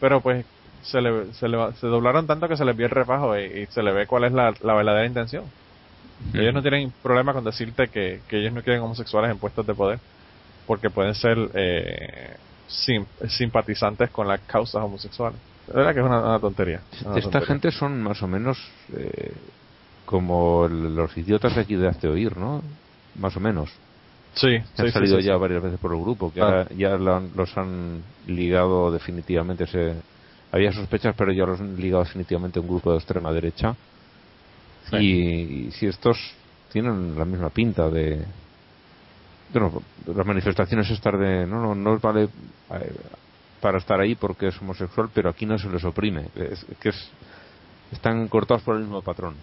[0.00, 0.44] Pero pues
[0.82, 3.82] se, le, se, le, se doblaron tanto que se les vio el refajo y, se
[3.82, 5.44] le ve cuál es la, verdadera intención.
[6.34, 9.98] Ellos no tienen problema con decirte que, ellos no quieren homosexuales en puestos de poder,
[10.66, 12.36] porque pueden ser eh,
[12.68, 15.40] simpatizantes con las causas homosexuales.
[15.68, 16.82] La verdad que es una, tontería.
[17.16, 18.58] Esta gente son más o menos
[18.94, 19.32] eh,
[20.04, 22.62] como los idiotas de aquí de Hazte Oír, ¿no?
[23.14, 23.70] Más o menos.
[24.34, 26.66] Sí, han salido ya varias veces por el grupo, que ah.
[26.76, 29.96] ya los han ligado definitivamente ese,
[30.52, 33.74] había sospechas, pero ya los han ligado definitivamente a un grupo de extrema derecha.
[34.92, 36.16] Y, si estos
[36.72, 38.24] tienen la misma pinta de.
[39.52, 41.46] Bueno, las manifestaciones estar de.
[41.46, 42.92] No, no, no vale eh,
[43.60, 46.26] para estar ahí porque es homosexual, pero aquí no se les oprime.
[46.34, 47.10] Es, que es,
[47.92, 49.34] están cortados por el mismo patrón.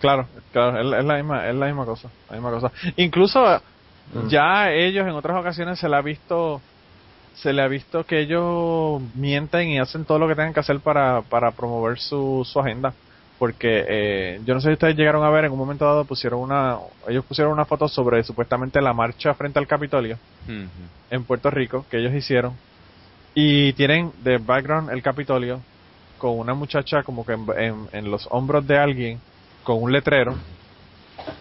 [0.00, 2.72] Claro, claro, es, la misma, es la misma cosa, la misma cosa.
[2.96, 3.60] Incluso
[4.14, 4.28] mm.
[4.28, 6.60] ya ellos en otras ocasiones se la ha visto
[7.36, 10.80] se le ha visto que ellos mienten y hacen todo lo que tengan que hacer
[10.80, 12.94] para, para promover su, su agenda.
[13.38, 16.40] Porque eh, yo no sé si ustedes llegaron a ver, en un momento dado pusieron
[16.40, 20.18] una, ellos pusieron una foto sobre supuestamente la marcha frente al Capitolio
[21.10, 22.54] en Puerto Rico que ellos hicieron.
[23.34, 25.60] Y tienen de background el Capitolio
[26.16, 29.20] con una muchacha como que en, en, los hombros de alguien
[29.62, 30.34] con un letrero.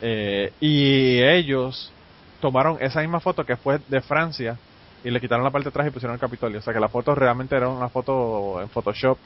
[0.01, 1.93] Eh, y ellos
[2.39, 4.57] tomaron esa misma foto que fue de Francia
[5.03, 6.59] y le quitaron la parte de atrás y pusieron el Capitolio.
[6.59, 9.17] O sea que la foto realmente era una foto en Photoshop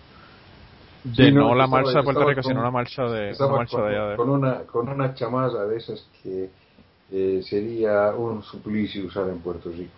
[1.03, 3.97] de no, la marcha de Puerto Rico, sino una marcha de, una marcha con, de
[3.97, 4.15] allá.
[4.17, 6.49] Con una, con una chamada de esas que
[7.11, 9.93] eh, sería un suplicio usar en Puerto Rico.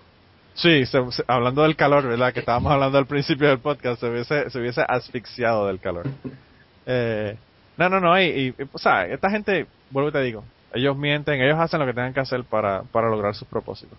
[0.54, 0.84] Sí,
[1.28, 2.34] hablando del calor, ¿verdad?
[2.34, 6.08] Que estábamos hablando al principio del podcast, se hubiese, se hubiese asfixiado del calor.
[6.84, 7.38] Eh,
[7.78, 10.44] no, no, no, y, y, o sea, esta gente, vuelvo y te digo,
[10.74, 13.98] ellos mienten, ellos hacen lo que tengan que hacer para, para lograr sus propósitos.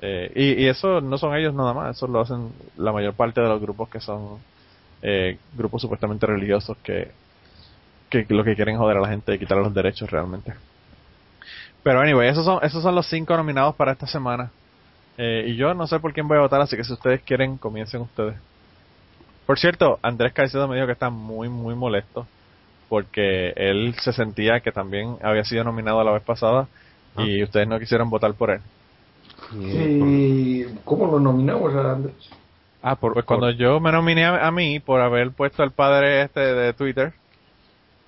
[0.00, 3.48] Eh, y, eso no son ellos nada más, eso lo hacen la mayor parte de
[3.48, 4.38] los grupos que son
[5.02, 7.10] eh, grupos supuestamente religiosos que,
[8.08, 10.54] que lo que quieren joder a la gente y quitar los derechos realmente.
[11.82, 14.50] Pero anyway, esos son, esos son los cinco nominados para esta semana.
[15.18, 17.58] Eh, y yo no sé por quién voy a votar, así que si ustedes quieren,
[17.58, 18.36] comiencen ustedes.
[19.44, 22.26] Por cierto, Andrés Caicedo me dijo que está muy, muy molesto
[22.90, 26.66] porque él se sentía que también había sido nominado la vez pasada
[27.16, 27.44] y ah.
[27.44, 28.60] ustedes no quisieron votar por él.
[29.52, 32.30] ¿Y cómo lo nominamos a Andrés?
[32.82, 36.72] Ah, pues cuando yo me nominé a, mí por haber puesto al padre este de
[36.72, 37.12] Twitter,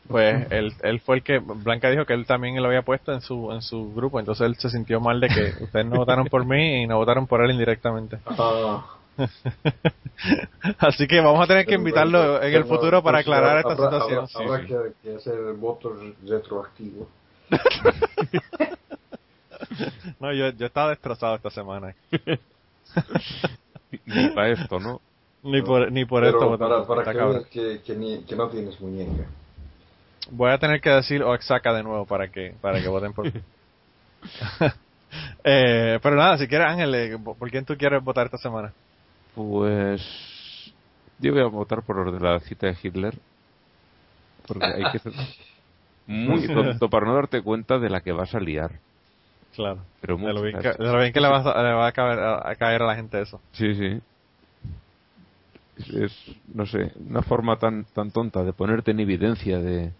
[0.08, 3.20] pues él, él fue el que, Blanca dijo que él también lo había puesto en
[3.20, 6.44] su, en su grupo, entonces él se sintió mal de que ustedes no votaron por
[6.44, 8.18] mí y no votaron por él indirectamente.
[8.26, 8.82] Ah,
[10.78, 14.26] Así que vamos a tener que invitarlo en el futuro para pues, aclarar esta situación.
[14.34, 17.08] Habrá, habrá que, que hacer votos retroactivos.
[20.20, 21.94] No, yo, yo estaba destrozado esta semana.
[24.06, 25.00] Ni para esto, ¿no?
[25.42, 26.48] Ni por, ni por esto.
[26.48, 29.24] voté para, para que que, que, ni- que no tienes muñeca.
[30.30, 33.40] Voy a tener que decir Oaxaca de nuevo para que para que voten por mí.
[35.44, 38.72] eh, pero nada, si quieres Ángel, eh, ¿por quién tú quieres votar esta semana?
[39.34, 40.02] Pues
[41.18, 43.18] yo voy a votar por los de la cita de Hitler.
[44.46, 45.12] Porque hay que ser
[46.06, 48.80] muy tonto para no darte cuenta de la que vas a liar.
[49.52, 49.86] Claro.
[50.00, 52.38] Pero De lo bien que, de lo bien que le, va, a- le va a,
[52.48, 53.40] a- a caer a la gente eso.
[53.52, 54.00] Sí, sí.
[55.76, 56.12] Es, es,
[56.54, 59.92] no sé, una forma tan tan tonta de ponerte en evidencia de...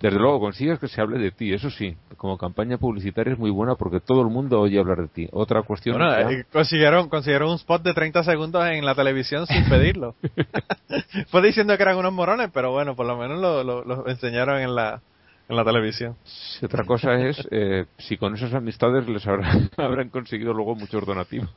[0.00, 1.94] Desde luego, consigues que se hable de ti, eso sí.
[2.16, 5.28] Como campaña publicitaria es muy buena porque todo el mundo oye hablar de ti.
[5.30, 9.68] Otra cuestión Bueno, eh, consiguieron, consiguieron un spot de 30 segundos en la televisión sin
[9.68, 10.14] pedirlo.
[11.28, 14.60] Fue diciendo que eran unos morones, pero bueno, por lo menos lo, lo, lo enseñaron
[14.60, 15.02] en la,
[15.50, 16.16] en la televisión.
[16.24, 21.04] Sí, Otra cosa es eh, si con esas amistades les habrán, habrán conseguido luego muchos
[21.04, 21.50] donativos.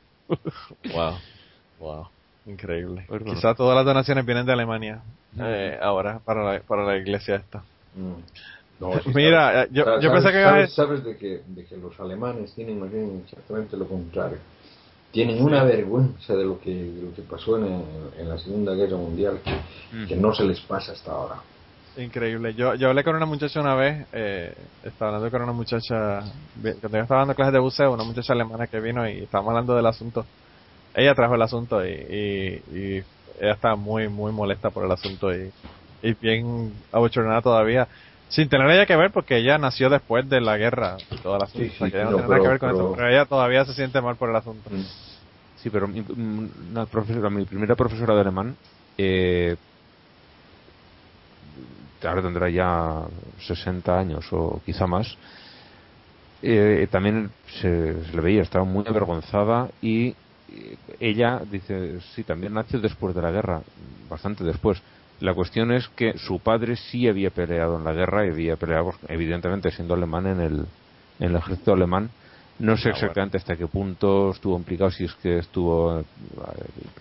[0.93, 1.17] Wow.
[1.79, 2.07] Wow.
[2.45, 3.05] Increíble.
[3.07, 3.35] Pues bueno.
[3.35, 5.01] Quizás todas las donaciones vienen de Alemania
[5.39, 7.63] eh, ahora para la, para la iglesia esta.
[7.95, 8.13] Mm.
[8.79, 11.77] No, Mira, sabes- eh, yo- sabes- yo pensé que sabes, sabes de, que, de que
[11.77, 14.37] los alemanes tienen más bien exactamente lo contrario.
[15.11, 17.85] Tienen una vergüenza de lo que, de lo que pasó en,
[18.17, 21.35] en la Segunda Guerra Mundial que, que no se les pasa hasta ahora.
[21.95, 22.55] Increíble.
[22.55, 24.51] Yo, yo hablé con una muchacha una vez, eh,
[24.81, 26.21] estaba hablando con una muchacha,
[26.81, 29.75] cuando yo estaba dando clases de buceo, una muchacha alemana que vino y estábamos hablando
[29.75, 30.25] del asunto.
[30.95, 32.55] Ella trajo el asunto y, y,
[32.97, 32.97] y
[33.39, 35.51] ella estaba muy, muy molesta por el asunto y,
[36.03, 37.87] y bien abochornada todavía.
[38.27, 41.65] Sin tener ella que ver porque ella nació después de la guerra y el asunto.
[41.85, 43.73] Sí, ella no, no, tiene nada que ver con pero- eso, pero ella todavía se
[43.73, 44.69] siente mal por el asunto.
[44.69, 44.83] Mm.
[45.55, 48.57] Sí, pero mi, mm, una profesora, mi primera profesora de alemán,
[48.97, 49.55] eh,
[52.03, 53.07] ahora tendrá ya
[53.47, 55.17] 60 años o quizá más,
[56.41, 57.31] eh, también
[57.61, 60.15] se, se le veía, estaba muy avergonzada y
[60.49, 63.61] eh, ella dice, sí, también nació después de la guerra,
[64.09, 64.81] bastante después.
[65.23, 68.91] La cuestión es que su padre sí había peleado en la guerra y había peleado,
[69.07, 70.65] evidentemente, siendo alemán en el,
[71.19, 72.09] en el ejército alemán.
[72.59, 76.03] No sé Ah, exactamente hasta qué punto estuvo implicado, si es que estuvo eh,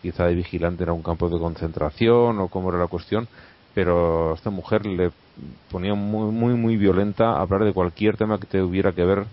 [0.00, 3.26] quizá de vigilante en un campo de concentración o cómo era la cuestión,
[3.74, 5.10] pero a esta mujer le
[5.68, 9.24] ponía muy, muy, muy violenta hablar de cualquier tema que tuviera que ver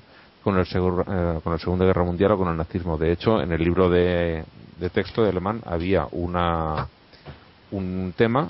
[0.43, 2.97] con, el segur- eh, con la Segunda Guerra Mundial o con el nazismo.
[2.97, 4.43] De hecho, en el libro de,
[4.79, 6.87] de texto de alemán había una,
[7.71, 8.49] un tema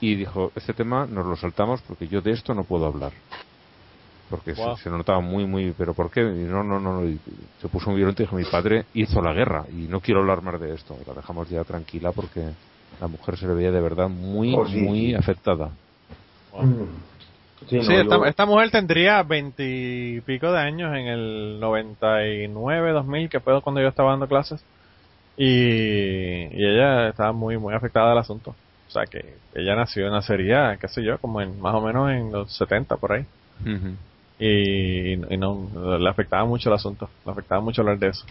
[0.00, 3.12] y dijo, este tema nos lo saltamos porque yo de esto no puedo hablar.
[4.28, 4.76] Porque se- Wow.
[4.76, 6.20] se, notaba muy, muy, pero ¿por qué?
[6.20, 7.18] Y no, no, no, no, y
[7.60, 10.40] se puso muy violento y dijo, mi padre hizo la guerra y no quiero hablar
[10.42, 10.96] más de esto.
[11.06, 12.40] La dejamos ya tranquila porque
[13.00, 15.72] la mujer se le veía de verdad muy, Oh, sí, muy afectada.
[16.52, 16.84] Mm.
[17.68, 23.28] Sí, Sí, no, esta, yo- esta mujer tendría veintipico de años en el 99, 2000,
[23.28, 24.64] que fue cuando yo estaba dando clases.
[25.36, 28.56] Y, y ella estaba muy, muy afectada del asunto.
[28.90, 32.32] O sea que ella nació, nacería, qué sé yo, como en más o menos en
[32.32, 33.24] los 70 por ahí.
[34.40, 37.08] Y, y no, le afectaba mucho el asunto.
[37.24, 38.24] Le afectaba mucho hablar de eso.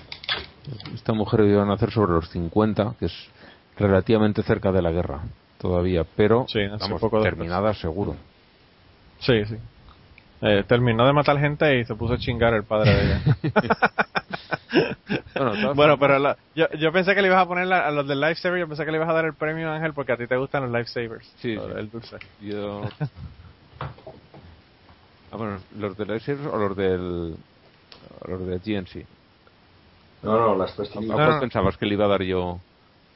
[0.93, 3.29] Esta mujer debió nacer sobre los 50, que es
[3.77, 5.21] relativamente cerca de la guerra
[5.59, 6.59] todavía, pero Sí,
[6.89, 7.23] poco después.
[7.23, 8.15] terminada seguro.
[9.19, 9.55] Sí, sí.
[10.41, 13.21] Eh, terminó de matar gente y se puso a chingar el padre de ella.
[15.75, 18.19] Bueno, pero la- yo, yo pensé que le ibas a poner la- a los del
[18.21, 20.37] Lifesaver, yo pensé que le ibas a dar el premio Ángel porque a ti te
[20.37, 21.25] gustan los Lifesavers.
[21.39, 21.65] Sí, el, sí.
[21.77, 22.17] el dulce.
[22.41, 22.81] Yo...
[25.31, 27.35] Ah, bueno, ¿los de Lexers o los del...
[28.21, 29.05] o los de GNC?
[30.23, 31.15] No, no, las ¿A pastillitas.
[31.15, 31.39] cuál no.
[31.39, 32.59] pensabas que le iba a dar yo?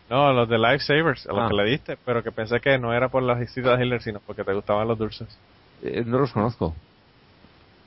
[0.10, 1.48] No, los de Lifesavers, a los Ah.
[1.50, 4.20] que le diste, pero que pensé que no era por las visitas de Hitler, sino
[4.20, 5.28] porque te gustaban los dulces.
[5.82, 6.76] Eh, no los conozco.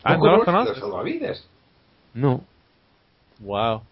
[0.02, 0.82] Ah, ¿No ¿no los conoces conoces?
[0.82, 1.47] los salvavidas?
[2.14, 2.40] No.
[3.41, 3.83] Wow.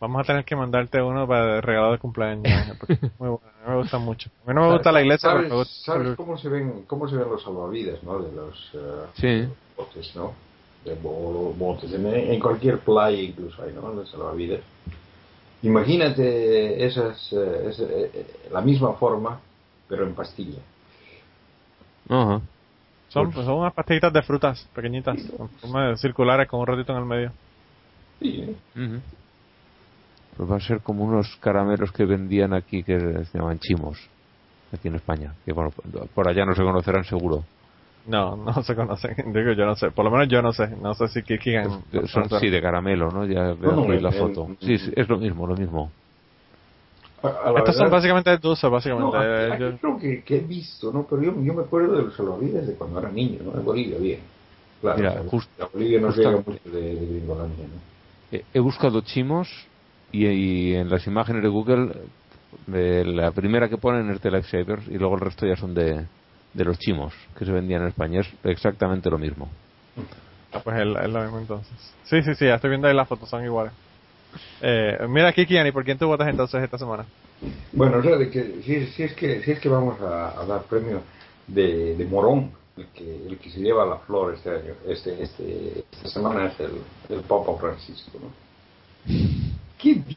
[0.00, 3.28] Vamos a tener que mandarte uno para el regalo de cumpleaños, Ángel, porque es muy
[3.30, 4.30] bueno, a mí me gustan mucho.
[4.44, 6.84] A mí no me gusta la iglesia, ¿Sabes, pero me gusta sabes cómo se ven
[6.86, 8.18] cómo se ven los salvavidas, no?
[8.18, 8.72] De los
[9.14, 9.48] Sí.
[9.76, 10.32] botes, ¿no?
[10.84, 11.92] De bo- botes.
[11.92, 13.88] En, en cualquier playa incluso hay, ¿no?
[13.94, 14.60] Los salvavidas.
[15.62, 19.40] Imagínate esas, eh, esa- eh, eh, la misma forma,
[19.88, 20.58] pero en pastilla.
[22.10, 22.42] Ajá.
[23.08, 26.92] son, pues, son unas pastillitas de frutas pequeñitas, en forma de circulares con un ratito
[26.92, 27.32] en el medio.
[28.24, 29.00] Sí, ¿eh?
[30.36, 33.98] Pues va a ser como unos caramelos que vendían aquí que se llaman chimos.
[34.72, 35.34] aquí en España.
[35.44, 35.70] Que bueno,
[36.14, 37.44] por allá no se conocerán seguro.
[38.06, 39.14] No, no se conocen.
[39.32, 39.90] Digo, yo no sé.
[39.90, 40.68] Por lo menos yo no sé.
[40.68, 41.82] No sé si Kikigan.
[41.92, 43.26] Eh, Son, sí, de caramelo, ¿no?
[43.26, 44.48] Ya veo No, no, la el- foto.
[44.48, 45.90] el- Sí, sí, es lo mismo, lo mismo.
[47.22, 49.16] A- Estos son básicamente dulces, básicamente.
[49.16, 51.06] No, aquí- Eh, yo- creo que, que he visto, ¿no?
[51.08, 53.58] Pero yo, yo me acuerdo de los salvavidas de cuando era niño, ¿no?
[53.58, 54.20] En Bolivia, bien.
[54.80, 57.93] Claro, Mira, o sea, Bolivia nos justa- llega mucho de, de Gringolandia, ¿no?
[58.52, 59.48] He buscado chimos
[60.12, 61.92] y, y en las imágenes de Google
[62.72, 66.06] eh, la primera que ponen es de Lifesavers y luego el resto ya son de,
[66.52, 68.20] de los chimos que se vendían en España.
[68.20, 69.48] Es exactamente lo mismo.
[70.52, 71.94] Ah, pues es, lo mismo entonces.
[72.04, 73.72] Sí, sí, sí, ya estoy viendo ahí las fotos, son iguales.
[74.62, 77.04] Eh, mira, Kikian, ¿y por quién tú votas entonces esta semana?
[77.72, 80.46] Bueno, o sea, de que, si, si es que si es que vamos a, a
[80.46, 81.02] dar premio
[81.48, 85.84] de, de Morón, el que, el que se lleva la flor este año, este, este,
[85.92, 86.72] esta semana es el,
[87.10, 88.30] el Papa Francisco, ¿no?
[89.78, 90.16] ¿Qué di-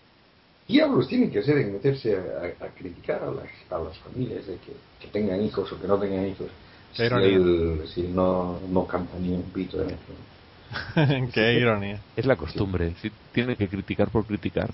[0.68, 4.48] diablos tiene que hacer en meterse a, a- a criticar a las, a las familias
[4.48, 6.48] de que, que tengan hijos o que no tengan hijos?
[6.96, 7.28] Qué Si ironía.
[7.28, 11.32] él, si él no, no canta ni un pito de eso.
[11.34, 12.00] Qué ironía.
[12.16, 12.94] Es la costumbre.
[13.02, 14.72] Si tiene que criticar por criticar.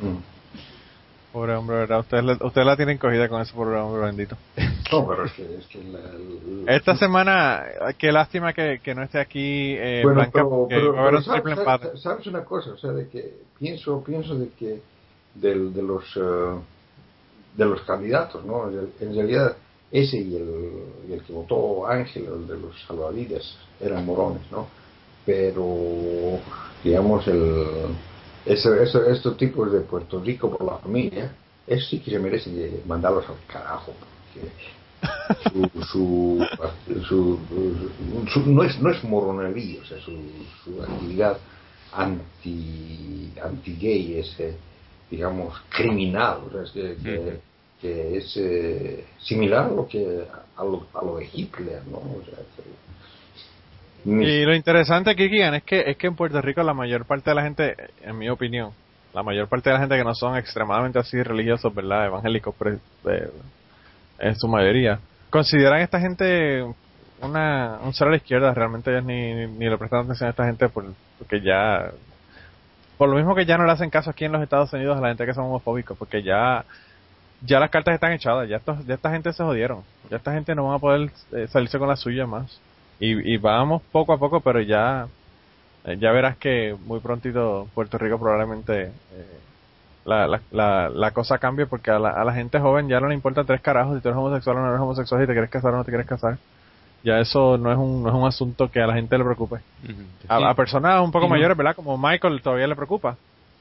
[0.00, 0.16] Mm.
[1.32, 2.00] Pobre hombre, ¿verdad?
[2.00, 4.36] Ustedes, le- ustedes la tienen cogida con ese pobre hombre bendito.
[4.92, 7.64] No, pero es que, es que la- la- Esta semana,
[7.98, 12.44] qué lástima que, que no esté aquí eh, bueno, Blanca, pero, pero- un sabes, una
[12.44, 14.80] cosa, o sea, de que pienso, pienso de que
[15.34, 16.58] del, de los eh,
[17.56, 18.68] de los candidatos, ¿no?
[19.00, 19.56] En realidad
[19.90, 24.68] ese y el, y el que votó Ángel, el de los salvavidas, eran morones, ¿no?
[25.26, 26.38] Pero
[26.82, 27.86] digamos el
[28.44, 31.32] ese, ese- estos tipos de Puerto Rico por la familia,
[31.66, 34.48] eso sí que se merecen de mandarlos al carajo, porque
[35.52, 36.46] su, su,
[37.08, 37.40] su,
[38.32, 40.12] su- no es no es o sea su,
[40.64, 41.36] su actividad
[41.92, 44.56] anti anti gay es eh,
[45.10, 47.40] digamos criminal o sea, es que, que-
[47.80, 50.24] que es eh, similar a lo que
[50.56, 52.62] a lo, a lo de Hitler no o sea, que-
[54.04, 57.30] ni- Y lo interesante, Kikian, es que, es que en Puerto Rico la mayor parte
[57.30, 58.72] de la gente, en mi opinión,
[59.14, 62.06] la mayor parte de la gente que no son extremadamente así religiosos, ¿verdad?
[62.06, 63.30] Evangélicos, eh,
[64.18, 64.98] en su mayoría,
[65.30, 66.64] consideran esta gente
[67.20, 68.52] una, un ser a la izquierda.
[68.54, 71.90] Realmente ellos ni, ni, le prestan atención a esta gente por- porque ya,
[72.98, 75.00] por lo mismo que ya no le hacen caso aquí en los Estados Unidos a
[75.00, 76.64] la gente que son homofóbicos, porque ya,
[77.40, 80.54] ya las cartas están echadas, ya, estos, ya esta gente se jodieron, ya esta gente
[80.54, 82.60] no va a poder eh, salirse con la suya más.
[83.00, 85.06] Y, y vamos poco a poco, pero ya,
[85.84, 89.38] eh, ya verás que muy prontito Puerto Rico probablemente eh,
[90.04, 93.08] la, la, la, la cosa cambie porque a la, a la gente joven ya no
[93.08, 95.50] le importa tres carajos si tú eres homosexual o no eres homosexual, si te quieres
[95.50, 96.38] casar o no te quieres casar.
[97.04, 99.56] Ya eso no es un, no es un asunto que a la gente le preocupe.
[100.28, 101.74] A, a personas un poco mayores, ¿verdad?
[101.76, 103.16] Como Michael todavía le preocupa.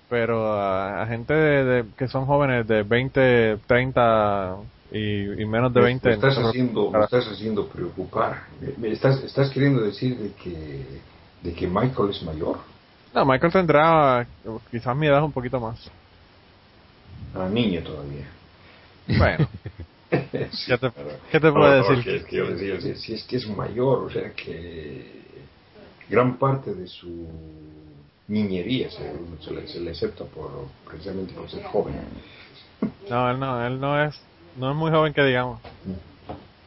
[0.10, 4.56] Pero a, a gente de, de- que son jóvenes de 20, 30
[4.92, 6.10] y, y menos de me- 20.
[6.10, 10.34] me estás no haciendo me estás haciendo preocupar Me- me estás estás queriendo decir de
[10.34, 11.02] que
[11.42, 12.58] de que Michael es mayor
[13.14, 14.28] No, Michael tendrá
[14.70, 15.80] quizás mi edad un poquito más.
[17.36, 18.26] A niño todavía
[19.08, 19.48] Bueno,
[20.10, 20.92] ¿qué te,
[21.32, 22.04] qué te puedo no, decir?
[22.04, 25.04] que es que yo decía, si, es que es mayor, o sea que
[26.10, 27.28] gran parte de su
[28.28, 29.12] niñería se,
[29.44, 31.96] se le, se le acepta por, precisamente por ser joven.
[33.10, 34.16] No, él no, él no es,
[34.56, 35.62] no es muy joven que digamos.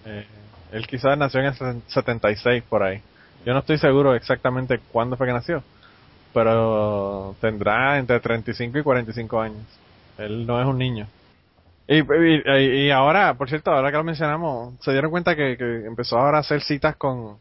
[0.04, 0.26] Eh,
[0.72, 3.02] él quizás nació en el sesen- 76 por ahí.
[3.44, 5.64] Yo no estoy seguro exactamente cuándo fue que nació,
[6.32, 9.83] pero tendrá entre 35 y 45 años.
[10.18, 11.06] Él no es un niño.
[11.86, 15.86] Y, y, y ahora, por cierto, ahora que lo mencionamos, se dieron cuenta que, que
[15.86, 17.38] empezó ahora a hacer citas con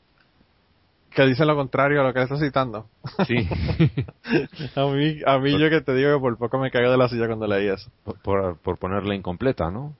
[1.14, 2.88] que dicen lo contrario a lo que él está citando.
[3.28, 3.36] Sí.
[4.76, 7.08] a mí, a mí yo que te digo que por poco me caigo de la
[7.08, 7.90] silla cuando leí eso.
[8.04, 9.94] por, por, por ponerla incompleta, ¿no?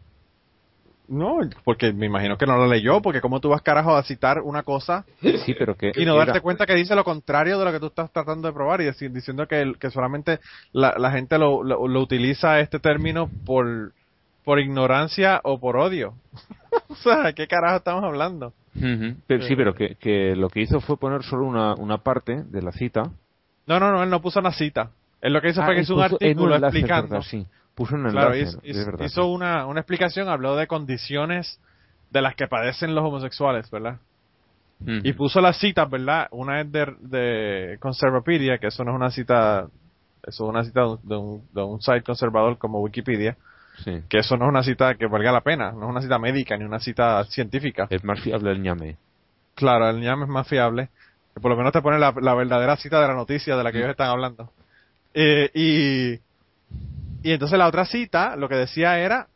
[1.14, 4.42] No, porque me imagino que no lo leyó, porque como tú vas carajo a citar
[4.42, 5.06] una cosa
[5.46, 5.92] Sí, pero que...
[5.96, 8.48] y no era- darte cuenta que dice lo contrario de lo que tú estás tratando
[8.48, 10.40] de probar y decir, diciendo que, el- que solamente
[10.72, 13.92] la, la gente lo, lo, lo utiliza este término por,
[14.44, 16.16] por ignorancia o por odio.
[16.90, 18.54] o sea, ¿qué carajo estamos hablando?
[19.28, 22.62] Pero, sí, pero que, que lo que hizo fue poner solo una, una parte de
[22.64, 23.04] la cita.
[23.68, 24.90] No, no, no, él no puso una cita.
[25.22, 27.10] Él lo que hizo Ah, fue que hizo un artículo enlace, explicando.
[27.16, 27.46] verdad, sí.
[27.76, 29.06] Puso un Claro, enlace, hizo, es hizo- verdad.
[29.06, 31.60] hizo una, una explicación, habló de condiciones
[32.12, 33.98] de las que padecen los homosexuales, ¿verdad?
[34.86, 36.28] Y puso las citas, ¿verdad?
[36.32, 39.68] Una es de, de Conservapedia, que eso no es una cita,
[40.24, 43.38] eso es una cita de un, de un site conservador como Wikipedia,
[43.84, 44.02] Sí.
[44.10, 46.56] que eso no es una cita que valga la pena, no es una cita médica
[46.58, 47.88] ni una cita científica.
[47.90, 48.98] Es más fiable el ñame.
[49.56, 50.90] Claro, el ñame es más fiable,
[51.34, 53.72] que por lo menos te pone la, la verdadera cita de la noticia de la
[53.72, 54.52] que ellos están hablando.
[55.16, 56.20] Eh, y,
[57.24, 59.28] y entonces la otra cita, lo que decía era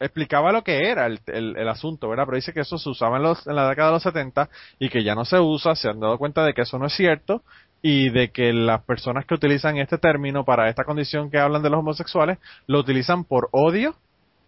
[0.00, 2.24] explicaba lo que era el, el, el, asunto, ¿verdad?
[2.24, 4.48] Pero dice que eso se usaba en, los, en la década de los 70
[4.78, 6.94] y que ya no se usa, se han dado cuenta de que eso no es
[6.94, 7.42] cierto
[7.82, 11.70] y de que las personas que utilizan este término para esta condición que hablan de
[11.70, 13.94] los homosexuales lo utilizan por odio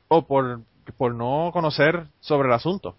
[0.08, 0.60] o por,
[0.96, 2.96] por no conocer sobre el asunto.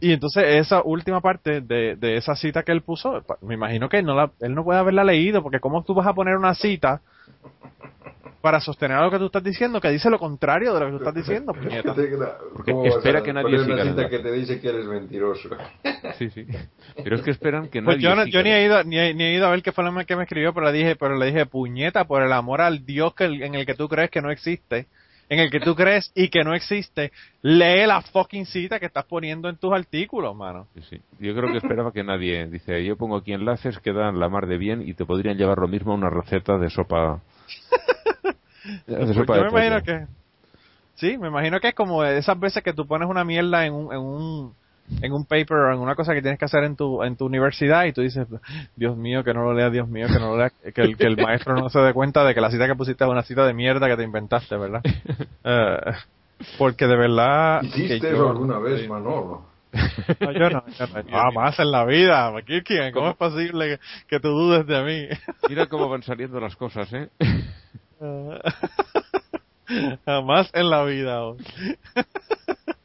[0.00, 4.02] Y entonces esa última parte de, de, esa cita que él puso, me imagino que
[4.02, 7.02] no la, él no puede haberla leído, porque ¿cómo tú vas a poner una cita
[8.40, 10.98] para sostener lo que tú estás diciendo, que dice lo contrario de lo que tú
[10.98, 11.52] estás diciendo,
[12.54, 13.82] Porque espera que nadie siga.
[13.82, 15.50] Una que te dice que eres mentiroso.
[16.16, 16.46] Sí, sí.
[17.02, 19.24] Pero es que esperan que pues nadie yo, yo ni he ido ni he, ni
[19.24, 21.26] he, ido a ver qué fue lo que me escribió, pero le dije, pero le
[21.26, 24.30] dije, puñeta, por el amor al Dios que, en el que tú crees que no
[24.30, 24.86] existe,
[25.28, 29.04] en el que tú crees y que no existe, lee la fucking cita que estás
[29.04, 30.66] poniendo en tus artículos, mano.
[30.74, 31.00] Sí, sí.
[31.18, 34.46] Yo creo que esperaba que nadie, dice, yo pongo aquí enlaces que dan la mar
[34.46, 37.20] de bien y te podrían llevar lo mismo a una receta de sopa
[38.86, 40.06] pues yo me imagino que
[40.96, 43.92] sí me imagino que es como esas veces que tú pones una mierda en un,
[43.92, 44.54] en un
[45.02, 47.26] en un paper o en una cosa que tienes que hacer en tu en tu
[47.26, 48.26] universidad y tú dices
[48.76, 51.06] Dios mío que no lo lea Dios mío que no lo lea que el, que
[51.06, 53.46] el maestro no se dé cuenta de que la cita que pusiste es una cita
[53.46, 54.82] de mierda que te inventaste verdad
[55.44, 55.92] uh,
[56.58, 59.46] porque de verdad hiciste eso alguna vez Manolo
[60.20, 61.04] no, yo no, yo no.
[61.12, 62.32] Ah, más en la vida,
[62.64, 62.90] ¿Quién?
[62.90, 65.08] ¿Cómo es posible que, que, tú dudes de mí?
[65.46, 67.10] Mira cómo van saliendo las cosas, ¿eh?
[70.06, 71.20] Jamás en la vida.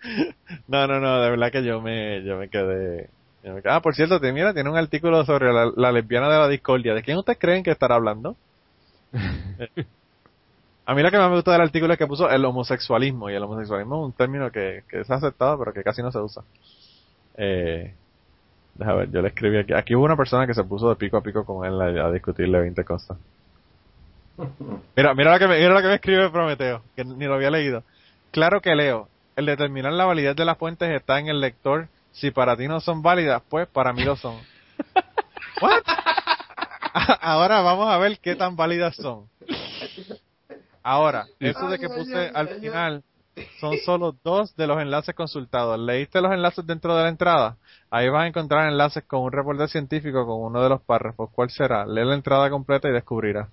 [0.68, 3.10] no, no, no, de verdad que yo me, yo me quedé.
[3.66, 6.94] Ah, por cierto, te, mira, tiene un artículo sobre la, lesbiana de la discordia.
[6.94, 8.36] ¿De quién ustedes creen que estará hablando?
[10.86, 13.36] A mí lo que más me gusta del artículo es que puso el homosexualismo, y
[13.36, 16.20] el homosexualismo es un término que, que se ha aceptado, pero que casi no se
[16.20, 16.44] usa.
[17.38, 17.94] Eh,
[18.76, 19.74] déjame ver, yo le escribí aquí.
[19.74, 22.12] Aquí hubo una persona que se puso de pico a pico con él a, a
[22.12, 23.18] discutirle 20 cosas.
[24.96, 27.52] Mira, mira lo que me, mira lo que me escribe Prometeo, que ni lo había
[27.52, 27.84] leído.
[28.32, 29.08] Claro que leo.
[29.36, 31.88] El determinar la validez de las fuentes está en el lector.
[32.12, 34.38] Si para ti no son válidas, pues para mí lo son.
[35.62, 35.82] ¿What?
[37.22, 39.28] Ahora vamos a ver qué tan válidas son.
[40.84, 43.04] Ahora, eso de que puse al final
[43.60, 45.80] son solo dos de los enlaces consultados.
[45.80, 47.58] ¿Leíste los enlaces dentro de la entrada?
[47.90, 51.30] Ahí vas a encontrar enlaces con un reporte científico con uno de los párrafos.
[51.32, 51.86] ¿Cuál será?
[51.86, 53.50] Lee la entrada completa y descubrirás.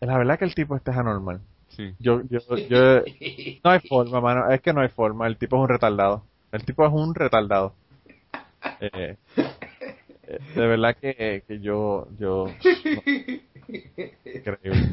[0.00, 1.40] La verdad que el tipo este es anormal.
[1.70, 1.94] Sí.
[1.98, 3.02] Yo, yo, yo,
[3.64, 4.50] no hay forma, mano.
[4.50, 5.26] Es que no hay forma.
[5.26, 6.24] El tipo es un retardado.
[6.52, 7.74] El tipo es un retardado.
[8.80, 12.46] Eh, eh, de verdad que, que yo, yo,
[14.24, 14.88] increíble.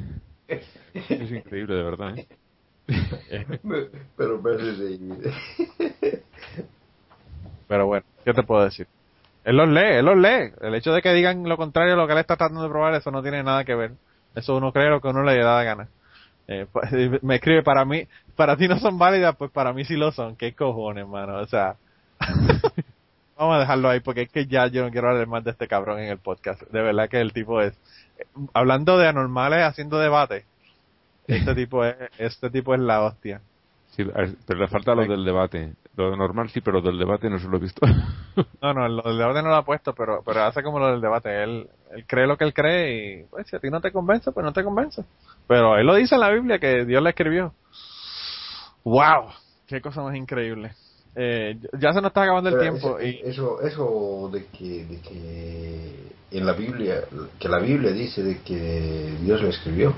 [0.48, 2.28] Es increíble, de verdad, ¿eh?
[4.16, 4.41] Pero
[7.68, 8.88] Pero bueno, ¿qué te puedo decir?
[9.44, 10.54] Él los lee, él los lee.
[10.62, 12.94] El hecho de que digan lo contrario a lo que él está tratando de probar,
[12.95, 13.91] eso no tiene nada que ver.
[14.36, 15.90] Eso uno cree lo que uno le da gana.
[16.48, 16.65] Eh,
[17.22, 20.36] me escribe, para mí, para ti no son válidas, pues para mí sí lo son.
[20.36, 21.40] ¿Qué cojones, mano?
[21.40, 21.76] O sea,
[23.38, 25.68] vamos a dejarlo ahí porque es que ya yo no quiero hablar más de este
[25.68, 26.61] cabrón en el podcast.
[26.64, 27.78] De verdad que el tipo es,
[28.53, 30.45] hablando de anormales haciendo debate,
[31.28, 33.41] este tipo es, este tipo es la hostia.
[33.91, 34.06] Sí,
[34.45, 35.74] pero le falta lo del debate.
[35.95, 37.86] Lo normal sí, pero del debate no se lo he visto.
[38.61, 41.02] no, no, lo del debate no lo ha puesto, pero, pero hace como lo del
[41.02, 41.44] debate.
[41.44, 44.32] Él, él cree lo que él cree y pues si a ti no te convence,
[44.32, 45.04] pues no te convence.
[45.48, 47.54] Pero él lo dice en la Biblia que Dios le escribió.
[48.84, 49.30] ¡Wow!
[49.66, 50.74] ¡Qué cosa más increíble!
[51.16, 53.02] Eh, ya se nos está acabando el tiempo.
[53.02, 53.22] y...
[53.24, 57.04] Eso, eso de que, de que en la Biblia,
[57.40, 59.94] que la Biblia dice de que Dios le escribió.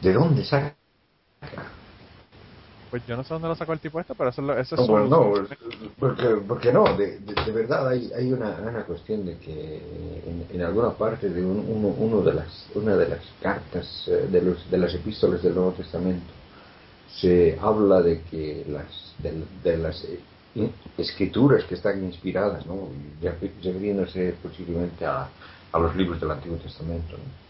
[0.00, 0.74] ¿De dónde saca?
[2.90, 4.88] Pues yo no sé dónde lo sacó el tipo esto, pero eso, eso es...
[4.88, 5.34] No, no
[5.98, 10.62] porque, porque no, de, de, verdad hay, hay una, una cuestión de que en, en
[10.62, 14.70] alguna parte de un, uno, uno, de las, una de las cartas eh, de, los,
[14.70, 16.32] de las epístolas del Nuevo Testamento
[17.20, 20.20] se habla de que las, de, de las eh,
[20.96, 22.88] escrituras que están inspiradas, ¿no?
[23.20, 25.28] ya, refiriéndose posiblemente a,
[25.72, 27.16] a los libros del Antiguo Testamento.
[27.16, 27.48] ¿no?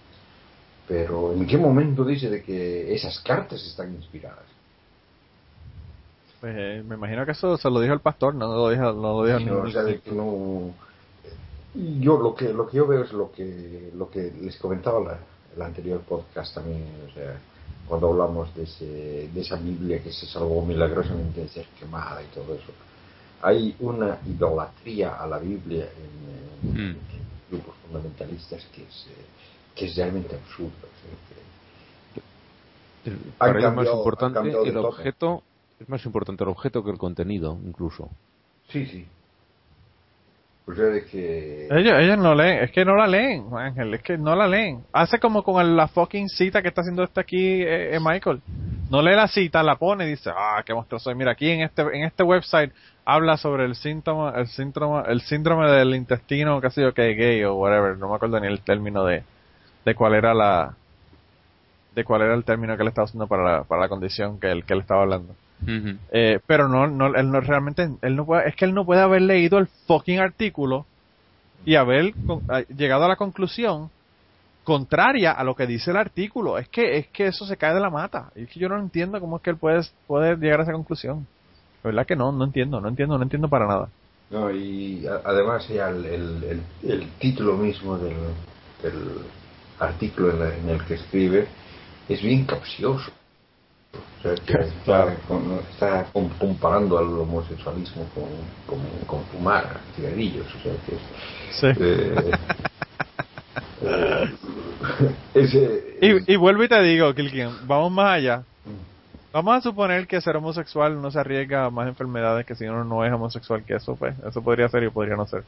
[0.89, 4.57] Pero ¿en qué momento dice de que esas cartas están inspiradas?
[6.40, 9.23] Pues eh, me imagino que eso se lo dijo el pastor, no lo dijo, no
[9.23, 10.73] lo dijo no, o sea, de que no,
[11.74, 15.19] yo lo que lo que yo veo es lo que lo que les comentaba la,
[15.56, 17.39] el anterior podcast también, o sea,
[17.89, 22.27] cuando hablamos de, ese, de esa Biblia que se salvó milagrosamente de ser quemada y
[22.27, 22.73] todo eso.
[23.40, 26.90] Hay una idolatría a la Biblia en, en, mm.
[26.90, 26.98] en
[27.51, 29.24] grupos fundamentalistas que es, eh,
[29.74, 30.70] que es realmente absurdo.
[30.82, 31.10] O sea,
[33.05, 35.43] que Para cambiado, más importante el objeto
[35.80, 38.09] es más importante el objeto que el contenido, incluso.
[38.68, 39.06] Sí, sí.
[40.74, 41.66] Sea, de que...
[41.70, 44.82] Ellos, ellos no leen, es que no la leen, Ángel, es que no la leen.
[44.92, 48.42] Hace como con el- la fucking cita que está haciendo este aquí, eh, eh, Michael.
[48.90, 51.14] No lee la cita, la pone y dice, ah, qué monstruo soy.
[51.14, 52.70] Mira, aquí en este, en este website
[53.06, 57.55] habla sobre el síntoma, el síndrome, el síndrome del intestino, sé yo, que gay o
[57.55, 57.96] whatever.
[57.96, 59.22] No me acuerdo ni el término de,
[59.86, 60.74] de cuál era la,
[61.94, 64.50] de cuál era el término que él estaba usando para la, para la condición que
[64.50, 65.34] él, que él estaba hablando.
[66.12, 69.02] Eh, pero no, no, él no realmente, él no puede, es que él no puede
[69.02, 70.86] haber leído el fucking artículo
[71.64, 73.90] y haber con- a- llegado a la conclusión
[74.64, 76.59] contraria a lo que dice el artículo.
[76.59, 78.30] Es que, es que eso se cae de la mata.
[78.36, 80.72] Y es que yo no entiendo cómo es que él puede, puede llegar a esa
[80.72, 81.26] conclusión.
[81.82, 83.89] La verdad que no, no entiendo, no entiendo, no entiendo para nada.
[84.30, 88.16] No, y a- además ya el, el, el, el título mismo del,
[88.82, 88.94] del
[89.78, 91.47] artículo en, la- en el que escribe
[92.09, 93.10] es bien capcioso.
[94.19, 96.07] O sea, que está,
[96.39, 98.24] comparando al homosexualismo con,
[98.66, 100.47] con, con fumar cigarrillos.
[100.55, 100.99] O sea, que
[101.53, 101.66] Sí.
[101.81, 102.31] eh,
[103.82, 104.35] eh,
[105.35, 108.43] ese, Y, y vuelvo y te digo, Kilkian, vamos más allá.
[109.32, 112.82] Vamos a suponer que ser homosexual no se arriesga a más enfermedades que si uno
[112.82, 115.45] no es homosexual, que eso pues, eso podría ser y podría no ser.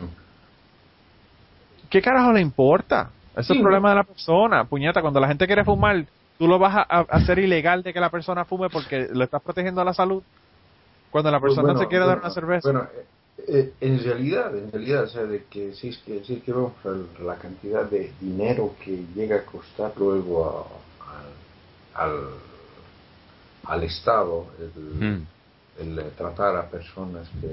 [1.88, 3.10] ¿Qué carajo le importa?
[3.32, 4.64] Eso es Sí, el problema de la persona.
[4.64, 6.04] Puñeta, cuando la gente quiere fumar,
[6.40, 9.42] tú lo vas a, a hacer ilegal de que la persona fume porque le estás
[9.42, 10.24] protegiendo a la salud.
[11.10, 12.72] Cuando la Pues persona bueno, se quiere dar bueno, una cerveza.
[12.72, 13.06] Bueno, eh,
[13.48, 16.54] eh, en realidad, en realidad, o sea, de que si es que, si es que
[17.22, 21.34] la cantidad de dinero que llega a costar luego a- al,
[21.94, 22.14] al,
[23.64, 24.72] al Estado el,
[25.02, 25.26] Mm.
[25.78, 27.48] el, eh, tratar a personas que,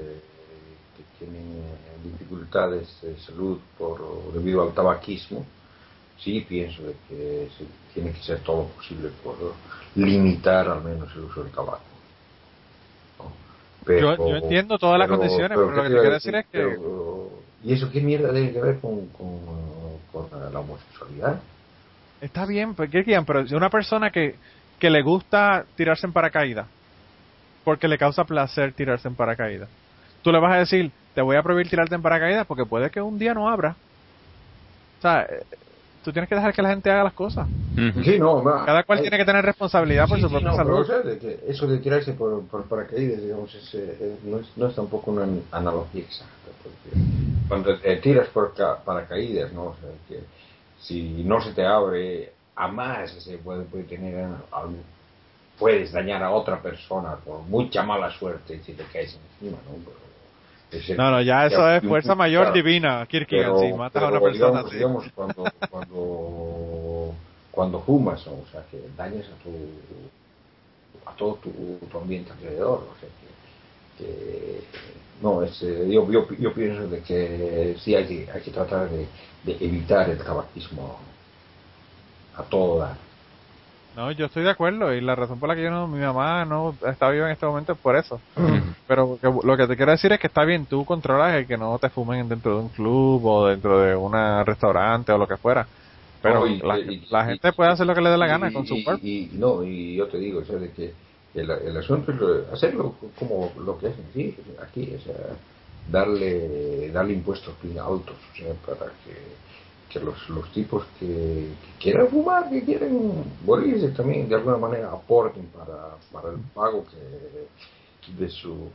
[0.96, 5.46] que tienen eh, dificultades de salud por debido al tabaquismo,
[6.20, 7.64] sí pienso de que se
[7.94, 9.36] tiene que ser todo posible por
[9.94, 11.80] limitar al menos el uso del tabaco.
[13.18, 13.32] ¿no?
[13.84, 16.46] Pero- Yo- yo entiendo todas las condiciones, pero lo ¿qué que te quiero decir es
[16.46, 16.78] que-
[17.64, 19.40] ¿Y eso qué mierda tiene que ver con, con,
[20.12, 21.40] con la homosexualidad?
[22.20, 22.88] Está bien, pues.
[22.90, 24.36] Pero si una persona que,
[24.78, 26.66] que le gusta tirarse en paracaídas,
[27.64, 29.68] porque le causa placer tirarse en paracaídas,
[30.22, 33.00] tú le vas a decir, te voy a prohibir tirarte en paracaídas porque puede que
[33.00, 33.74] un día no abra.
[34.98, 35.26] O sea,
[36.02, 37.48] tú tienes que dejar que la gente haga las cosas.
[38.04, 40.56] Sí, no, va, Cada cual hay- tiene que tener responsabilidad por su sí, propia no,
[40.56, 41.18] pero, salud.
[41.20, 44.74] de eso de tirarse por, por paracaídas, digamos, es, eh, es- no, es, no es
[44.74, 46.48] tampoco una analogía exacta.
[46.62, 46.90] Porque
[47.48, 49.66] cuando te tiras por ca- paracaídas, ¿no?
[49.66, 50.20] O sea, que
[50.80, 54.16] si no se te abre, a más se puede, puede tener
[54.50, 54.76] algo,
[55.58, 59.74] puedes dañar a otra persona por mucha mala suerte si te caes encima, ¿no?
[59.84, 60.07] Pero
[60.70, 62.54] el- No, no, ya eso es fuerza mayor claro.
[62.54, 64.76] divina, Pero- si matas a una persona digamos, así.
[64.76, 67.14] digamos, cuando, cuando,
[67.50, 69.50] cuando fumas, o sea, que dañas a tu
[71.06, 71.50] a todo tu,
[71.90, 73.08] tu ambiente alrededor, o sea,
[73.98, 74.60] que, que
[75.22, 78.90] no, es, eh, yo, yo, yo pienso de que sí hay que, hay que tratar
[78.90, 79.06] de,
[79.44, 80.98] de evitar el tabaquismo
[82.36, 82.96] a todo dar.
[83.94, 86.44] No, yo estoy de acuerdo y la razón por la que yo no, mi mamá
[86.44, 88.20] no está viva en este momento es por eso.
[88.86, 91.56] Pero que- lo que te quiero decir es que está bien, tú controlas el que
[91.58, 94.12] no te fumen dentro de un club o dentro de un
[94.46, 95.68] restaurante o lo que fuera.
[96.22, 98.26] Pero No, y- la, y- la y- gente puede hacer lo que le dé la
[98.26, 99.04] gana con su cuerpo.
[99.04, 100.92] Y, no, y yo te digo, o sea, de que
[101.34, 105.14] el, el asunto es lo- hacerlo como lo que hacen aquí, aquí, o sea,
[105.90, 109.14] darle, darle impuestos bien altos, o sea, para que,
[109.88, 114.88] que los, los tipos que, que quieran fumar, que quieren morirse también de alguna manera
[114.92, 118.68] aporten para, para el pago que de su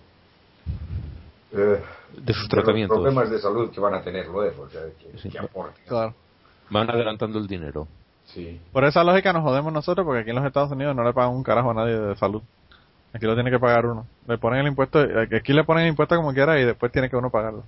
[1.51, 1.81] eh,
[2.17, 2.95] De sus los tratamientos.
[2.97, 5.29] problemas de salud que van a tener luego, o sea, que, Sí.
[5.29, 5.83] que aporten.
[5.87, 6.13] Claro.
[6.69, 7.87] Van adelantando el dinero.
[8.25, 8.59] Sí.
[8.71, 11.31] Por esa lógica nos jodemos nosotros porque aquí en los Estados Unidos no le pagan
[11.35, 12.41] un carajo a nadie de salud.
[13.13, 14.07] Aquí lo tiene que pagar uno.
[14.27, 14.99] Le ponen el impuesto,
[15.35, 17.63] aquí le ponen el impuesto como quiera y después tiene que uno pagarlo.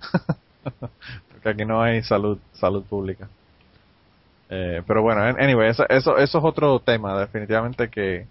[1.42, 3.28] porque aquí no hay salud, salud pública.
[4.48, 8.26] Eh, pero bueno, an- anyway, eso, eso, eso es otro tema, definitivamente que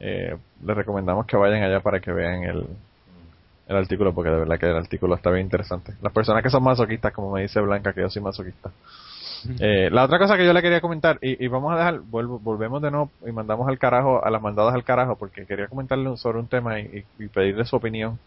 [0.00, 2.66] eh, les recomendamos que vayan allá para que vean el,
[3.68, 5.92] el artículo, porque de verdad que el artículo está bien interesante.
[6.02, 8.70] Las personas que son masoquistas, como me dice Blanca, que yo soy masoquista.
[9.58, 12.38] Eh, la otra cosa que yo le quería comentar, y, y vamos a dejar, vuelvo,
[12.38, 16.14] volvemos de nuevo y mandamos al carajo, a las mandadas al carajo, porque quería comentarle
[16.18, 18.18] sobre un tema y pedirle su opinión.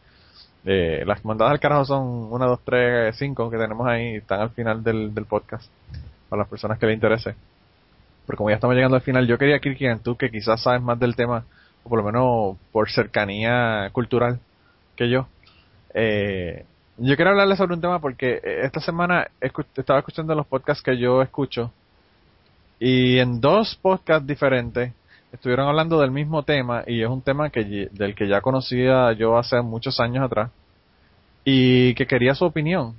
[0.66, 4.50] Eh, las mandadas al carajo son una, dos, tres, cinco que tenemos ahí, están al
[4.52, 5.70] final del, del podcast,
[6.30, 7.36] para las personas que le interese.
[8.26, 11.00] Pero como ya estamos llegando al final, yo quería, Kirkian, tú que quizás sabes más
[11.00, 11.44] del tema,
[11.84, 14.40] o por lo menos por cercanía cultural
[14.96, 15.28] que yo,
[15.94, 16.66] eh,
[16.98, 20.98] yo quiero hablarles sobre un tema porque eh, esta semana estaba escuchando los podcasts que
[20.98, 21.72] yo escucho
[22.80, 24.94] y en dos podcasts diferentes
[25.34, 29.38] estuvieron hablando del mismo tema y es un tema que del que ya conocía yo
[29.38, 30.52] hace muchos años atrás
[31.44, 32.96] y que quería su opinión.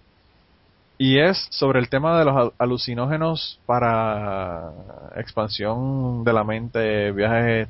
[0.99, 4.73] y es sobre el tema de los alucinógenos para
[5.17, 7.69] expansión de la mente, viajes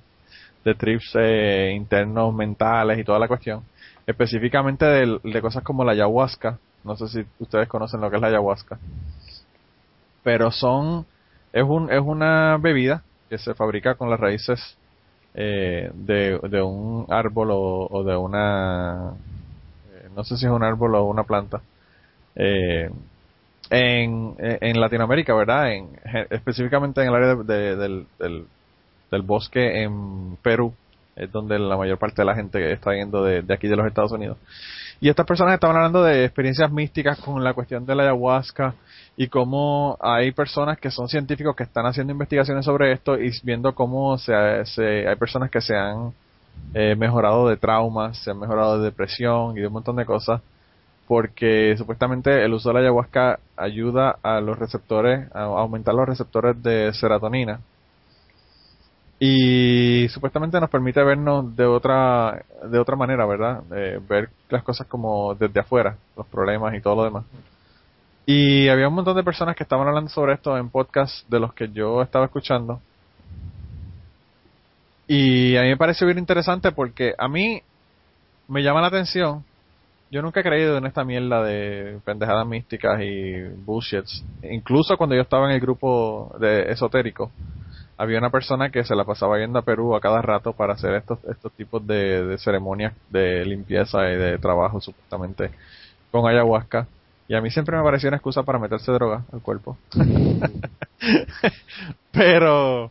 [0.65, 3.63] de trips eh, internos mentales y toda la cuestión.
[4.07, 6.59] Específicamente de, de, cosas como la ayahuasca.
[6.85, 8.79] No sé si ustedes conocen lo que es la ayahuasca.
[10.23, 11.07] Pero son,
[11.53, 14.77] es, un, es una bebida que se fabrica con las raíces
[15.35, 19.15] eh, de, de, un árbol o, de una,
[19.93, 21.61] eh, no sé si es un árbol o una planta.
[22.37, 22.91] Eh,
[23.71, 25.73] en, en Latinoamérica, ¿verdad?
[25.73, 25.89] En,
[26.31, 28.47] específicamente en el área de, del, del,
[29.11, 30.75] del bosque en Perú,
[31.17, 33.87] es donde la mayor parte de la gente está yendo de, de, aquí de los
[33.87, 34.39] Estados Unidos.
[35.01, 38.75] Y estas personas estaban hablando de experiencias místicas con la cuestión de la ayahuasca
[39.17, 43.75] y cómo hay personas que son científicos que están haciendo investigaciones sobre esto y viendo
[43.75, 44.33] cómo se,
[44.67, 46.13] se hay personas que se han
[46.75, 50.41] eh, mejorado de traumas, se han mejorado de depresión y de un montón de cosas
[51.07, 56.61] porque supuestamente el uso de la ayahuasca ayuda a los receptores, a aumentar los receptores
[56.63, 57.61] de serotonina
[59.21, 63.63] y supuestamente nos permite vernos de otra de otra manera, ¿verdad?
[63.69, 67.25] ver las cosas como desde afuera, los problemas y todo lo demás.
[68.27, 71.53] Y había un montón de personas que estaban hablando sobre esto en podcasts de los
[71.53, 72.81] que yo estaba escuchando.
[75.07, 77.63] Y a mí me parece bien interesante porque a mí
[78.49, 79.45] me llama la atención.
[80.11, 84.25] Yo nunca he creído en esta mierda de pendejadas místicas y bullshits.
[84.43, 87.31] Incluso cuando yo estaba en el grupo de esotérico,
[87.97, 90.95] había una persona que se la pasaba yendo a Perú a cada rato para hacer
[90.95, 95.51] estos, estos tipos de, ceremonias de limpieza y de trabajo supuestamente
[96.11, 96.87] con ayahuasca.
[97.27, 99.79] Y a mí siempre me pareció una excusa para meterse droga al cuerpo.
[102.13, 102.91] Pero,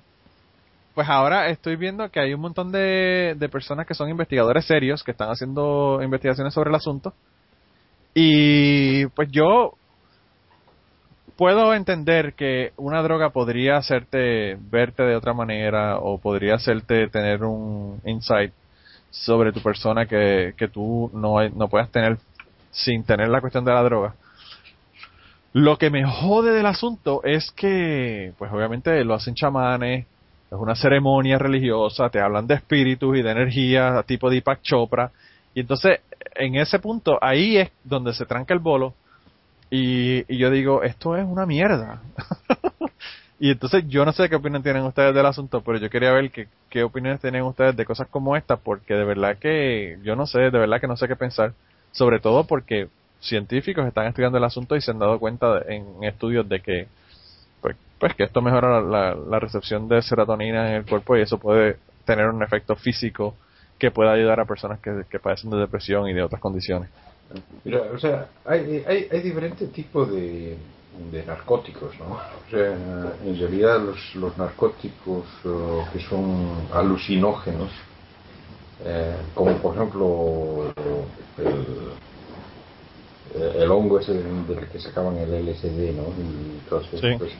[0.95, 5.03] pues ahora estoy viendo que hay un montón de, de personas que son investigadores serios,
[5.03, 7.13] que están haciendo investigaciones sobre el asunto.
[8.15, 9.73] Y pues yo
[11.35, 17.43] puedo entender que una droga podría hacerte verte de otra manera o podría hacerte tener
[17.43, 18.53] un insight
[19.09, 22.17] sobre tu persona que, que tú no, no puedas tener
[22.71, 24.15] sin tener la cuestión de la droga.
[25.53, 30.07] Lo que me jode del asunto es que, pues obviamente lo hacen chamanes,
[30.47, 35.11] es una ceremonia religiosa, te hablan de espíritus y de energía, tipo Deepak Chopra,
[35.53, 35.99] y entonces
[36.35, 38.95] en ese punto ahí es donde se tranca el bolo,
[39.75, 42.01] y, yo digo, esto es una mierda.
[43.39, 46.29] y entonces yo no sé qué opinión tienen ustedes del asunto, pero yo quería ver
[46.29, 50.27] qué, qué opiniones tienen ustedes de cosas como esta, porque de verdad que yo no
[50.27, 51.53] sé, de verdad que no sé qué pensar.
[51.91, 52.87] Sobre todo porque
[53.23, 56.87] científicos están estudiando el asunto y se han dado cuenta en estudios de que
[57.61, 61.37] pues, pues que esto mejora la, la, recepción de serotonina en el cuerpo y eso
[61.37, 63.35] puede tener un efecto físico
[63.79, 66.89] que pueda ayudar a personas que, que padecen de depresión y de otras condiciones.
[67.93, 70.55] O sea, hay, hay, diferentes tipos de,
[71.11, 72.15] de narcóticos, ¿no?
[72.15, 72.73] O sea,
[73.25, 75.25] en realidad los, los narcóticos
[75.91, 77.71] que son alucinógenos,
[78.85, 80.73] eh, como por ejemplo
[81.37, 81.65] el,
[83.35, 86.03] el hongo ese del que sacaban el LSD, ¿no?
[86.17, 87.33] Y todos pues,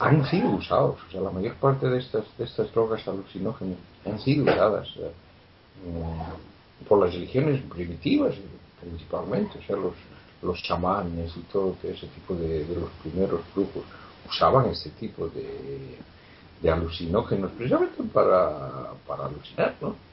[0.00, 3.76] han sido usados, o sea, la mayor parte de estas, de estas drogas alucinógenas
[4.06, 4.88] han sido usadas
[5.84, 8.34] mm, por las religiones primitivas,
[8.80, 9.94] principalmente, o sea, los,
[10.42, 13.82] los chamanes y todo ese tipo de, de los primeros grupos
[14.28, 15.98] usaban este tipo de,
[16.62, 20.07] de alucinógenos precisamente para, para alucinar, ¿no?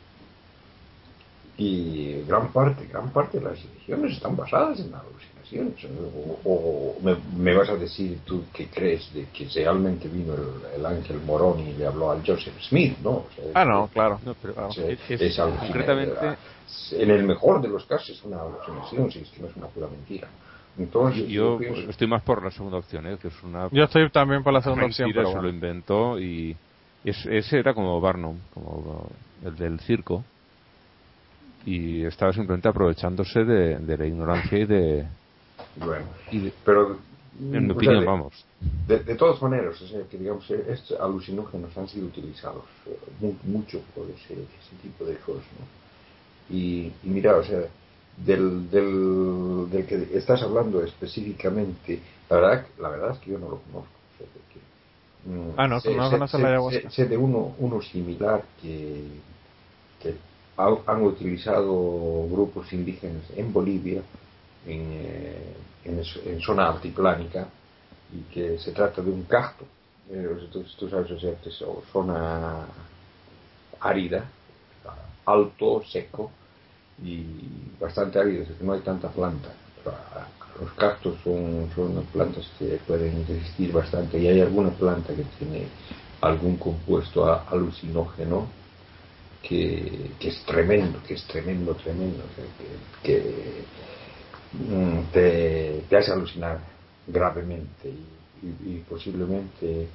[1.58, 5.76] Y gran parte, gran parte de las religiones están basadas en alucinaciones.
[6.44, 10.34] O, me, vas a decir tú que crees de que realmente vino
[10.76, 13.26] el, ángel Morón y le habló al Joseph Smith, ¿no?
[13.54, 14.20] ah, no, claro.
[15.10, 16.38] es, concretamente...
[16.92, 19.68] En el mejor de los casos es una alucinación, si es que no es una
[19.68, 20.28] pura mentira.
[20.78, 21.58] Entonces, yo,
[21.88, 23.18] estoy más por la segunda opción, ¿eh?
[23.22, 23.70] que es una.
[23.72, 25.10] Yo estoy también por la segunda opción.
[25.14, 26.58] Pero se lo inventó y
[27.06, 29.08] ese era como Barnum, como
[29.46, 30.26] el del circo
[31.66, 35.06] y estaba simplemente aprovechándose de, de la ignorancia y de.
[35.78, 36.06] Bueno,
[36.64, 36.98] pero.
[37.38, 38.46] En mi opinión, de, vamos.
[38.88, 43.82] De, de, todas maneras, o sea, que digamos, estos alucinógenos han sido utilizados eh, mucho
[43.94, 46.56] por ese, ese, tipo de cosas, ¿no?
[46.56, 47.60] Y, y mira, o sea,
[48.18, 53.50] del, del, del, que estás hablando específicamente, la verdad, la verdad es que yo no
[53.50, 53.90] lo conozco.
[54.14, 56.90] O sea, que, mm, ah, no, sé, no conoces la ayahuasca.
[56.90, 59.08] Sé, sé, de uno, uno similar que,
[60.02, 60.16] que
[60.58, 64.02] han utilizado grupos indígenas en Bolivia,
[64.66, 67.48] en, eh, en, zona altiplánica,
[68.14, 69.66] y que se trata de un cacto,
[70.10, 72.66] eh, tú, sabes, o sea, es zona
[73.80, 74.26] árida,
[75.26, 76.32] alto, seco
[77.04, 77.26] y
[77.80, 79.50] bastante árido, es que no hay tanta planta.
[80.62, 85.68] los cactus son, son plantas que pueden resistir bastante y hay alguna planta que tiene
[86.22, 88.48] algún compuesto alucinógeno
[89.48, 92.24] que, es tremendo, que es tremendo, tremendo,
[93.04, 93.64] que,
[94.54, 96.60] mm, te, hace alucinar
[97.08, 97.90] gravemente
[98.42, 99.88] y, posiblemente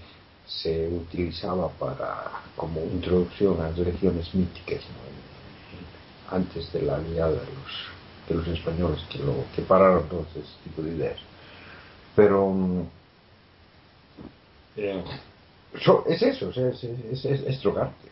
[0.47, 4.82] se utilizaba para como introducción a las religiones míticas
[6.28, 10.43] antes de la aliada de los de los españoles que lo que pararon todo ese
[10.64, 11.18] tipo de ideas.
[12.16, 12.82] Pero mm,
[14.77, 15.05] eh,
[16.09, 18.09] es eso es, es, es, drogarte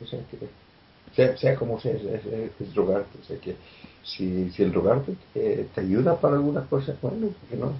[1.15, 3.57] sea, como sea es, drogarte que
[4.03, 7.73] si, si el drogarte te, ayuda para alguna cosa bueno porque no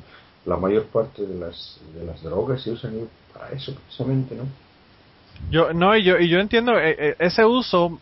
[0.47, 4.45] la mayor parte de las de las drogas se usan para eso precisamente no
[5.51, 7.99] yo no y yo y yo entiendo eh, eh, ese uso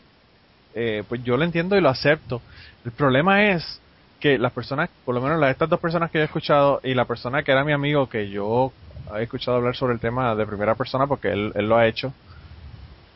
[1.09, 2.43] pues yo lo entiendo y lo acepto.
[2.85, 3.81] El problema es
[4.21, 7.05] que las personas, por lo menos las, estas dos personas que he escuchado y la
[7.05, 8.73] persona que era mi amigo que yo
[9.17, 12.13] he escuchado hablar sobre el tema de primera persona porque él, él lo ha hecho,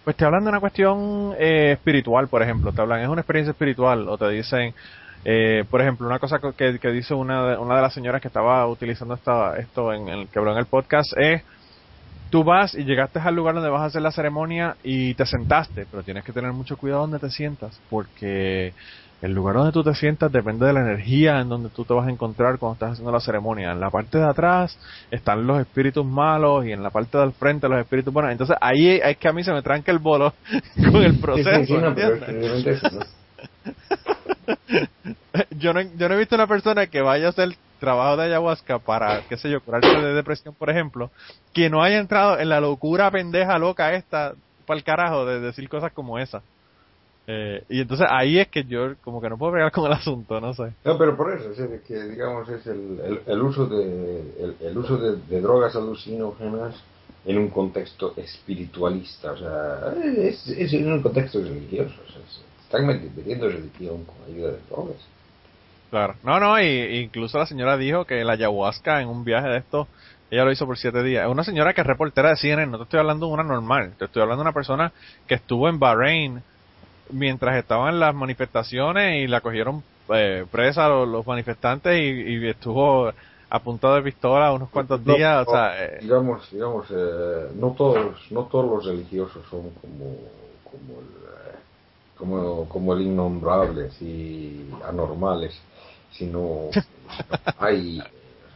[0.05, 3.53] pues te hablan de una cuestión eh, espiritual, por ejemplo, te hablan, es una experiencia
[3.53, 4.75] espiritual o te dicen,
[5.25, 8.29] eh, por ejemplo, una cosa que, que dice una de, una de las señoras que
[8.29, 11.43] estaba utilizando esta, esto en el que habló en el podcast es,
[12.31, 15.87] tú vas y llegaste al lugar donde vas a hacer la ceremonia y te sentaste,
[15.91, 18.73] pero tienes que tener mucho cuidado donde te sientas porque
[19.23, 22.07] el lugar donde tú te sientas depende de la energía en donde tú te vas
[22.07, 23.73] a encontrar cuando estás haciendo la ceremonia.
[23.73, 24.79] En la parte de atrás
[25.11, 28.33] están los espíritus malos y en la parte del frente los espíritus buenos.
[28.33, 30.33] Entonces ahí es que a mí se me tranca el bolo
[30.93, 31.75] con el proceso.
[35.51, 38.79] yo, no, yo no he visto una persona que vaya a hacer trabajo de ayahuasca
[38.79, 41.11] para, qué sé yo, curarse de depresión, por ejemplo,
[41.53, 44.35] que no haya entrado en la locura pendeja loca esta
[44.67, 46.43] para el carajo de decir cosas como esa.
[47.33, 50.41] Eh, y entonces ahí es que yo como que no puedo pegar con el asunto,
[50.41, 50.73] no sé.
[50.85, 55.41] No, pero por eso, es que digamos es el, el, uso de el, uso de,
[55.41, 56.75] drogas alucinógenas
[57.25, 62.21] en un contexto espiritualista, o sea, es, es en un contexto religioso, o sea,
[62.65, 64.97] están metiendo religión con ayuda de drogas.
[65.91, 69.59] Claro, no, no, y, incluso la señora dijo que la ayahuasca en un viaje de
[69.59, 69.87] esto,
[70.33, 71.29] ella lo hizo por siete días.
[71.29, 74.07] Una señora que es reportera de CNN, no te estoy hablando de una normal, te
[74.07, 74.93] estoy hablando de una persona
[75.29, 76.43] que estuvo en Bahrein
[77.13, 79.83] mientras estaban las manifestaciones y la cogieron
[80.13, 83.13] eh, presa los, manifestantes y, estuvo
[83.49, 85.47] apuntado de pistola unos cuantos días.
[85.47, 90.17] o sea, eh, digamos, digamos eh, no todos, no todos los religiosos son como
[90.71, 91.07] como el,
[92.17, 95.59] como, como el innombrable, y anormales,
[96.13, 96.71] sino
[97.59, 98.03] hay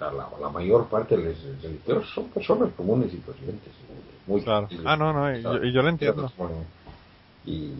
[0.01, 3.72] la, mayor parte de los religiosos son personas comunes y corrientes.
[4.26, 4.68] Muy claro.
[4.85, 6.31] Ah, no, no, y yo, y yo lo entiendo.
[7.47, 7.72] Y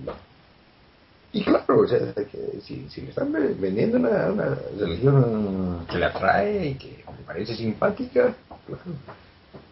[1.35, 6.05] y claro, o sea, que si, si le están vendiendo una, una, religión que le
[6.05, 8.33] atrae y que le parece simpática,
[8.65, 8.83] claro.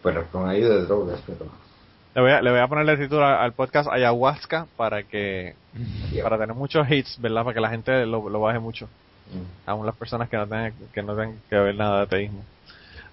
[0.03, 1.45] Bueno, con ayuda de drogas, pero...
[2.15, 5.55] Le voy a, le voy a ponerle el título al podcast Ayahuasca para que
[6.21, 7.45] para tener muchos hits, ¿verdad?
[7.45, 8.87] Para que la gente lo, lo baje mucho.
[9.33, 9.69] Mm.
[9.69, 12.43] Aún las personas que no tengan que no tengan que ver nada de ateísmo.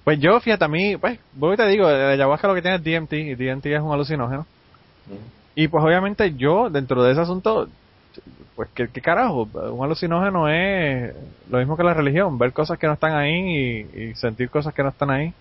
[0.03, 2.83] Pues yo, fíjate, a mí, pues, voy te digo, el ayahuasca lo que tiene es
[2.83, 4.45] DMT, y DMT es un alucinógeno.
[5.07, 5.41] Mm.
[5.55, 7.69] Y pues obviamente yo, dentro de ese asunto,
[8.61, 11.15] pues ¿qué, carajo, un alucinógeno es
[11.49, 14.83] lo mismo que la religión, ver cosas que no están ahí y, sentir cosas que
[14.83, 15.33] no están ahí.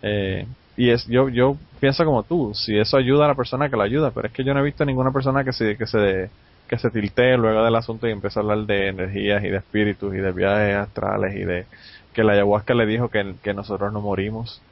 [0.00, 0.46] Eh,
[0.76, 3.82] y es yo yo pienso como tú, si eso ayuda a la persona que lo
[3.82, 6.30] ayuda, pero es que yo no he visto ninguna persona que se que se
[6.68, 10.14] que se tiltee luego del asunto y empiece a hablar de energías y de espíritus
[10.14, 11.66] y de viajes astrales y de
[12.12, 14.62] que la ayahuasca le dijo que, que nosotros no morimos.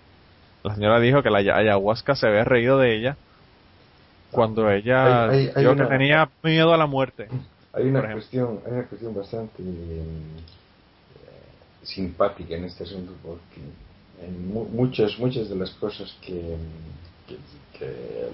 [0.63, 3.17] La señora dijo que la ayahuasca se había reído de ella
[4.35, 7.29] cuando ella yo que tenía miedo a la muerte.
[7.75, 10.03] Hay una cuestión, hay una cuestión bastante eh,
[11.83, 13.61] simpática en este asunto porque
[14.23, 16.57] en muchas muchas de las cosas que,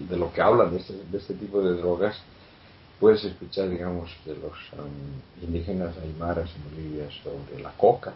[0.09, 2.21] de lo que hablan de este, de este tipo de drogas
[3.01, 8.13] puedes escuchar digamos de los um, indígenas aymaras en Bolivia sobre la coca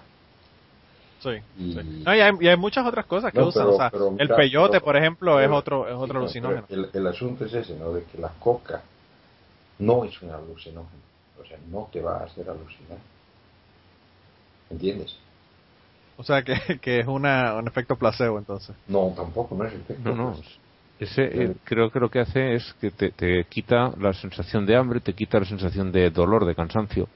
[1.25, 1.31] Sí.
[1.59, 3.67] Y, hay, muchas otras cosas que usan.
[3.69, 6.67] o sea, el peyote, por ejemplo, es otro, es otro alucinógeno.
[6.69, 7.95] El, asunto es ese, ¿no?
[7.95, 8.83] De que la coca
[9.79, 11.03] no es un alucinógeno.
[11.55, 12.99] Sea, no te va a hacer alucinar.
[14.71, 15.17] ¿Entiendes?
[16.17, 18.75] O sea, que, que es una, un efecto placebo, entonces.
[18.89, 20.37] No, tampoco, no es efecto no,
[20.99, 24.77] Ese, eh, creo que lo que hace es que te, te quita la sensación de
[24.77, 27.09] hambre, te quita la sensación de dolor, de cansancio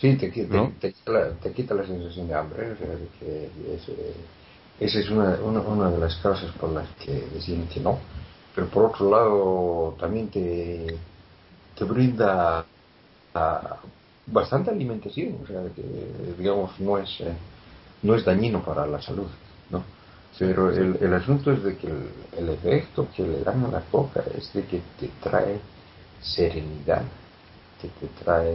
[0.00, 2.72] Sí, te, te, quita la sensación de hambre.
[2.72, 2.88] O sea,
[3.20, 3.48] que
[4.80, 7.98] esa es una, una, de las causas por las que deciden que no.
[8.54, 10.96] Pero por otro lado, también te,
[11.76, 12.66] te brinda
[14.26, 15.38] bastante alimentación.
[15.42, 15.82] O sea, que
[16.38, 17.20] digamos, no es.
[17.20, 17.32] Eh,
[18.02, 19.28] no es dañino para la salud,
[19.70, 19.82] ¿no?
[20.38, 23.80] Pero el, el asunto es de que el, el efecto que le dan a la
[23.80, 25.58] coca es de que te trae
[26.20, 27.02] serenidad,
[27.80, 28.52] que te trae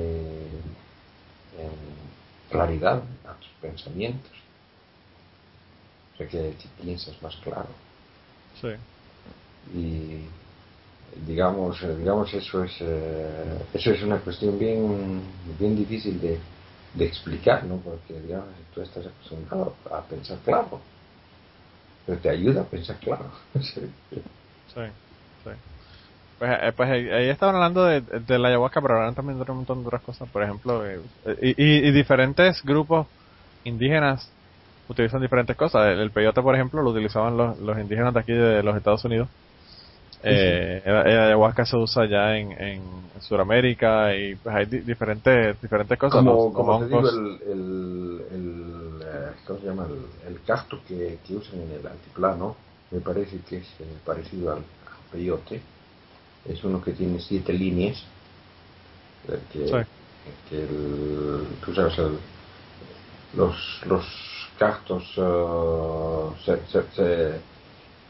[1.58, 1.70] eh,
[2.50, 4.32] claridad a tus pensamientos.
[6.14, 7.70] O sea, que, que piensas más claro.
[8.60, 8.70] Sí.
[9.74, 10.26] y
[11.26, 16.40] digamos eh, digamos eso es eh, eso es una cuestión bien bien difícil de,
[16.94, 20.82] de explicar no porque digamos tú estás acostumbrado a pensar claro
[22.06, 23.32] pero te ayuda a pensar claro
[24.68, 24.80] Sí.
[25.44, 25.50] Sí.
[26.38, 29.58] Pues, eh, pues ahí estaban hablando de, de la ayahuasca, pero hablan también de un
[29.60, 30.30] montón de otras cosas.
[30.32, 31.02] Por ejemplo, eh,
[31.42, 31.50] y,
[31.86, 33.10] y- y diferentes grupos
[33.64, 34.38] indígenas
[34.88, 35.88] utilizan diferentes cosas.
[35.90, 39.06] El, el peyote, por ejemplo, lo utilizaban los, los indígenas de aquí de los Estados
[39.06, 39.32] Unidos.
[40.22, 45.62] Eh, el, el ayahuasca se usa ya en, en Sudamérica y pues hay di- diferentes
[45.62, 46.22] diferentes cosas.
[46.24, 49.88] como, como te digo el, el, el, eh, ¿cómo se llama?
[50.28, 52.56] el, cacto que, que usan en el altiplano
[52.92, 54.64] me parece que es eh, parecido al,
[55.12, 55.62] peyote
[56.46, 58.04] es uno que tiene siete líneas
[59.28, 59.78] eh, que, Sí.
[60.50, 62.20] que el- tú sabes el-
[63.34, 63.56] los
[63.86, 64.06] los
[64.58, 67.42] cactos eh, se, se, se,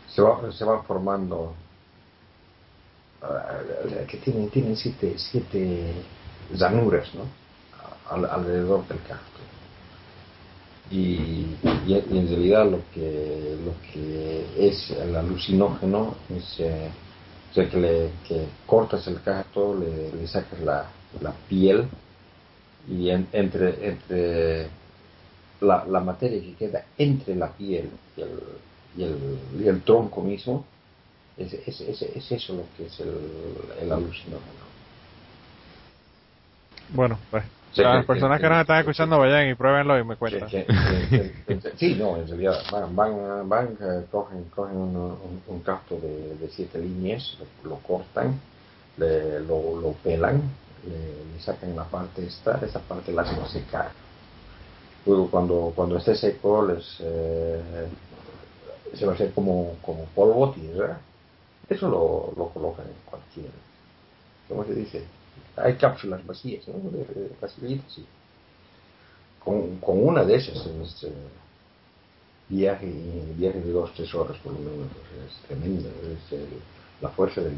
[0.08, 1.54] se, va- se van formando
[4.08, 5.94] que tienen, tienen siete, siete
[6.54, 7.26] llanuras ¿no?
[8.10, 9.40] Al- alrededor del cacto.
[10.91, 11.56] Y,
[11.86, 16.90] y, en realidad lo que, lo que es el alucinógeno es eh,
[17.54, 20.88] que, le, que cortas el cacto, le, le sacas la,
[21.22, 21.86] la piel
[22.90, 24.68] y en- entre, entre
[25.62, 28.40] la, la materia que queda entre la piel y el,
[28.98, 29.18] y el,
[29.64, 30.66] y el tronco mismo,
[31.40, 33.10] es, es, es, es eso lo que es el,
[33.82, 34.70] el alucinógeno.
[36.90, 40.16] Bueno, pues Sí, las personas que- que nos están escuchando vayan y pruébenlo y me
[40.16, 40.49] cuentan.
[41.78, 46.36] sí, no, en realidad van, van, van eh, cogen, cogen un, un, un cacto de,
[46.36, 48.40] de siete líneas, lo, lo cortan,
[48.98, 50.41] le- lo, lo pelan,
[50.84, 53.91] le, le sacan la parte esta, esa parte la hacen secar.
[55.06, 57.88] Luego cuando, cuando esté seco les, eh,
[58.94, 60.99] se va a hacer como, como polvo, tierra.
[61.70, 63.52] Eso lo, lo colocan en cualquier,
[64.48, 65.04] ¿cómo se dice?
[65.56, 66.90] Hay cápsulas vacías, ¿no?
[66.90, 68.06] De, de sí
[69.44, 71.12] con, con una de esas en este
[72.50, 72.88] viaje,
[73.38, 74.88] viaje de dos, tres horas por lo menos,
[75.28, 76.40] es tremendo, es
[77.02, 77.52] la fuerza de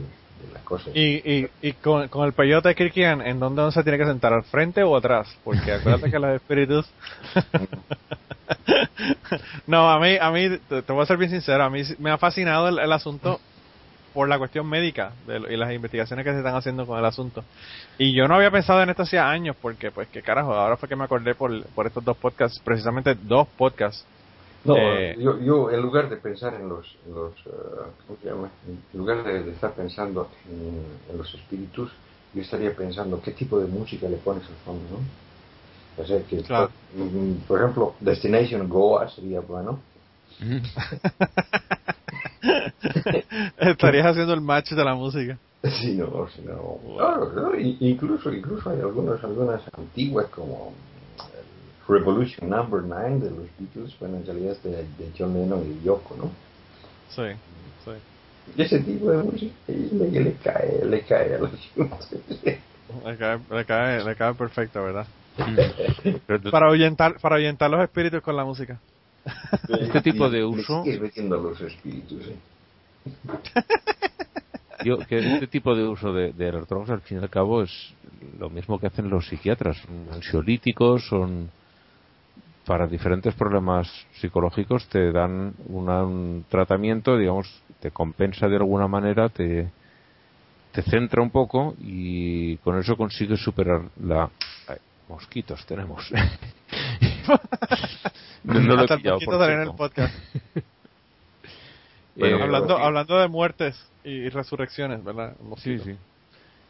[0.53, 0.89] la cosa.
[0.93, 4.33] Y, y, y con, con el peyote Kirkian, ¿en dónde uno se tiene que sentar?
[4.33, 5.35] ¿Al frente o atrás?
[5.43, 6.89] Porque acuérdate que los espíritus...
[9.67, 12.17] no, a mí, a mí te, voy a ser bien sincero, a mí me ha
[12.17, 13.39] fascinado el asunto
[14.13, 17.05] por la cuestión médica de lo- y las investigaciones que se están haciendo con el
[17.05, 17.45] asunto.
[17.97, 20.89] Y yo no había pensado en esto hacía años, porque pues qué carajo, ahora fue
[20.89, 24.05] que me acordé por, por estos dos podcasts, precisamente dos podcasts.
[24.63, 27.49] no, eh, yo, yo en lugar de pensar en los, en los eh,
[28.05, 28.51] ¿cómo se llama?
[28.67, 31.91] En lugar de, de estar pensando en, en los espíritus,
[32.33, 35.03] yo estaría pensando qué tipo de música le pones al fondo, ¿no?
[36.03, 36.69] O sea que, Claro.
[36.69, 39.79] por, mm, por ejemplo, Destination Goa sería bueno.
[43.57, 45.39] Estarías haciendo el match de la música.
[45.63, 46.79] Sí, no, sí, no.
[46.97, 47.55] Claro, ¿no?
[47.55, 50.73] I- incluso, incluso hay algunas, algunas antiguas como
[51.87, 55.85] Revolution Number 9 de los Beatles, bueno, en realidad es de, de John Lennon y
[55.85, 56.31] Yoko, ¿no?
[57.09, 57.23] Sí,
[57.85, 57.91] sí.
[58.57, 62.61] Y ese tipo de música le, le cae, le cae a gente.
[63.05, 65.07] Le cae, le cae, le cae perfecto, ¿verdad?
[66.51, 68.81] Para ahuyentar, para ahuyentar los espíritus con la música.
[69.67, 72.35] Este tipo de uso- los espíritus, ¿eh?
[74.83, 77.71] yo, que este tipo de uso de, de drogas al fin y al cabo es
[78.37, 79.77] lo mismo que hacen los psiquiatras.
[79.85, 81.49] Son ansiolíticos, son
[82.65, 83.87] para diferentes problemas
[84.19, 87.47] psicológicos te dan una- un tratamiento, digamos,
[87.79, 89.71] te compensa de alguna manera, te,
[90.71, 94.29] te centra un poco y con eso consigues superar la...
[94.67, 94.77] ay,
[95.09, 96.09] mosquitos tenemos.
[98.43, 100.13] no, no lo he Hasta el pillado, por en el podcast.
[102.17, 105.33] Eh, hablando, hablando de muertes y resurrecciones, ¿verdad?
[105.57, 105.95] Sí, sí.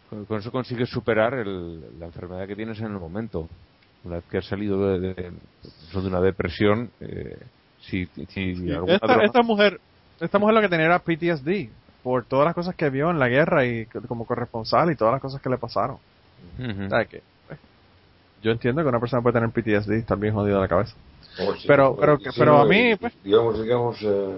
[0.10, 3.50] Con, con eso consigues superar el- la enfermedad que tienes en el momento.
[4.04, 7.38] Una vez que has salido de, de, de una depresión, eh,
[7.82, 8.26] si, si
[8.56, 9.80] Sí, Esta, droga- esta mujer,
[10.20, 11.70] esta mujer lo que tenía era PTSD
[12.04, 15.22] por todas las cosas que vio en la guerra y como corresponsal y todas las
[15.22, 15.98] cosas que le pasaron.
[16.60, 17.22] O sea que,
[18.42, 20.96] yo entiendo que una persona puede tener PTSD y estar bien jodida de la cabeza.
[21.40, 24.36] Oh, sí, Pero- oh, pero sí, pero a mí, pues- digamos, digamos, eh,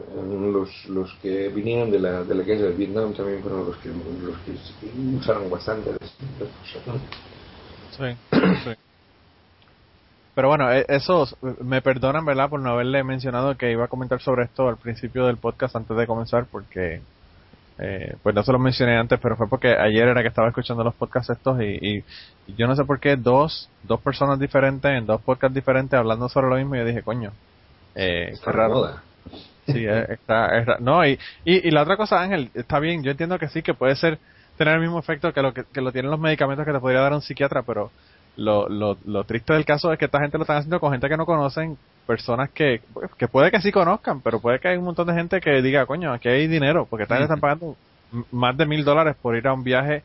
[0.51, 3.89] los, los que vinieron de la, de la guerra de Vietnam también fueron los que,
[3.89, 4.37] los
[4.79, 5.99] que usaron bastante de.
[7.91, 8.17] Sí,
[8.63, 8.71] sí.
[10.35, 11.27] Pero bueno, e, eso
[11.61, 12.49] me perdonan, ¿verdad?
[12.49, 15.95] Por no haberle mencionado que iba a comentar sobre esto al principio del podcast antes
[15.95, 17.01] de comenzar, porque
[17.79, 20.83] eh, pues no se lo mencioné antes, pero fue porque ayer era que estaba escuchando
[20.83, 22.03] los podcasts estos y,
[22.55, 26.49] yo no sé por qué dos, dos personas diferentes en dos podcasts diferentes hablando sobre
[26.49, 27.31] lo mismo y yo dije, coño,
[27.95, 28.95] eh, qué raro.
[29.65, 33.61] Sí, está, no, y, y, la otra cosa, Ángel, está bien, yo entiendo que sí,
[33.61, 34.19] que puede ser
[34.57, 36.99] tener el mismo efecto que lo que, que lo tienen los medicamentos que te podría
[36.99, 37.89] dar un psiquiatra, pero
[38.35, 41.07] lo, lo, lo triste del caso es que esta gente lo están haciendo con gente
[41.07, 41.77] que no conocen,
[42.07, 42.81] personas que,
[43.17, 45.85] que puede que sí conozcan, pero puede que hay un montón de gente que diga,
[45.85, 47.75] coño, aquí hay dinero, porque esta gente están pagando
[48.31, 50.03] más de mil dólares por ir a un viaje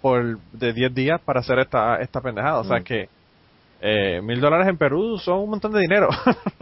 [0.00, 2.60] por de 10 días para hacer esta, esta pendejada.
[2.60, 3.08] O sea que
[3.80, 6.08] eh, mil dólares en Perú son un montón de dinero.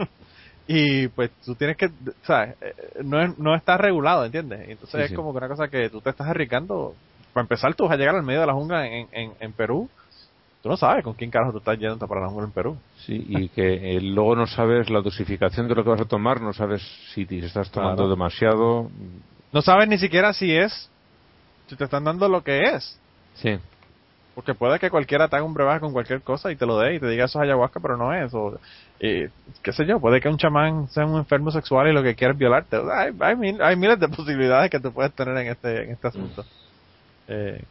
[0.67, 1.89] y pues tú tienes que,
[2.23, 2.55] ¿sabes?
[2.61, 2.73] Eh,
[3.03, 4.67] no, es, no está regulado, ¿entiendes?
[4.67, 6.95] Entonces es como que una cosa que tú te estás arriesgando.
[7.33, 9.89] Para empezar, tú vas a llegar al medio de la jungla en, en, en Perú
[10.61, 12.77] tú no sabes con quién carajo tú estás yendo para la jungla en Perú.
[13.05, 16.41] Sí, y que eh, luego no sabes la dosificación de lo que vas a tomar,
[16.41, 16.81] no sabes
[17.13, 18.89] si te estás tomando demasiado.
[19.51, 20.89] No sabes ni siquiera si es,
[21.67, 22.99] si te están dando lo que es.
[23.35, 23.57] Sí.
[24.35, 26.95] Porque puede que cualquiera te haga un brebaje con cualquier cosa y te lo dé
[26.95, 28.33] y te diga eso es ayahuasca, pero no es.
[28.33, 28.57] O,
[28.99, 32.33] qué sé yo, puede que un chamán sea un enfermo sexual y lo que quiera
[32.33, 32.77] es violarte.
[32.93, 36.45] hay, hay, miles de posibilidades que tú puedes tener en este, en este asunto.
[37.27, 37.63] Eh,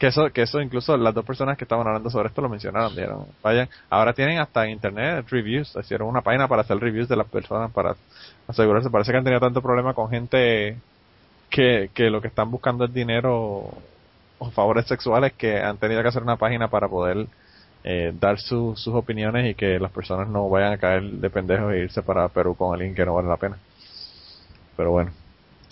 [0.00, 2.96] que eso, que eso incluso las dos personas que estaban hablando sobre esto lo mencionaron,
[2.96, 7.26] dijeron, vayan, ahora tienen hasta internet reviews, hicieron una página para hacer reviews de las
[7.28, 7.94] personas para
[8.48, 10.78] asegurarse, parece que han tenido tanto problema con gente
[11.50, 13.74] que, que lo que están buscando es dinero
[14.38, 17.26] o favores sexuales que han tenido que hacer una página para poder
[17.84, 21.80] eh, dar sus opiniones y que las personas no vayan a caer de pendejos e
[21.80, 23.58] irse para Perú con alguien que no vale la pena.
[24.78, 25.10] Pero bueno.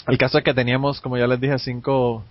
[0.07, 2.25] El caso es que teníamos, como ya les dije, cinco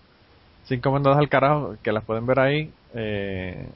[0.67, 2.71] cinco mandadas al carajo, que las pueden ver ahí.
[2.93, 3.67] Eh,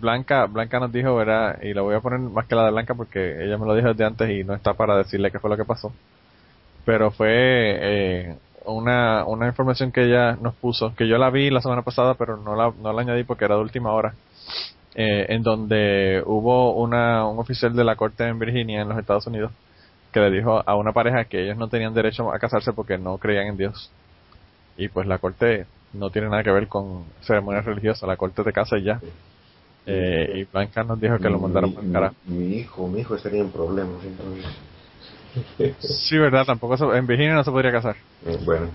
[0.00, 1.62] Blanca, Blanca nos dijo, ¿verdad?
[1.62, 3.88] Y la voy a poner más que la de Blanca porque ella me lo dijo
[3.88, 5.92] desde antes y no está para decirle qué fue lo que pasó.
[6.84, 11.60] Pero fue eh, una, una información que ella nos puso, que yo la vi la
[11.60, 14.14] semana pasada, pero no la, no la añadí porque era de última hora.
[14.94, 19.26] Eh, en donde hubo una, un oficial de la corte en Virginia, en los Estados
[19.26, 19.52] Unidos,
[20.12, 23.18] que le dijo a una pareja que ellos no tenían derecho a casarse porque no
[23.18, 23.90] creían en Dios.
[24.76, 28.52] Y pues la corte no tiene nada que ver con ceremonias religiosas, la corte de
[28.52, 29.00] casa y ya.
[29.84, 32.14] Eh, y Blanca nos dijo que lo mandaron para cara.
[32.26, 34.46] Mi hijo, mi hijo estaría en problemas entonces.
[35.80, 37.96] sí, verdad, tampoco en Virginia no se podría casar.
[38.26, 38.70] Eh, bueno.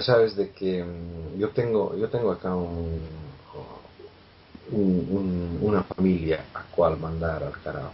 [0.00, 3.00] Sabes de que mm, yo tengo yo tengo acá un,
[4.72, 7.92] un, una familia a cual mandar al carajo.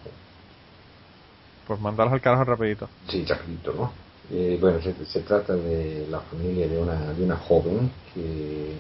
[1.67, 2.89] Pues mandarlos al carajo rapidito.
[3.09, 3.93] Sí, rapidito, ¿no?
[4.33, 8.77] Eh, bueno, se, trata de la familia de una, de una joven que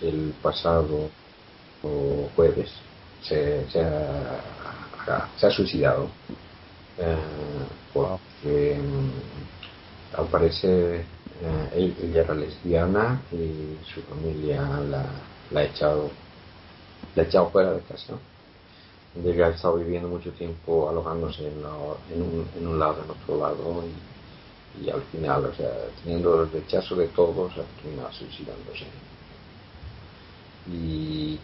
[0.00, 1.10] el pasado
[2.34, 2.70] jueves
[3.22, 6.08] se, se, ha, se ha, suicidado.
[6.98, 7.16] Eh,
[7.92, 11.04] porque mm, al parecer
[11.42, 15.04] eh, ella era lesbiana y su familia la,
[15.50, 16.10] la, ha echado
[17.14, 18.14] la ha echado fuera de casa.
[19.22, 21.62] Ella ha estado viviendo mucho tiempo alojándose en,
[22.14, 24.11] en, un, en un lado en otro lado y
[24.80, 25.70] y al final, o sea,
[26.02, 28.86] teniendo el rechazo de todos, al final suicidándose.
[30.70, 31.38] Y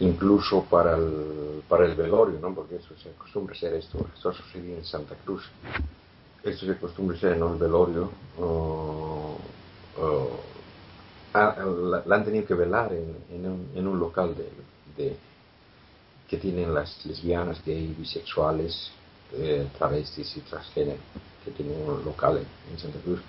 [0.00, 2.54] incluso para el, para el velorio, ¿no?
[2.54, 5.44] Porque eso se acostumbra a ser esto, esto sucedió en Santa Cruz.
[6.42, 8.10] Esto se acostumbra a ser en el velorio.
[11.34, 14.34] Ah, la, han tenido que velar en, un, local
[14.96, 15.16] de,
[16.28, 18.90] que tienen las lesbianas, gay, bisexuales,
[19.32, 21.00] eh, travestis y transgénero
[21.44, 22.38] que tiene un local
[22.70, 23.20] en, Santa Cruz,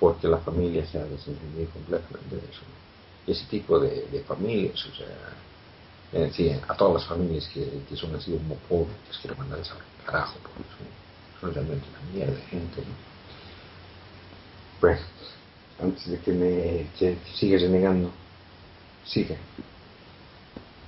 [0.00, 2.62] porque la familia se ha desentendido completamente de eso.
[3.26, 8.54] Ese tipo de, familias, o sea, a todas las familias que, que son así como
[8.68, 9.74] pobres, quiero mandar esa
[10.06, 10.64] carajo, porque
[11.40, 12.82] son, realmente una mierda de gente.
[14.80, 15.00] Bueno,
[15.82, 18.10] antes de que me que sigues renegando,
[19.04, 19.36] sigue.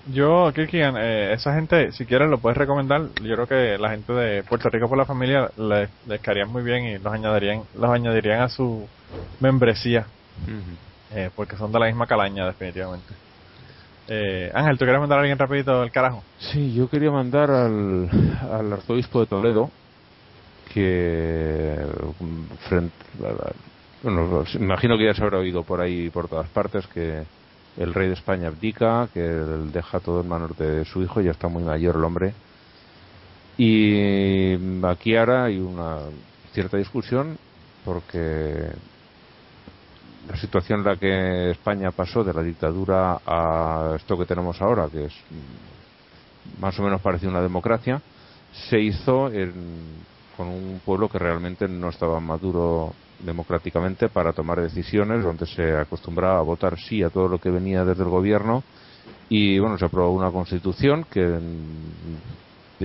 [0.07, 3.03] Yo, Kirkian, eh, esa gente, si quieres, lo puedes recomendar.
[3.23, 6.85] Yo creo que la gente de Puerto Rico por la familia les, les muy bien
[6.85, 8.89] y los añadirían, los añadirían a su
[9.41, 10.07] membresía.
[11.15, 13.13] eh, porque son de la misma calaña, definitivamente.
[14.09, 16.23] Eh, Ángel, ¿tú quieres mandar a alguien rapidito al carajo?
[16.39, 18.09] Sí, yo quería mandar al,
[18.51, 19.71] al arzobispo de Toledo,
[20.75, 21.77] que
[22.69, 22.95] frente,
[24.03, 27.23] bueno, imagino que ya se habrá oído por ahí por todas partes que
[27.77, 31.31] el rey de España abdica, que él deja todo en manos de su hijo, ya
[31.31, 32.35] está muy mayor el hombre.
[33.57, 35.99] Y aquí ahora hay una
[36.53, 37.39] cierta discusión
[37.85, 38.71] porque
[40.29, 44.89] la situación en la que España pasó de la dictadura a esto que tenemos ahora,
[44.89, 45.15] que es
[46.59, 48.01] más o menos parecía una democracia,
[48.69, 49.31] se hizo
[50.37, 52.95] con un pueblo que realmente no estaba maduro
[53.25, 57.85] democráticamente para tomar decisiones, donde se acostumbraba a votar sí a todo lo que venía
[57.85, 58.63] desde el gobierno.
[59.29, 62.19] Y bueno, se aprobó una constitución que en,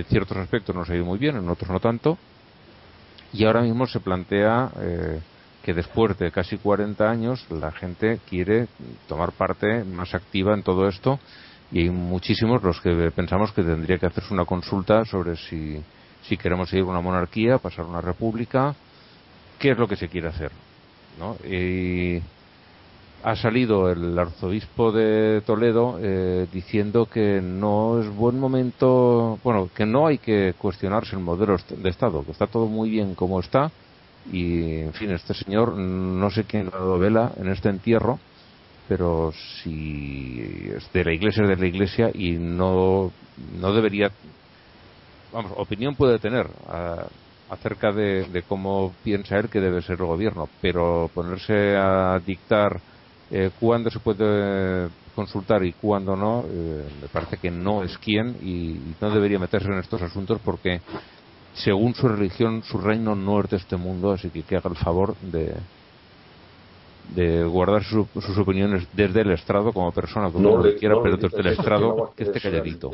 [0.08, 2.18] ciertos aspectos nos ha ido muy bien, en otros no tanto.
[3.34, 5.20] Y ahora mismo se plantea eh,
[5.64, 8.68] que después de casi 40 años la gente quiere
[9.08, 11.20] tomar parte más activa en todo esto.
[11.72, 15.82] Y hay muchísimos los que pensamos que tendría que hacerse una consulta sobre si,
[16.24, 18.76] si queremos seguir una monarquía, pasar a una república,
[19.60, 20.52] qué es lo que se quiere hacer.
[23.24, 29.86] ha salido el arzobispo de Toledo eh, diciendo que no es buen momento, bueno, que
[29.86, 33.72] no hay que cuestionarse el modelo de Estado, que está todo muy bien como está
[34.32, 38.20] y, en fin, este señor no sé quién ha dado vela en este entierro,
[38.88, 39.32] pero
[39.64, 43.12] si es de la iglesia es de la iglesia y no,
[43.60, 44.12] no debería,
[45.34, 46.48] vamos, opinión puede tener.
[46.68, 47.08] Ah,
[47.50, 52.80] acerca de, cómo piensa él que debe ser el gobierno, pero ponerse a dictar
[53.32, 58.36] eh, cuándo se puede consultar y cuándo no, eh, me parece que no es quien
[58.42, 60.82] y, no debería meterse en estos asuntos porque
[61.54, 64.78] según su religión su reino no es de este mundo, así que que haga el
[64.78, 65.56] favor de
[67.14, 71.48] de guardar sus opiniones desde el estrado como persona, como lo quiera, pero desde el
[71.48, 72.92] estrado que esté calladito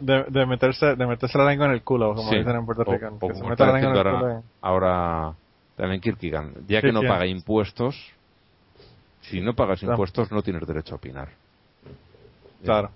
[0.00, 3.18] de, de, meterse de meterse la lengua en el culo, como dicen en Puerto Rico.
[3.20, 4.42] que se meta la lengua en el culo.
[4.60, 5.34] Ahora,
[5.76, 7.96] también Kirkigan, ya que no paga impuestos,
[9.22, 11.28] si no pagas impuestos no tienes derecho a opinar.
[12.62, 12.90] Claro.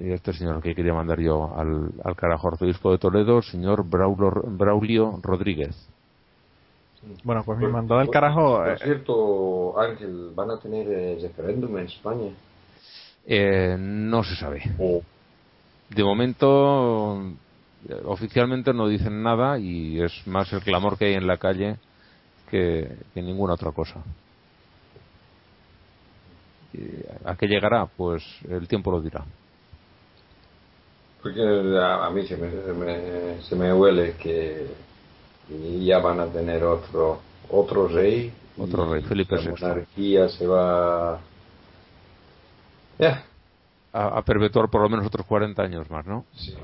[0.00, 5.20] Y este señor que quería mandar yo al, al carajo arzobispo de Toledo, señor Braulio,
[5.22, 5.88] Rodríguez.
[7.24, 8.58] Bueno, pues me mandó del carajo.
[8.58, 12.30] Por, eh, cierto, Ángel, ¿van a tener eh, referéndum en España?
[13.26, 14.62] Eh, no se sabe.
[14.78, 15.02] Oh.
[15.90, 17.22] De momento,
[18.04, 21.76] oficialmente no dicen nada y es más el clamor que hay en la calle
[22.50, 24.02] que, ninguna otra cosa.
[27.24, 27.86] ¿A qué llegará?
[27.86, 29.24] Pues el tiempo lo dirá.
[31.22, 34.66] Porque a, mí se me, se me, huele que
[35.80, 37.20] ya van a tener otro
[37.50, 38.32] otro rey.
[38.58, 39.44] Otro rey, Felipe VI.
[39.44, 41.20] La monarquía se va
[43.92, 46.24] a, perpetuar por lo menos otros 40 años más, ¿no?
[46.34, 46.54] Sí.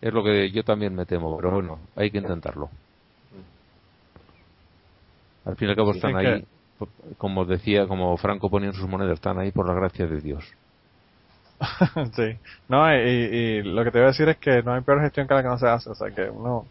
[0.00, 2.70] Es lo que yo también me temo, pero bueno, hay que intentarlo.
[5.44, 6.44] Al fin y al cabo están ahí,
[7.18, 10.44] como decía, como Franco ponía en sus monedas, están ahí por la gracia de Dios.
[12.16, 12.36] sí.
[12.68, 15.34] No, y, lo que te voy a decir es que no hay peor gestión que
[15.34, 16.66] la que no se hace, o sea que uno,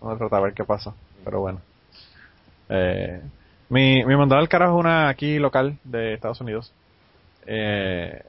[0.00, 0.94] uno trata de ver qué pasa,
[1.24, 1.60] pero bueno.
[2.68, 3.20] Eh,
[3.68, 6.72] mi, mi mandado al carajo es una aquí local de Estados Unidos
[7.46, 8.22] eh,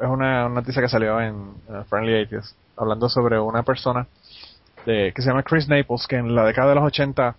[0.00, 1.54] es una, noticia que salió en,
[1.88, 4.06] Friendly Atheist, hablando sobre una persona
[4.86, 7.34] de, que se llama Chris Naples, que en la década de los 80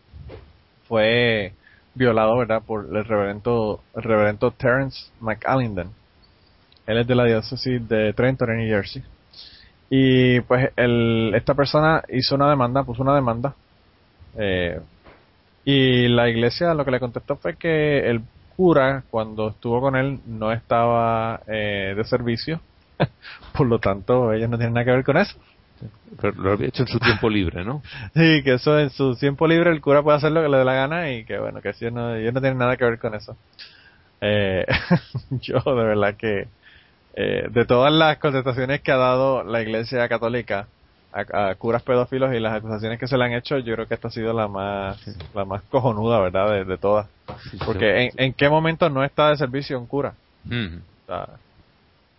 [0.88, 1.54] fue
[1.94, 5.90] violado, ¿verdad?, por el reverendo, el reverendo Terence McAlinden.
[6.86, 9.04] Él es de la diócesis de Trenton, en New Jersey.
[9.90, 13.56] Y pues el, esta persona hizo una demanda, puso una demanda.
[14.38, 14.80] Eh,
[15.64, 18.22] y la iglesia lo que le contestó fue que el
[18.56, 22.62] cura cuando estuvo con él no estaba eh, de servicio,
[23.58, 25.38] por lo tanto ellos no tienen nada que ver con eso.
[26.22, 27.82] Pero lo había hecho en su tiempo libre, ¿no?
[28.14, 30.66] sí, que eso en su tiempo libre el cura puede hacer lo que le dé
[30.66, 33.14] la gana y que bueno, que ellos no, ellos no tienen nada que ver con
[33.14, 33.36] eso.
[34.22, 34.66] Eh,
[35.30, 36.48] yo de verdad que
[37.16, 40.68] eh, de todas las contestaciones que ha dado la Iglesia Católica
[41.16, 44.10] a, curas pedófilos y las acusaciones que se le han hecho, yo creo que esta
[44.10, 45.00] ha sido la más
[45.34, 46.66] la más cojonuda, ¿verdad?
[46.66, 47.08] De, todas.
[47.66, 50.14] Porque en, qué momento no está de servicio un cura.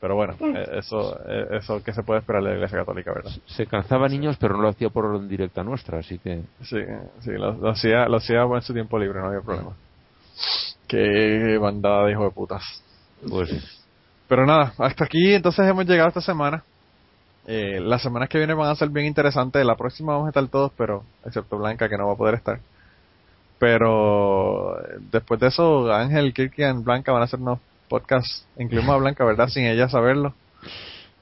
[0.01, 3.33] pero bueno, eh, eso eh, eso que se puede esperar de la Iglesia Católica, ¿verdad?
[3.47, 6.43] Se calzaba niños, pero no lo hacía por orden directa nuestra, así que...
[6.63, 6.79] Sí,
[7.21, 9.73] sí, lo, hacía, lo hacía en su tiempo libre, no había problema.
[10.89, 12.63] Qué bandada de hijo de putas.
[13.29, 13.51] Pues
[14.29, 16.63] Pero nada, hasta aquí entonces hemos llegado esta semana.
[17.47, 19.65] Eh, las semanas que vienen van a ser bien interesantes.
[19.65, 22.59] La próxima vamos a estar todos, pero excepto Blanca que no va a poder estar.
[23.59, 24.77] Pero
[25.13, 28.47] después de eso, Ángel, Kirky y Blanca van a hacer unos podcasts.
[28.59, 29.49] Incluimos a Blanca, ¿verdad?
[29.49, 30.35] Sin ella saberlo.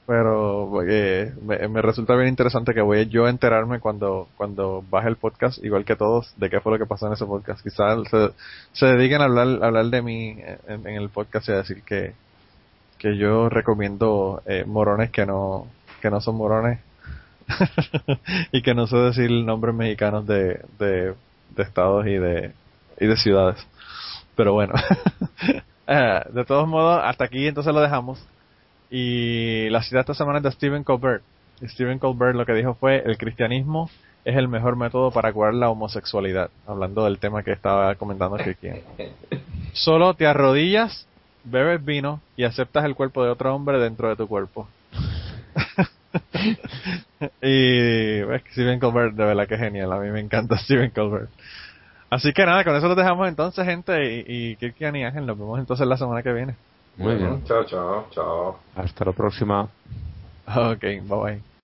[0.07, 5.17] Pero eh, me, resulta bien interesante que voy yo a enterarme cuando, cuando baje el
[5.17, 7.63] podcast, igual que todos, de qué fue lo que pasó en ese podcast.
[7.63, 8.01] Quizás
[8.73, 10.37] se, dediquen a hablar, hablar de mí
[10.69, 12.13] en, el podcast y a decir que,
[12.99, 15.69] que yo recomiendo eh, morones que no,
[16.05, 16.81] que no son morones
[18.53, 21.15] y que no sé decir nombres mexicanos de, de,
[21.57, 22.53] estados y de,
[23.01, 23.67] y de ciudades.
[24.37, 24.75] Pero bueno,
[25.87, 28.23] eh, de todos modos, hasta aquí entonces lo dejamos.
[28.91, 31.23] Y la cita esta semana es de Stephen Colbert.
[31.63, 33.89] Stephen Colbert lo que dijo fue, el cristianismo
[34.27, 38.81] es el mejor método para curar la homosexualidad, hablando del tema que estaba comentando Cristian.
[39.73, 41.07] Solo te arrodillas,
[41.45, 44.69] bebes vino y aceptas el cuerpo de otro hombre dentro de tu cuerpo.
[47.43, 50.91] y es que Stephen Colbert de verdad que es genial, a mí me encanta Stephen
[50.91, 51.31] Colbert.
[52.11, 55.39] Así que nada, con eso lo dejamos entonces, gente, y, y Kirkian y Ángel, nos
[55.39, 56.55] vemos entonces la semana que viene.
[56.97, 57.43] Muy bien.
[57.45, 58.59] Chao, chao, chao.
[58.77, 59.69] Hasta la próxima.
[60.47, 61.45] Ok, bye bye.